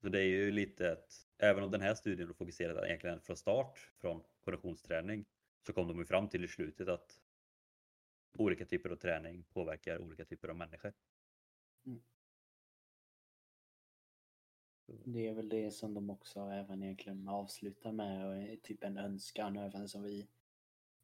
Så 0.01 0.09
det 0.09 0.19
är 0.19 0.23
ju 0.23 0.51
lite 0.51 0.91
att 0.91 1.27
även 1.37 1.63
om 1.63 1.71
den 1.71 1.81
här 1.81 1.95
studien 1.95 2.33
fokuserade 2.33 2.87
egentligen 2.87 3.21
från 3.21 3.37
start 3.37 3.91
från 3.97 4.23
konditionsträning 4.43 5.25
så 5.65 5.73
kom 5.73 5.87
de 5.87 5.99
ju 5.99 6.05
fram 6.05 6.29
till 6.29 6.43
i 6.43 6.47
slutet 6.47 6.87
att 6.87 7.21
olika 8.37 8.65
typer 8.65 8.89
av 8.89 8.95
träning 8.95 9.43
påverkar 9.43 9.99
olika 9.99 10.25
typer 10.25 10.47
av 10.47 10.55
människor. 10.55 10.93
Mm. 11.85 12.01
Det 14.85 15.27
är 15.27 15.33
väl 15.33 15.49
det 15.49 15.71
som 15.71 15.93
de 15.93 16.09
också 16.09 16.39
även 16.39 16.83
egentligen 16.83 17.27
avslutar 17.27 17.91
med 17.91 18.27
och 18.27 18.35
är 18.35 18.55
typ 18.55 18.83
en 18.83 18.97
önskan 18.97 19.57
även 19.57 19.89
som 19.89 20.03
vi 20.03 20.27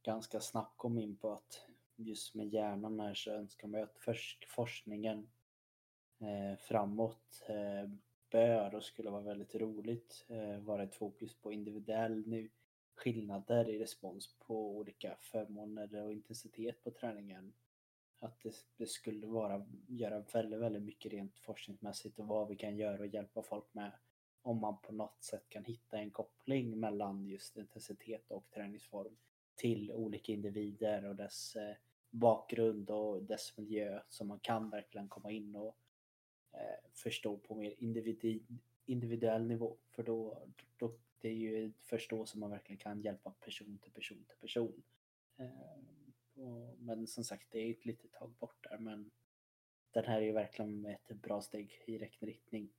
ganska 0.03 0.39
snabbt 0.39 0.77
kom 0.77 0.97
in 0.97 1.15
på 1.15 1.33
att 1.33 1.70
just 2.03 2.35
med 2.35 2.53
hjärnan 2.53 2.99
här 2.99 3.13
så 3.13 3.31
önskar 3.31 3.67
man 3.67 3.79
ju 3.79 3.83
att 3.83 3.97
forskningen 4.47 5.29
eh, 6.19 6.57
framåt 6.59 7.43
eh, 7.47 7.89
bör 8.31 8.75
och 8.75 8.83
skulle 8.83 9.09
vara 9.09 9.21
väldigt 9.21 9.55
roligt 9.55 10.25
eh, 10.29 10.57
vara 10.57 10.83
ett 10.83 10.95
fokus 10.95 11.41
på 11.41 11.51
individuell 11.51 12.27
nu 12.27 12.49
skillnader 12.95 13.69
i 13.69 13.79
respons 13.79 14.35
på 14.39 14.77
olika 14.77 15.17
förmåner 15.21 16.03
och 16.03 16.11
intensitet 16.11 16.83
på 16.83 16.91
träningen. 16.91 17.53
Att 18.19 18.41
det, 18.41 18.55
det, 18.77 18.87
skulle 18.87 19.27
vara, 19.27 19.65
göra 19.87 20.19
väldigt, 20.33 20.59
väldigt 20.59 20.83
mycket 20.83 21.11
rent 21.11 21.39
forskningsmässigt 21.39 22.19
och 22.19 22.27
vad 22.27 22.47
vi 22.47 22.55
kan 22.55 22.77
göra 22.77 22.99
och 22.99 23.07
hjälpa 23.07 23.43
folk 23.43 23.73
med 23.73 23.91
om 24.41 24.57
man 24.57 24.81
på 24.81 24.93
något 24.93 25.23
sätt 25.23 25.49
kan 25.49 25.65
hitta 25.65 25.97
en 25.97 26.11
koppling 26.11 26.79
mellan 26.79 27.25
just 27.25 27.57
intensitet 27.57 28.31
och 28.31 28.49
träningsform 28.49 29.17
till 29.55 29.91
olika 29.91 30.31
individer 30.31 31.05
och 31.05 31.15
dess 31.15 31.55
eh, 31.55 31.75
bakgrund 32.11 32.89
och 32.89 33.23
dess 33.23 33.57
miljö 33.57 34.01
så 34.09 34.25
man 34.25 34.39
kan 34.39 34.69
verkligen 34.69 35.09
komma 35.09 35.31
in 35.31 35.55
och 35.55 35.77
eh, 36.53 36.89
förstå 36.93 37.37
på 37.37 37.55
mer 37.55 37.75
individ, 37.77 38.59
individuell 38.85 39.47
nivå. 39.47 39.77
För 39.89 40.03
då, 40.03 40.47
då 40.77 40.93
det 41.21 41.29
är 41.29 41.33
ju 41.33 41.71
först 41.79 42.09
då 42.09 42.25
som 42.25 42.39
man 42.39 42.49
verkligen 42.49 42.79
kan 42.79 43.01
hjälpa 43.01 43.31
person 43.31 43.77
till 43.77 43.91
person 43.91 44.25
till 44.27 44.37
person. 44.37 44.83
Eh, 45.37 46.43
och, 46.43 46.77
men 46.79 47.07
som 47.07 47.23
sagt, 47.23 47.47
det 47.51 47.59
är 47.59 47.71
ett 47.71 47.85
litet 47.85 48.11
tag 48.11 48.31
bort 48.39 48.67
där 48.69 48.77
men 48.77 49.11
den 49.91 50.05
här 50.05 50.21
är 50.21 50.25
ju 50.25 50.31
verkligen 50.31 50.85
ett 50.85 51.07
bra 51.07 51.41
steg 51.41 51.83
i 51.85 51.97
rätt 51.97 52.23
riktning. 52.23 52.69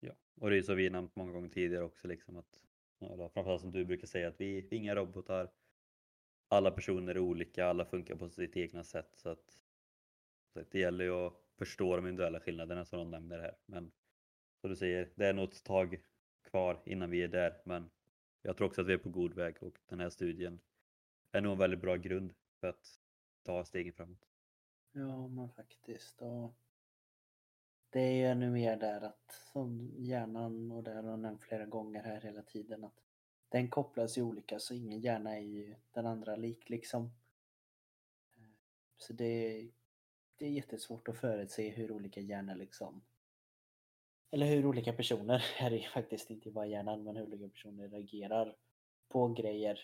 Ja, 0.00 0.12
och 0.40 0.50
det 0.50 0.54
är 0.54 0.56
ju 0.56 0.62
så 0.62 0.74
vi 0.74 0.90
nämnt 0.90 1.16
många 1.16 1.32
gånger 1.32 1.48
tidigare 1.48 1.84
också 1.84 2.08
liksom 2.08 2.36
att 2.36 2.60
framförallt 3.08 3.60
som 3.60 3.72
du 3.72 3.84
brukar 3.84 4.06
säga 4.06 4.28
att 4.28 4.40
vi, 4.40 4.60
vi 4.60 4.76
är 4.76 4.80
inga 4.80 4.94
robotar. 4.94 5.50
Alla 6.48 6.70
personer 6.70 7.14
är 7.14 7.18
olika, 7.18 7.66
alla 7.66 7.84
funkar 7.84 8.14
på 8.14 8.28
sitt 8.28 8.56
egna 8.56 8.84
sätt 8.84 9.10
så 9.14 9.28
att, 9.28 9.58
så 10.52 10.60
att 10.60 10.70
det 10.70 10.78
gäller 10.78 11.04
ju 11.04 11.10
att 11.10 11.32
förstå 11.58 11.96
de 11.96 12.06
individuella 12.06 12.40
skillnaderna 12.40 12.84
som 12.84 12.98
de 12.98 13.10
nämner 13.10 13.38
här. 13.38 13.56
Men 13.66 13.92
som 14.60 14.70
du 14.70 14.76
säger, 14.76 15.12
det 15.14 15.26
är 15.26 15.32
nog 15.32 15.44
ett 15.44 15.64
tag 15.64 16.00
kvar 16.42 16.80
innan 16.84 17.10
vi 17.10 17.22
är 17.22 17.28
där 17.28 17.60
men 17.64 17.90
jag 18.42 18.56
tror 18.56 18.66
också 18.66 18.80
att 18.80 18.86
vi 18.86 18.92
är 18.92 18.98
på 18.98 19.08
god 19.08 19.34
väg 19.34 19.62
och 19.62 19.78
den 19.88 20.00
här 20.00 20.10
studien 20.10 20.60
är 21.32 21.40
nog 21.40 21.52
en 21.52 21.58
väldigt 21.58 21.80
bra 21.80 21.96
grund 21.96 22.34
för 22.60 22.68
att 22.68 23.00
ta 23.42 23.64
stegen 23.64 23.92
framåt. 23.92 24.28
Ja 24.92 25.28
men 25.28 25.50
faktiskt. 25.50 26.22
Och 26.22 26.54
det 27.90 28.00
är 28.00 28.12
ju 28.12 28.24
ännu 28.24 28.50
mer 28.50 28.76
där 28.76 29.00
att 29.00 29.32
som 29.52 29.90
hjärnan 29.96 30.72
och 30.72 30.82
det 30.82 30.92
har 30.92 31.16
nämnt 31.16 31.42
flera 31.42 31.66
gånger 31.66 32.02
här 32.02 32.20
hela 32.20 32.42
tiden 32.42 32.84
att 32.84 33.03
den 33.54 33.68
kopplas 33.68 34.18
ju 34.18 34.22
olika 34.22 34.58
så 34.58 34.74
ingen 34.74 35.00
hjärna 35.00 35.36
är 35.36 35.42
ju 35.42 35.74
den 35.92 36.06
andra 36.06 36.36
lik 36.36 36.70
liksom. 36.70 37.04
Eh, 38.36 38.42
så 38.96 39.12
det 39.12 39.24
är, 39.24 39.70
det 40.36 40.46
är 40.46 40.50
jättesvårt 40.50 41.08
att 41.08 41.16
förutse 41.16 41.70
hur 41.70 41.92
olika 41.92 42.20
hjärnor 42.20 42.54
liksom 42.54 43.02
eller 44.30 44.46
hur 44.46 44.66
olika 44.66 44.92
personer, 44.92 45.44
här 45.56 45.72
är 45.72 45.88
faktiskt 45.88 46.30
inte 46.30 46.50
bara 46.50 46.66
hjärnan, 46.66 47.04
men 47.04 47.16
hur 47.16 47.26
olika 47.26 47.48
personer 47.48 47.88
reagerar 47.88 48.56
på 49.08 49.28
grejer. 49.28 49.80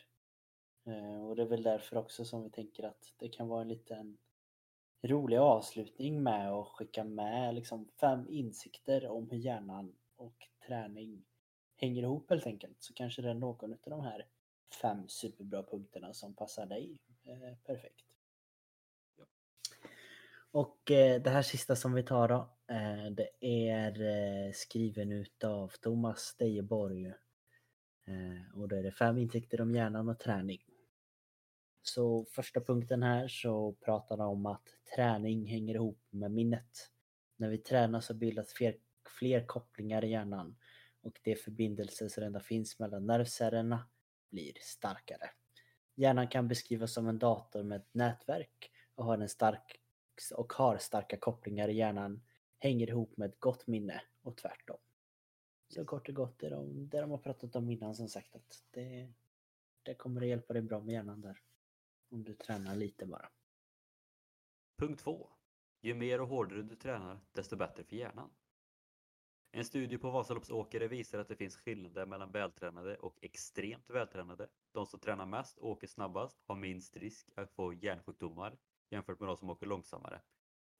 Eh, 0.86 1.26
och 1.26 1.36
det 1.36 1.42
är 1.42 1.46
väl 1.46 1.62
därför 1.62 1.96
också 1.96 2.24
som 2.24 2.42
vi 2.42 2.50
tänker 2.50 2.84
att 2.84 3.14
det 3.16 3.28
kan 3.28 3.48
vara 3.48 3.62
en 3.62 3.68
liten 3.68 4.18
rolig 5.02 5.36
avslutning 5.36 6.22
med 6.22 6.52
att 6.52 6.68
skicka 6.68 7.04
med 7.04 7.54
liksom 7.54 7.88
fem 8.00 8.26
insikter 8.28 9.08
om 9.08 9.30
hur 9.30 9.38
hjärnan 9.38 9.96
och 10.16 10.48
träning 10.66 11.24
hänger 11.80 12.02
ihop 12.02 12.30
helt 12.30 12.46
enkelt. 12.46 12.82
Så 12.82 12.94
kanske 12.94 13.22
det 13.22 13.30
är 13.30 13.34
någon 13.34 13.72
av 13.72 13.78
de 13.84 14.00
här 14.00 14.26
fem 14.82 15.08
superbra 15.08 15.62
punkterna 15.62 16.14
som 16.14 16.34
passar 16.34 16.66
dig 16.66 16.98
eh, 17.24 17.56
perfekt. 17.66 18.06
Och 20.52 20.90
eh, 20.90 21.22
det 21.22 21.30
här 21.30 21.42
sista 21.42 21.76
som 21.76 21.92
vi 21.92 22.02
tar 22.02 22.28
då, 22.28 22.48
eh, 22.68 23.10
det 23.10 23.28
är 23.40 24.02
eh, 24.02 24.52
skriven 24.52 25.12
utav 25.12 25.68
Thomas 25.68 26.34
Dejeborg. 26.38 27.06
Eh, 28.06 28.54
och 28.54 28.68
då 28.68 28.76
är 28.76 28.82
det 28.82 28.92
fem 28.92 29.18
insikter 29.18 29.60
om 29.60 29.74
hjärnan 29.74 30.08
och 30.08 30.18
träning. 30.18 30.64
Så 31.82 32.24
första 32.24 32.60
punkten 32.60 33.02
här 33.02 33.28
så 33.28 33.72
pratar 33.72 34.18
han 34.18 34.26
om 34.26 34.46
att 34.46 34.68
träning 34.96 35.46
hänger 35.46 35.74
ihop 35.74 36.00
med 36.10 36.30
minnet. 36.30 36.90
När 37.36 37.48
vi 37.48 37.58
tränar 37.58 38.00
så 38.00 38.14
bildas 38.14 38.52
fler, 38.52 38.76
fler 39.18 39.46
kopplingar 39.46 40.04
i 40.04 40.10
hjärnan 40.10 40.56
och 41.02 41.20
de 41.22 41.36
förbindelser 41.36 42.08
som 42.08 42.22
redan 42.22 42.42
finns 42.42 42.78
mellan 42.78 43.06
nervcellerna 43.06 43.88
blir 44.30 44.52
starkare. 44.60 45.30
Hjärnan 45.94 46.28
kan 46.28 46.48
beskrivas 46.48 46.94
som 46.94 47.08
en 47.08 47.18
dator 47.18 47.62
med 47.62 47.76
ett 47.76 47.94
nätverk 47.94 48.70
och 48.94 49.04
har 49.04 49.18
en 49.18 49.28
stark 49.28 49.80
och 50.34 50.52
har 50.52 50.78
starka 50.78 51.16
kopplingar 51.16 51.68
i 51.68 51.76
hjärnan 51.76 52.22
hänger 52.58 52.88
ihop 52.88 53.16
med 53.16 53.28
ett 53.30 53.40
gott 53.40 53.66
minne 53.66 54.02
och 54.22 54.36
tvärtom. 54.36 54.78
Så 55.68 55.84
kort 55.84 56.08
och 56.08 56.14
gott 56.14 56.42
är 56.42 56.50
de, 56.50 56.88
det 56.88 57.00
de 57.00 57.10
har 57.10 57.18
pratat 57.18 57.56
om 57.56 57.70
innan 57.70 57.94
som 57.94 58.08
sagt 58.08 58.36
att 58.36 58.64
det, 58.70 59.12
det 59.82 59.94
kommer 59.94 60.20
att 60.20 60.28
hjälpa 60.28 60.52
dig 60.52 60.62
bra 60.62 60.80
med 60.80 60.92
hjärnan 60.92 61.20
där. 61.20 61.38
Om 62.10 62.24
du 62.24 62.34
tränar 62.34 62.76
lite 62.76 63.06
bara. 63.06 63.30
Punkt 64.76 65.00
2. 65.00 65.30
Ju 65.80 65.94
mer 65.94 66.20
och 66.20 66.28
hårdare 66.28 66.62
du 66.62 66.76
tränar, 66.76 67.20
desto 67.32 67.56
bättre 67.56 67.84
för 67.84 67.96
hjärnan. 67.96 68.30
En 69.52 69.64
studie 69.64 69.98
på 69.98 70.10
Vasaloppsåkare 70.10 70.88
visar 70.88 71.18
att 71.18 71.28
det 71.28 71.36
finns 71.36 71.56
skillnader 71.56 72.06
mellan 72.06 72.30
vältränade 72.30 72.96
och 72.96 73.18
extremt 73.22 73.90
vältränade. 73.90 74.48
De 74.72 74.86
som 74.86 75.00
tränar 75.00 75.26
mest 75.26 75.58
och 75.58 75.68
åker 75.70 75.86
snabbast 75.86 76.42
har 76.46 76.56
minst 76.56 76.96
risk 76.96 77.30
att 77.36 77.52
få 77.52 77.72
hjärnsjukdomar 77.72 78.58
jämfört 78.90 79.20
med 79.20 79.28
de 79.28 79.36
som 79.36 79.50
åker 79.50 79.66
långsammare. 79.66 80.20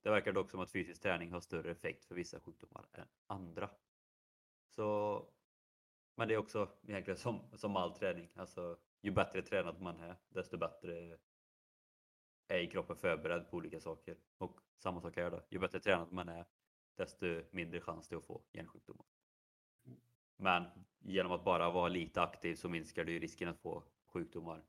Det 0.03 0.11
verkar 0.11 0.33
dock 0.33 0.51
som 0.51 0.61
att 0.61 0.71
fysisk 0.71 1.03
träning 1.03 1.33
har 1.33 1.41
större 1.41 1.71
effekt 1.71 2.05
för 2.05 2.15
vissa 2.15 2.41
sjukdomar 2.41 2.87
än 2.93 3.09
andra. 3.27 3.71
Så, 4.69 5.27
men 6.17 6.29
det 6.29 6.35
är 6.35 6.39
också 6.39 6.69
egentligen 6.87 7.19
som, 7.19 7.41
som 7.55 7.77
all 7.77 7.95
träning. 7.95 8.29
Alltså, 8.35 8.79
ju 9.01 9.11
bättre 9.11 9.43
tränad 9.43 9.81
man 9.81 10.01
är, 10.01 10.17
desto 10.29 10.57
bättre 10.57 11.19
är 12.49 12.71
kroppen 12.71 12.97
förberedd 12.97 13.51
på 13.51 13.57
olika 13.57 13.81
saker. 13.81 14.17
Och 14.39 14.61
samma 14.79 15.01
sak 15.01 15.17
här 15.17 15.31
då. 15.31 15.43
Ju 15.49 15.59
bättre 15.59 15.81
tränad 15.81 16.13
man 16.13 16.29
är, 16.29 16.45
desto 17.01 17.43
mindre 17.51 17.81
chans 17.81 18.09
det 18.09 18.17
att 18.17 18.25
få 18.25 18.41
hjärnsjukdomar. 18.53 19.07
Men 20.37 20.65
genom 20.99 21.33
att 21.33 21.45
bara 21.45 21.71
vara 21.71 21.89
lite 21.89 22.23
aktiv 22.23 22.55
så 22.55 22.69
minskar 22.69 23.05
du 23.05 23.19
risken 23.19 23.49
att 23.49 23.61
få 23.61 23.85
sjukdomar 24.07 24.63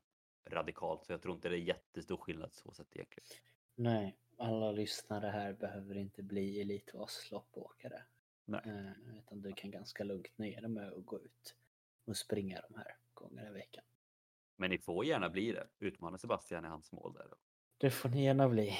radikalt. 0.44 1.04
Så 1.04 1.12
jag 1.12 1.22
tror 1.22 1.34
inte 1.34 1.48
det 1.48 1.56
är 1.56 1.58
jättestor 1.58 2.16
skillnad 2.16 2.54
så 2.54 2.72
sett 2.72 2.96
egentligen. 2.96 3.26
Nej, 3.74 4.16
alla 4.36 4.72
lyssnare 4.72 5.26
här 5.26 5.52
behöver 5.52 5.96
inte 5.96 6.22
bli 6.22 6.60
Elitvasloppåkare. 6.60 8.02
Nej. 8.44 8.60
Eh, 8.66 9.18
utan 9.18 9.42
du 9.42 9.52
kan 9.52 9.70
ganska 9.70 10.04
lugnt 10.04 10.38
nöja 10.38 10.60
dig 10.60 10.70
med 10.70 10.92
att 10.92 11.06
gå 11.06 11.20
ut 11.20 11.56
och 12.04 12.16
springa 12.16 12.60
de 12.68 12.74
här 12.74 12.96
gångerna 13.14 13.48
i 13.48 13.52
veckan. 13.52 13.84
Men 14.56 14.70
ni 14.70 14.78
får 14.78 15.04
gärna 15.04 15.30
bli 15.30 15.52
det. 15.52 15.68
Utmana 15.78 16.18
Sebastian 16.18 16.64
i 16.64 16.68
hans 16.68 16.92
mål 16.92 17.12
där. 17.12 17.26
Det 17.78 17.90
får 17.90 18.08
ni 18.08 18.24
gärna 18.24 18.48
bli. 18.48 18.76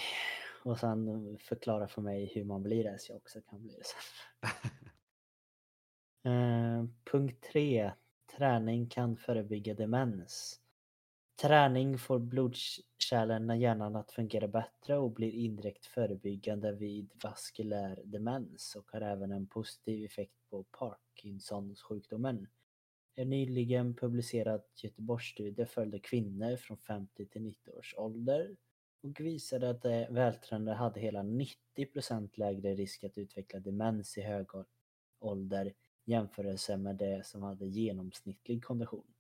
Och 0.64 0.78
sen 0.78 1.38
förklara 1.38 1.88
för 1.88 2.02
mig 2.02 2.32
hur 2.34 2.44
man 2.44 2.62
blir 2.62 2.84
det 2.84 2.98
så 2.98 3.12
jag 3.12 3.16
också 3.16 3.40
kan 3.40 3.62
bli 3.62 3.74
det 3.74 3.84
sen. 3.84 4.00
eh, 6.32 6.84
punkt 7.04 7.46
3. 7.52 7.92
Träning 8.36 8.88
kan 8.88 9.16
förebygga 9.16 9.74
demens. 9.74 10.60
Träning 11.42 11.98
får 11.98 12.18
blodkärlen 12.18 13.50
i 13.50 13.60
hjärnan 13.60 13.96
att 13.96 14.12
fungera 14.12 14.48
bättre 14.48 14.98
och 14.98 15.10
blir 15.10 15.32
indirekt 15.32 15.86
förebyggande 15.86 16.72
vid 16.72 17.10
vaskulär 17.22 18.02
demens 18.04 18.74
och 18.76 18.90
har 18.92 19.00
även 19.00 19.32
en 19.32 19.46
positiv 19.46 20.04
effekt 20.04 20.36
på 20.50 20.62
Parkinsons 20.62 21.82
sjukdomen. 21.82 22.46
En 23.14 23.30
nyligen 23.30 23.94
publicerad 23.94 24.62
Göteborgsstudie 24.82 25.66
följde 25.66 25.98
kvinnor 25.98 26.56
från 26.56 26.78
50 26.78 27.26
till 27.26 27.42
90 27.42 27.70
års 27.70 27.94
ålder 27.98 28.56
och 29.02 29.20
visade 29.20 29.70
att 29.70 29.82
de 29.82 30.06
vältränade 30.10 30.76
hade 30.76 31.00
hela 31.00 31.22
90% 31.22 32.30
lägre 32.34 32.74
risk 32.74 33.04
att 33.04 33.18
utveckla 33.18 33.60
demens 33.60 34.18
i 34.18 34.22
hög 34.22 34.46
ålder 35.18 35.74
jämförelse 36.04 36.76
med 36.76 36.96
de 36.96 37.22
som 37.24 37.42
hade 37.42 37.66
genomsnittlig 37.66 38.64
kondition. 38.64 39.14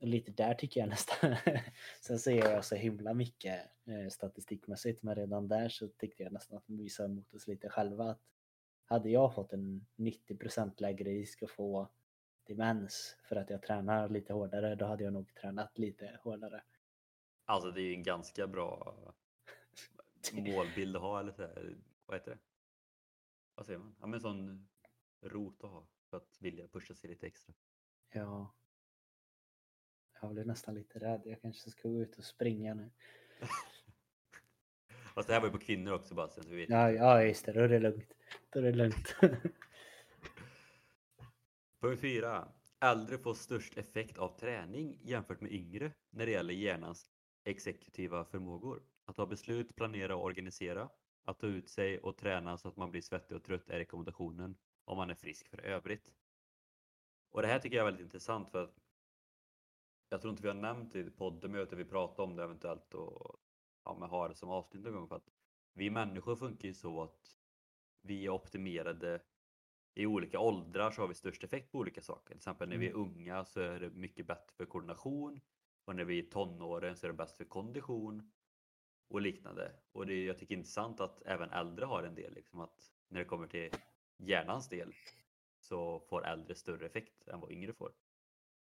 Och 0.00 0.06
lite 0.06 0.30
där 0.30 0.54
tycker 0.54 0.80
jag 0.80 0.88
nästan. 0.88 1.36
Sen 2.00 2.18
ser 2.18 2.36
jag 2.36 2.64
så 2.64 2.74
himla 2.74 3.14
mycket 3.14 3.60
eh, 3.86 4.08
statistikmässigt 4.10 5.02
men 5.02 5.14
redan 5.14 5.48
där 5.48 5.68
så 5.68 5.88
tyckte 5.88 6.22
jag 6.22 6.32
nästan 6.32 6.58
att 6.58 6.66
de 6.66 6.76
visade 6.76 7.08
mot 7.08 7.34
oss 7.34 7.46
lite 7.46 7.68
själva 7.68 8.10
att 8.10 8.20
hade 8.84 9.10
jag 9.10 9.34
fått 9.34 9.52
en 9.52 9.86
90% 9.96 10.72
lägre 10.76 11.10
risk 11.10 11.42
att 11.42 11.50
få 11.50 11.88
demens 12.46 13.16
för 13.28 13.36
att 13.36 13.50
jag 13.50 13.62
tränar 13.62 14.08
lite 14.08 14.32
hårdare 14.32 14.74
då 14.74 14.84
hade 14.84 15.04
jag 15.04 15.12
nog 15.12 15.34
tränat 15.34 15.78
lite 15.78 16.20
hårdare. 16.22 16.62
Alltså 17.52 17.70
det 17.70 17.80
är 17.80 17.84
ju 17.84 17.94
en 17.94 18.02
ganska 18.02 18.46
bra 18.46 18.96
målbild 20.32 20.96
att 20.96 21.02
ha 21.02 21.20
eller 21.20 21.32
så 21.32 21.42
här, 21.42 21.76
vad 22.06 22.16
heter 22.16 22.30
det? 22.30 22.38
Vad 23.54 23.66
säger 23.66 23.78
man? 23.78 23.96
Ja 24.00 24.06
men 24.06 24.20
sån 24.20 24.68
rot 25.20 25.64
att 25.64 25.70
ha 25.70 25.86
för 26.10 26.16
att 26.16 26.36
vilja 26.40 26.68
pusha 26.68 26.94
sig 26.94 27.10
lite 27.10 27.26
extra. 27.26 27.54
Ja. 28.12 28.54
Jag 30.20 30.32
blir 30.32 30.44
nästan 30.44 30.74
lite 30.74 30.98
rädd. 30.98 31.22
Jag 31.24 31.42
kanske 31.42 31.70
ska 31.70 31.88
gå 31.88 32.02
ut 32.02 32.18
och 32.18 32.24
springa 32.24 32.74
nu. 32.74 32.90
Fast 35.14 35.28
det 35.28 35.34
här 35.34 35.40
var 35.40 35.48
ju 35.48 35.52
på 35.52 35.58
kvinnor 35.58 35.92
också 35.92 36.14
bara 36.14 36.28
så 36.28 36.40
vi 36.48 36.56
vet. 36.56 36.70
Ja, 36.70 36.90
ja 36.90 37.22
just 37.22 37.44
det. 37.44 37.52
Då 37.52 37.60
är 37.60 37.68
det 37.68 37.78
lugnt. 37.78 38.14
Då 38.50 38.58
är 38.58 38.62
det 38.62 38.72
lugnt. 38.72 39.16
Punkt 41.80 42.00
4. 42.00 42.52
Äldre 42.80 43.18
får 43.18 43.34
störst 43.34 43.78
effekt 43.78 44.18
av 44.18 44.38
träning 44.38 44.98
jämfört 45.02 45.40
med 45.40 45.52
yngre 45.52 45.92
när 46.10 46.26
det 46.26 46.32
gäller 46.32 46.54
hjärnans 46.54 47.11
exekutiva 47.44 48.24
förmågor. 48.24 48.82
Att 49.04 49.16
ta 49.16 49.26
beslut, 49.26 49.76
planera 49.76 50.16
och 50.16 50.24
organisera. 50.24 50.88
Att 51.24 51.38
ta 51.38 51.46
ut 51.46 51.68
sig 51.68 51.98
och 51.98 52.16
träna 52.16 52.58
så 52.58 52.68
att 52.68 52.76
man 52.76 52.90
blir 52.90 53.02
svettig 53.02 53.36
och 53.36 53.44
trött 53.44 53.70
är 53.70 53.78
rekommendationen 53.78 54.56
om 54.84 54.96
man 54.96 55.10
är 55.10 55.14
frisk 55.14 55.48
för 55.48 55.60
övrigt. 55.60 56.12
Och 57.30 57.42
det 57.42 57.48
här 57.48 57.58
tycker 57.58 57.76
jag 57.76 57.82
är 57.82 57.90
väldigt 57.90 58.04
intressant 58.04 58.50
för 58.50 58.62
att 58.64 58.78
jag 60.08 60.20
tror 60.20 60.30
inte 60.30 60.42
vi 60.42 60.48
har 60.48 60.54
nämnt 60.54 60.92
det 60.92 60.98
i 60.98 61.10
poddmöte 61.10 61.76
vi 61.76 61.84
pratar 61.84 62.22
om 62.22 62.36
det 62.36 62.42
eventuellt 62.42 62.94
och 62.94 63.36
ja, 63.84 63.96
men 64.00 64.10
har 64.10 64.28
det 64.28 64.34
som 64.34 64.50
avsnitt 64.50 64.82
någon 64.82 64.92
gång 64.94 65.08
för 65.08 65.16
att 65.16 65.30
vi 65.72 65.90
människor 65.90 66.36
funkar 66.36 66.68
ju 66.68 66.74
så 66.74 67.02
att 67.02 67.36
vi 68.02 68.26
är 68.26 68.30
optimerade 68.30 69.22
i 69.94 70.06
olika 70.06 70.38
åldrar 70.38 70.90
så 70.90 71.00
har 71.00 71.08
vi 71.08 71.14
störst 71.14 71.44
effekt 71.44 71.72
på 71.72 71.78
olika 71.78 72.02
saker. 72.02 72.26
Till 72.28 72.36
exempel 72.36 72.68
när 72.68 72.76
vi 72.76 72.88
är 72.88 72.92
unga 72.92 73.44
så 73.44 73.60
är 73.60 73.80
det 73.80 73.90
mycket 73.90 74.26
bättre 74.26 74.54
för 74.56 74.66
koordination 74.66 75.40
och 75.84 75.96
när 75.96 76.04
vi 76.04 76.18
är 76.18 76.22
tonåren 76.22 76.96
så 76.96 77.06
är 77.06 77.10
det 77.10 77.16
bäst 77.16 77.36
för 77.36 77.44
kondition 77.44 78.32
och 79.08 79.20
liknande. 79.20 79.72
Och 79.92 80.06
det, 80.06 80.24
jag 80.24 80.38
tycker 80.38 80.54
det 80.54 80.58
är 80.58 80.58
intressant 80.58 81.00
att 81.00 81.22
även 81.26 81.50
äldre 81.50 81.84
har 81.84 82.02
en 82.02 82.14
del, 82.14 82.34
liksom 82.34 82.60
att 82.60 82.92
när 83.08 83.18
det 83.18 83.24
kommer 83.24 83.46
till 83.46 83.70
hjärnans 84.16 84.68
del 84.68 84.92
så 85.60 86.00
får 86.00 86.26
äldre 86.26 86.54
större 86.54 86.86
effekt 86.86 87.28
än 87.28 87.40
vad 87.40 87.50
yngre 87.50 87.72
får. 87.72 87.92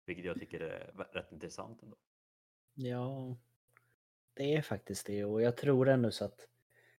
Vilket 0.05 0.25
jag 0.25 0.39
tycker 0.39 0.59
är 0.59 0.93
rätt 1.13 1.31
intressant 1.31 1.83
ändå. 1.83 1.97
Ja, 2.73 3.37
det 4.33 4.55
är 4.55 4.61
faktiskt 4.61 5.07
det 5.07 5.25
och 5.25 5.41
jag 5.41 5.57
tror 5.57 5.89
ändå 5.89 6.11
så 6.11 6.25
att 6.25 6.47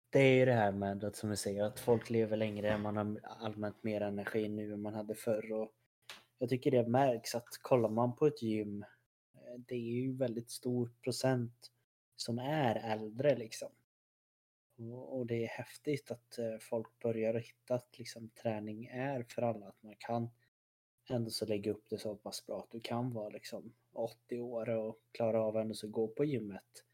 det 0.10 0.20
är 0.20 0.34
ju 0.34 0.46
det 0.46 0.54
här 0.54 0.72
med 0.72 1.04
att 1.04 1.16
som 1.16 1.30
vi 1.30 1.38
säger 1.38 1.64
att 1.64 1.80
folk 1.80 2.10
lever 2.10 2.38
längre, 2.38 2.78
man 2.78 2.98
har 2.98 3.20
allmänt 3.24 3.84
mer 3.84 4.02
energi 4.02 4.50
nu 4.50 4.74
än 4.74 4.82
man 4.82 4.94
hade 4.94 5.16
förr 5.16 5.54
och 5.54 5.72
jag 6.38 6.50
tycker 6.50 6.72
det 6.72 6.88
märks 6.88 7.36
att 7.36 7.48
kollar 7.62 7.90
man 7.90 8.16
på 8.16 8.28
ett 8.28 8.42
gym, 8.42 8.86
det 9.58 9.76
är 9.76 10.02
ju 10.02 10.16
väldigt 10.16 10.50
stor 10.50 10.92
procent 11.04 11.72
som 12.16 12.40
är 12.40 12.76
äldre 12.76 13.36
liksom. 13.36 13.70
Och 14.90 15.26
det 15.26 15.44
är 15.44 15.48
häftigt 15.48 16.12
att 16.12 16.38
eh, 16.38 16.58
folk 16.60 17.00
börjar 17.00 17.34
hitta 17.34 17.76
att 17.76 17.98
liksom 17.98 18.30
träning 18.30 18.86
är 18.86 19.24
för 19.24 19.42
alla, 19.42 19.68
att 19.68 19.84
man 19.84 19.96
kan 19.98 20.30
ändå 21.10 21.30
så 21.30 21.46
lägga 21.46 21.72
upp 21.72 21.90
det 21.90 21.98
så 21.98 22.16
pass 22.16 22.46
bra 22.46 22.60
att 22.60 22.72
du 22.72 22.80
kan 22.80 23.14
vara 23.14 23.30
liksom 23.30 23.74
80 23.94 24.40
år 24.40 24.70
och 24.70 25.00
klara 25.12 25.42
av 25.42 25.58
ändå 25.58 25.74
så 25.74 25.88
gå 25.88 26.08
på 26.08 26.26
gymmet 26.26 26.86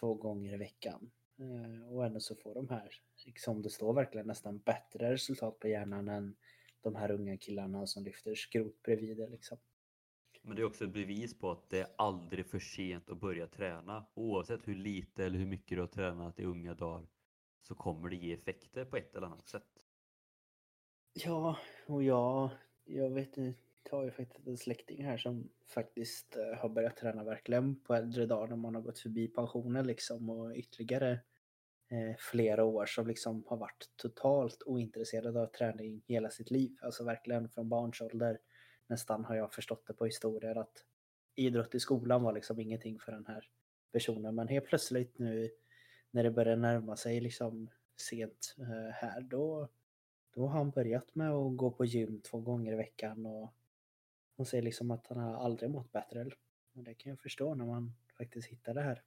två 0.00 0.14
gånger 0.14 0.54
i 0.54 0.56
veckan. 0.56 1.10
Eh, 1.38 1.92
och 1.92 2.06
ändå 2.06 2.20
så 2.20 2.34
får 2.34 2.54
de 2.54 2.68
här, 2.68 2.90
liksom 3.26 3.62
det 3.62 3.70
står 3.70 3.92
verkligen 3.92 4.26
nästan 4.26 4.58
bättre 4.58 5.12
resultat 5.12 5.58
på 5.58 5.68
hjärnan 5.68 6.08
än 6.08 6.36
de 6.80 6.94
här 6.94 7.10
unga 7.10 7.36
killarna 7.36 7.86
som 7.86 8.04
lyfter 8.04 8.34
skrot 8.34 8.82
bredvid 8.82 9.16
det 9.16 9.28
liksom. 9.28 9.58
Men 10.42 10.56
det 10.56 10.62
är 10.62 10.66
också 10.66 10.84
ett 10.84 10.92
bevis 10.92 11.38
på 11.38 11.50
att 11.50 11.70
det 11.70 11.80
är 11.80 11.88
aldrig 11.98 12.46
för 12.46 12.58
sent 12.58 13.10
att 13.10 13.20
börja 13.20 13.46
träna. 13.46 14.06
Oavsett 14.14 14.68
hur 14.68 14.74
lite 14.74 15.24
eller 15.24 15.38
hur 15.38 15.46
mycket 15.46 15.76
du 15.76 15.80
har 15.80 15.88
tränat 15.88 16.40
i 16.40 16.44
unga 16.44 16.74
dagar 16.74 17.06
så 17.62 17.74
kommer 17.74 18.08
det 18.08 18.16
ge 18.16 18.32
effekter 18.32 18.84
på 18.84 18.96
ett 18.96 19.16
eller 19.16 19.26
annat 19.26 19.48
sätt. 19.48 19.66
Ja, 21.12 21.56
och 21.86 22.02
jag, 22.02 22.50
jag 22.84 23.10
vet 23.10 23.36
inte, 23.36 23.60
jag 23.90 23.98
har 23.98 24.04
ju 24.04 24.10
faktiskt 24.10 24.46
en 24.46 24.56
släkting 24.56 25.04
här 25.04 25.16
som 25.16 25.50
faktiskt 25.74 26.36
eh, 26.36 26.58
har 26.58 26.68
börjat 26.68 26.96
träna 26.96 27.24
verkligen 27.24 27.80
på 27.80 27.94
äldre 27.94 28.26
dagar 28.26 28.48
när 28.48 28.56
man 28.56 28.74
har 28.74 28.82
gått 28.82 28.98
förbi 28.98 29.28
pensionen 29.28 29.86
liksom 29.86 30.30
och 30.30 30.52
ytterligare 30.56 31.12
eh, 31.90 32.16
flera 32.18 32.64
år 32.64 32.86
som 32.86 33.06
liksom 33.06 33.44
har 33.46 33.56
varit 33.56 33.90
totalt 33.96 34.62
ointresserad 34.66 35.36
av 35.36 35.46
träning 35.46 36.02
hela 36.06 36.30
sitt 36.30 36.50
liv. 36.50 36.76
Alltså 36.82 37.04
verkligen 37.04 37.48
från 37.48 37.68
barns 37.68 38.00
ålder 38.00 38.38
nästan 38.90 39.24
har 39.24 39.34
jag 39.34 39.52
förstått 39.52 39.86
det 39.86 39.94
på 39.94 40.04
historier 40.04 40.56
att 40.58 40.84
idrott 41.34 41.74
i 41.74 41.80
skolan 41.80 42.22
var 42.22 42.32
liksom 42.32 42.60
ingenting 42.60 42.98
för 42.98 43.12
den 43.12 43.26
här 43.26 43.50
personen. 43.92 44.34
Men 44.34 44.48
helt 44.48 44.66
plötsligt 44.66 45.18
nu 45.18 45.50
när 46.10 46.22
det 46.22 46.30
börjar 46.30 46.56
närma 46.56 46.96
sig 46.96 47.20
liksom 47.20 47.70
sent 47.96 48.56
eh, 48.58 48.92
här 48.92 49.20
då, 49.20 49.68
då 50.34 50.46
har 50.46 50.58
han 50.58 50.70
börjat 50.70 51.14
med 51.14 51.30
att 51.30 51.56
gå 51.56 51.70
på 51.70 51.84
gym 51.84 52.20
två 52.20 52.40
gånger 52.40 52.72
i 52.72 52.76
veckan 52.76 53.26
och 53.26 53.54
hon 54.36 54.46
säger 54.46 54.62
liksom 54.62 54.90
att 54.90 55.06
han 55.06 55.18
har 55.18 55.34
aldrig 55.44 55.70
mått 55.70 55.92
bättre. 55.92 56.30
Och 56.72 56.82
det 56.82 56.94
kan 56.94 57.10
jag 57.10 57.20
förstå 57.20 57.54
när 57.54 57.66
man 57.66 57.92
faktiskt 58.18 58.48
hittar 58.48 58.74
det 58.74 58.82
här. 58.82 59.02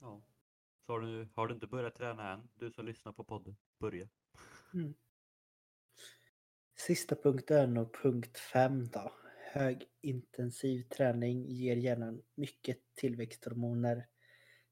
Ja. 0.00 0.22
Så 0.86 0.92
har 0.92 1.00
du, 1.00 1.28
har 1.34 1.48
du 1.48 1.54
inte 1.54 1.66
börjat 1.66 1.94
träna 1.94 2.32
än, 2.32 2.48
du 2.54 2.70
som 2.70 2.86
lyssnar 2.86 3.12
på 3.12 3.24
podden, 3.24 3.56
börja. 3.78 4.08
Mm. 4.74 4.94
Sista 6.86 7.16
punkten 7.16 7.76
och 7.76 7.96
punkt 8.02 8.38
5 8.38 8.88
då. 8.88 9.12
Högintensiv 9.52 10.82
träning 10.82 11.50
ger 11.50 11.76
hjärnan 11.76 12.22
mycket 12.34 12.78
tillväxthormoner. 12.94 14.06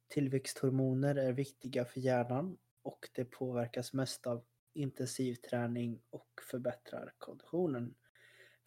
Tillväxthormoner 0.09 1.14
är 1.14 1.32
viktiga 1.32 1.84
för 1.84 2.00
hjärnan 2.00 2.59
och 2.82 3.09
det 3.14 3.24
påverkas 3.24 3.92
mest 3.92 4.26
av 4.26 4.44
intensiv 4.74 5.34
träning 5.34 6.00
och 6.11 6.28
förbättrar 6.50 7.12
konditionen. 7.18 7.94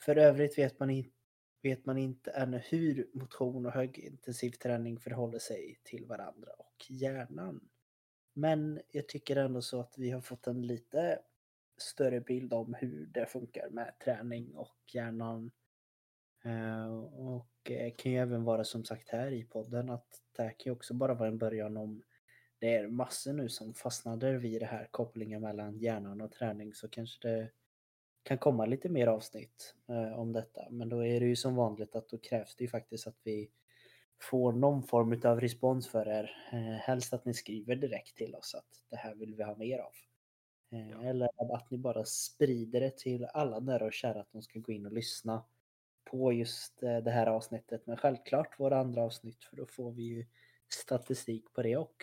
För 0.06 0.16
övrigt 0.16 0.58
vet 0.58 0.80
man, 0.80 1.04
vet 1.62 1.86
man 1.86 1.98
inte 1.98 2.32
ännu 2.32 2.58
hur 2.58 3.10
motion 3.14 3.66
och 3.66 3.72
högintensiv 3.72 4.52
träning 4.52 5.00
förhåller 5.00 5.40
sig 5.40 5.80
till 5.84 6.06
varandra 6.06 6.52
och 6.58 6.86
hjärnan. 6.90 7.70
Men 8.34 8.82
jag 8.92 9.08
tycker 9.08 9.36
ändå 9.36 9.62
så 9.62 9.80
att 9.80 9.94
vi 9.98 10.10
har 10.10 10.22
fått 10.22 10.48
en 10.48 10.68
lite 10.68 11.20
större 11.82 12.22
bild 12.22 12.54
om 12.54 12.74
hur 12.74 13.06
det 13.06 13.26
funkar 13.26 13.70
med 13.70 13.94
träning 14.04 14.56
och 14.56 14.78
hjärnan. 14.94 15.52
Eh, 16.44 16.96
och 17.04 17.72
eh, 17.72 17.94
kan 17.98 18.12
ju 18.12 18.18
även 18.18 18.44
vara 18.44 18.64
som 18.64 18.86
sagt 18.86 19.10
här 19.10 19.32
i 19.32 19.44
podden 19.44 19.90
att 19.90 20.22
det 20.36 20.44
här 20.44 20.50
kan 20.50 20.64
ju 20.66 20.72
också 20.72 20.94
bara 20.94 21.14
vara 21.14 21.30
en 21.30 21.38
början 21.38 21.78
om 21.78 22.04
det 22.60 22.76
är 22.76 22.88
massor 22.88 23.34
nu 23.34 23.50
som 23.50 23.74
fastnade 23.74 24.38
vid 24.38 24.62
det 24.62 24.66
här 24.66 24.88
kopplingen 24.92 25.42
mellan 25.42 25.78
hjärnan 25.78 26.22
och 26.22 26.32
träning 26.32 26.74
så 26.74 26.90
kanske 26.90 27.28
det 27.28 27.50
kan 28.24 28.38
komma 28.38 28.66
lite 28.66 28.90
mer 28.90 29.08
avsnitt 29.08 29.76
eh, 29.90 30.20
om 30.20 30.34
detta. 30.34 30.70
Men 30.70 30.90
då 30.90 31.06
är 31.06 31.20
det 31.20 31.26
ju 31.26 31.36
som 31.36 31.56
vanligt 31.56 31.96
att 31.96 32.10
då 32.10 32.18
krävs 32.18 32.56
det 32.56 32.64
ju 32.64 32.70
faktiskt 32.70 33.08
att 33.08 33.18
vi 33.24 33.50
får 34.22 34.54
någon 34.54 34.84
form 34.84 35.22
av 35.24 35.42
respons 35.42 35.88
för 35.88 36.08
er. 36.08 36.32
Eh, 36.52 36.60
helst 36.60 37.14
att 37.14 37.26
ni 37.26 37.34
skriver 37.34 37.76
direkt 37.76 38.18
till 38.18 38.36
oss 38.36 38.56
att 38.56 38.84
det 38.90 38.96
här 38.96 39.16
vill 39.16 39.36
vi 39.36 39.44
ha 39.44 39.58
mer 39.58 39.80
av. 39.80 39.94
Eh, 40.72 40.90
ja. 40.90 41.04
Eller 41.04 41.56
att 41.56 41.72
ni 41.72 41.78
bara 41.78 42.06
sprider 42.06 42.80
det 42.82 42.98
till 42.98 43.26
alla 43.26 43.60
nära 43.60 43.86
och 43.86 43.94
kära 43.94 44.22
att 44.22 44.32
de 44.32 44.42
ska 44.42 44.60
gå 44.60 44.72
in 44.72 44.86
och 44.86 44.92
lyssna 44.92 45.44
på 46.04 46.34
just 46.34 46.84
eh, 46.84 46.98
det 46.98 47.12
här 47.12 47.28
avsnittet. 47.28 47.88
Men 47.88 47.98
självklart 47.98 48.60
våra 48.60 48.80
andra 48.80 49.04
avsnitt 49.04 49.44
för 49.44 49.56
då 49.56 49.66
får 49.66 49.92
vi 49.92 50.04
ju 50.04 50.26
statistik 50.74 51.54
på 51.54 51.62
det 51.62 51.78
och. 51.78 51.96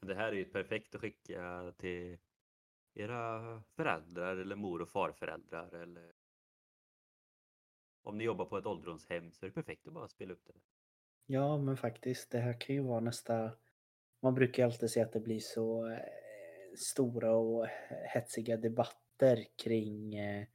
Det 0.00 0.14
här 0.14 0.28
är 0.28 0.36
ju 0.36 0.44
perfekt 0.44 0.94
att 0.94 1.00
skicka 1.00 1.74
till 1.78 2.18
era 2.94 3.62
föräldrar 3.76 4.36
eller 4.36 4.56
mor 4.56 4.82
och 4.82 4.88
farföräldrar 4.88 5.74
eller 5.74 6.12
om 8.02 8.18
ni 8.18 8.24
jobbar 8.24 8.44
på 8.44 8.58
ett 8.58 8.66
ålderdomshem 8.66 9.32
så 9.32 9.46
är 9.46 9.50
det 9.50 9.54
perfekt 9.54 9.86
att 9.86 9.92
bara 9.92 10.08
spela 10.08 10.32
upp 10.32 10.44
det. 10.46 10.52
Ja, 11.26 11.58
men 11.58 11.76
faktiskt. 11.76 12.30
Det 12.30 12.38
här 12.38 12.60
kan 12.60 12.76
ju 12.76 12.82
vara 12.82 13.00
nästa... 13.00 13.50
Man 14.20 14.34
brukar 14.34 14.62
ju 14.62 14.66
alltid 14.66 14.90
säga 14.90 15.06
att 15.06 15.12
det 15.12 15.20
blir 15.20 15.40
så 15.40 15.88
eh, 15.88 15.98
stora 16.76 17.32
och 17.32 17.66
hetsiga 18.14 18.56
debatter 18.56 19.46
kring 19.56 20.14
eh, 20.14 20.46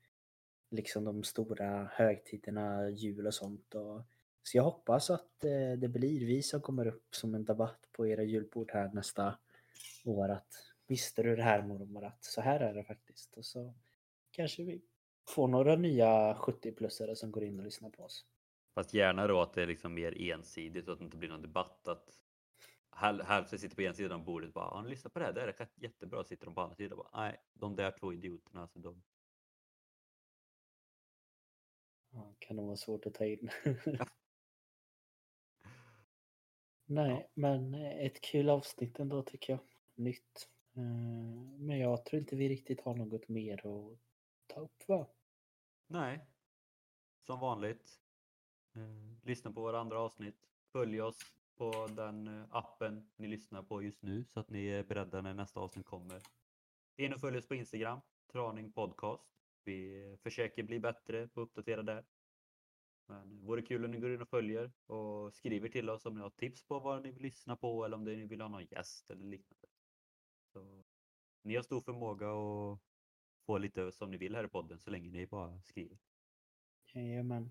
liksom 0.72 1.04
de 1.04 1.24
stora 1.24 1.90
högtiderna, 1.94 2.90
jul 2.90 3.28
och 3.28 3.34
sånt. 3.34 3.76
Och, 3.76 4.02
så 4.44 4.58
jag 4.58 4.64
hoppas 4.64 5.10
att 5.10 5.44
eh, 5.44 5.72
det 5.78 5.88
blir 5.88 6.26
vi 6.26 6.42
som 6.42 6.62
kommer 6.62 6.88
upp 6.88 7.16
som 7.16 7.36
en 7.36 7.46
debatt 7.46 7.80
på 7.92 8.08
era 8.08 8.24
julbord 8.24 8.72
här 8.74 8.92
nästa 8.94 9.38
år. 10.06 10.30
Att 10.30 10.54
visste 10.88 11.24
du 11.24 11.36
det 11.36 11.44
här 11.44 11.62
mormor? 11.62 12.06
Att 12.06 12.24
så 12.24 12.42
här 12.42 12.60
är 12.60 12.74
det 12.74 12.84
faktiskt. 12.84 13.38
Och 13.38 13.46
så 13.46 13.74
kanske 14.32 14.64
vi 14.64 14.82
får 15.28 15.48
några 15.48 15.76
nya 15.76 16.34
70-plussare 16.34 17.16
som 17.16 17.32
går 17.32 17.44
in 17.44 17.60
och 17.60 17.66
lyssnar 17.66 17.90
på 17.90 18.04
oss. 18.04 18.26
Fast 18.76 18.94
gärna 18.94 19.28
då 19.28 19.42
att 19.42 19.54
det 19.54 19.62
är 19.62 19.68
liksom 19.68 19.94
mer 19.94 20.32
ensidigt 20.32 20.88
och 20.88 20.94
att 20.94 21.00
det 21.00 21.06
inte 21.06 21.18
blir 21.18 21.30
någon 21.30 21.42
debatt. 21.42 21.88
Att 21.88 22.10
hälften 22.98 23.60
sitter 23.60 23.76
på 23.76 23.82
en 23.82 23.94
sida 23.94 24.16
av 24.16 24.24
bordet 24.24 24.48
och 24.48 24.54
bara 24.54 24.72
ah, 24.72 24.82
lyssna 24.82 25.10
på 25.10 25.20
det 25.20 25.26
här, 25.26 25.34
det 25.34 25.42
är 25.42 25.68
jättebra. 25.76 26.24
Sitter 26.24 26.46
de 26.46 26.56
på 26.56 26.62
andra 26.62 26.76
sidan 26.76 27.00
och 27.00 27.06
bara 27.12 27.22
nej, 27.22 27.42
de 27.54 27.76
där 27.76 27.92
två 27.92 28.14
idioterna 28.14 28.62
alltså 28.62 28.80
de. 28.80 29.04
Ja, 32.10 32.36
kan 32.40 32.56
nog 32.56 32.66
vara 32.66 32.78
svårt 32.78 33.06
att 33.06 33.14
ta 33.14 33.26
in. 33.26 33.50
nej, 36.86 37.22
ja. 37.22 37.30
men 37.34 37.74
ett 37.74 38.22
kul 38.22 38.50
avsnitt 38.50 39.00
ändå 39.00 39.24
tycker 39.24 39.54
jag. 39.54 39.60
Nytt. 39.96 40.50
Eh, 40.74 40.84
men 41.58 41.80
jag 41.80 42.06
tror 42.06 42.20
inte 42.20 42.36
vi 42.36 42.50
riktigt 42.50 42.82
har 42.82 42.96
något 42.96 43.28
mer 43.28 43.68
att 43.68 44.00
ta 44.48 44.60
upp 44.60 44.88
va? 44.88 45.08
Nej. 45.88 46.26
Som 47.22 47.40
vanligt. 47.40 48.00
Eh, 48.76 49.26
lyssna 49.28 49.52
på 49.52 49.62
våra 49.62 49.80
andra 49.80 50.00
avsnitt. 50.00 50.50
Följ 50.72 51.02
oss 51.02 51.37
på 51.58 51.88
den 51.88 52.28
eh, 52.28 52.46
appen 52.50 53.10
ni 53.16 53.28
lyssnar 53.28 53.64
på 53.64 53.84
just 53.84 54.02
nu 54.02 54.26
så 54.26 54.40
att 54.40 54.50
ni 54.50 54.68
är 54.68 54.84
beredda 54.84 55.22
när 55.22 55.34
nästa 55.34 55.60
avsnitt 55.60 55.86
kommer. 55.86 56.22
In 56.96 57.14
och 57.14 57.20
följ 57.20 57.38
oss 57.38 57.48
på 57.48 57.56
Instagram, 57.56 58.00
Traning 58.32 58.72
Podcast. 58.72 59.24
Vi 59.64 60.12
eh, 60.12 60.18
försöker 60.18 60.64
bli 60.64 60.80
bättre 60.80 61.28
på 61.28 61.42
att 61.42 61.48
uppdatera 61.48 61.84
där. 61.84 62.06
Men 63.06 63.40
det 63.40 63.46
vore 63.46 63.62
kul 63.62 63.86
om 63.86 63.92
ni 63.92 64.00
går 64.00 64.14
in 64.14 64.22
och 64.22 64.30
följer 64.30 64.72
och 64.86 65.34
skriver 65.34 65.70
till 65.70 65.90
oss 65.90 66.06
om 66.06 66.16
ni 66.16 66.22
har 66.22 66.30
tips 66.30 66.68
på 66.68 66.80
vad 66.80 67.04
ni 67.04 67.12
vill 67.12 67.22
lyssna 67.22 67.56
på 67.56 67.86
eller 67.86 67.98
om 67.98 68.04
ni 68.04 68.26
vill 68.26 68.42
ha 68.42 68.48
någon 68.48 68.66
gäst 68.66 69.10
eller 69.10 69.26
liknande. 69.26 69.68
Så, 70.54 70.84
ni 71.42 71.56
har 71.56 71.64
stor 71.64 71.82
förmåga 71.82 72.28
att 72.28 72.80
få 73.46 73.58
lite 73.58 73.92
som 73.92 74.12
ni 74.12 74.18
vill 74.18 74.36
här 74.36 74.44
i 74.44 74.48
podden 74.48 74.80
så 74.80 74.90
länge 74.90 75.10
ni 75.10 75.28
bara 75.28 75.62
skriver. 75.62 75.98
Jajamän. 76.94 77.50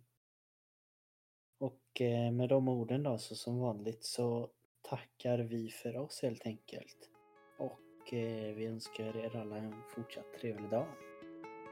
Och 1.58 2.00
eh, 2.00 2.32
med 2.32 2.48
de 2.48 2.68
orden 2.68 3.02
då 3.02 3.18
så 3.18 3.34
som 3.34 3.60
vanligt 3.60 4.04
så 4.04 4.50
tackar 4.82 5.38
vi 5.38 5.70
för 5.70 5.96
oss 5.96 6.22
helt 6.22 6.46
enkelt. 6.46 7.10
Och 7.58 8.14
eh, 8.14 8.54
vi 8.54 8.66
önskar 8.66 9.16
er 9.16 9.36
alla 9.36 9.56
en 9.56 9.74
fortsatt 9.94 10.32
trevlig 10.40 10.70
dag. 10.70 10.86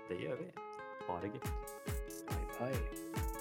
Det 0.09 0.15
gör 0.15 0.37
vi. 0.37 0.53
Ha 1.07 1.21
det 1.21 1.27
gött. 1.27 1.43
Bye 2.29 2.73
bye. 2.73 3.34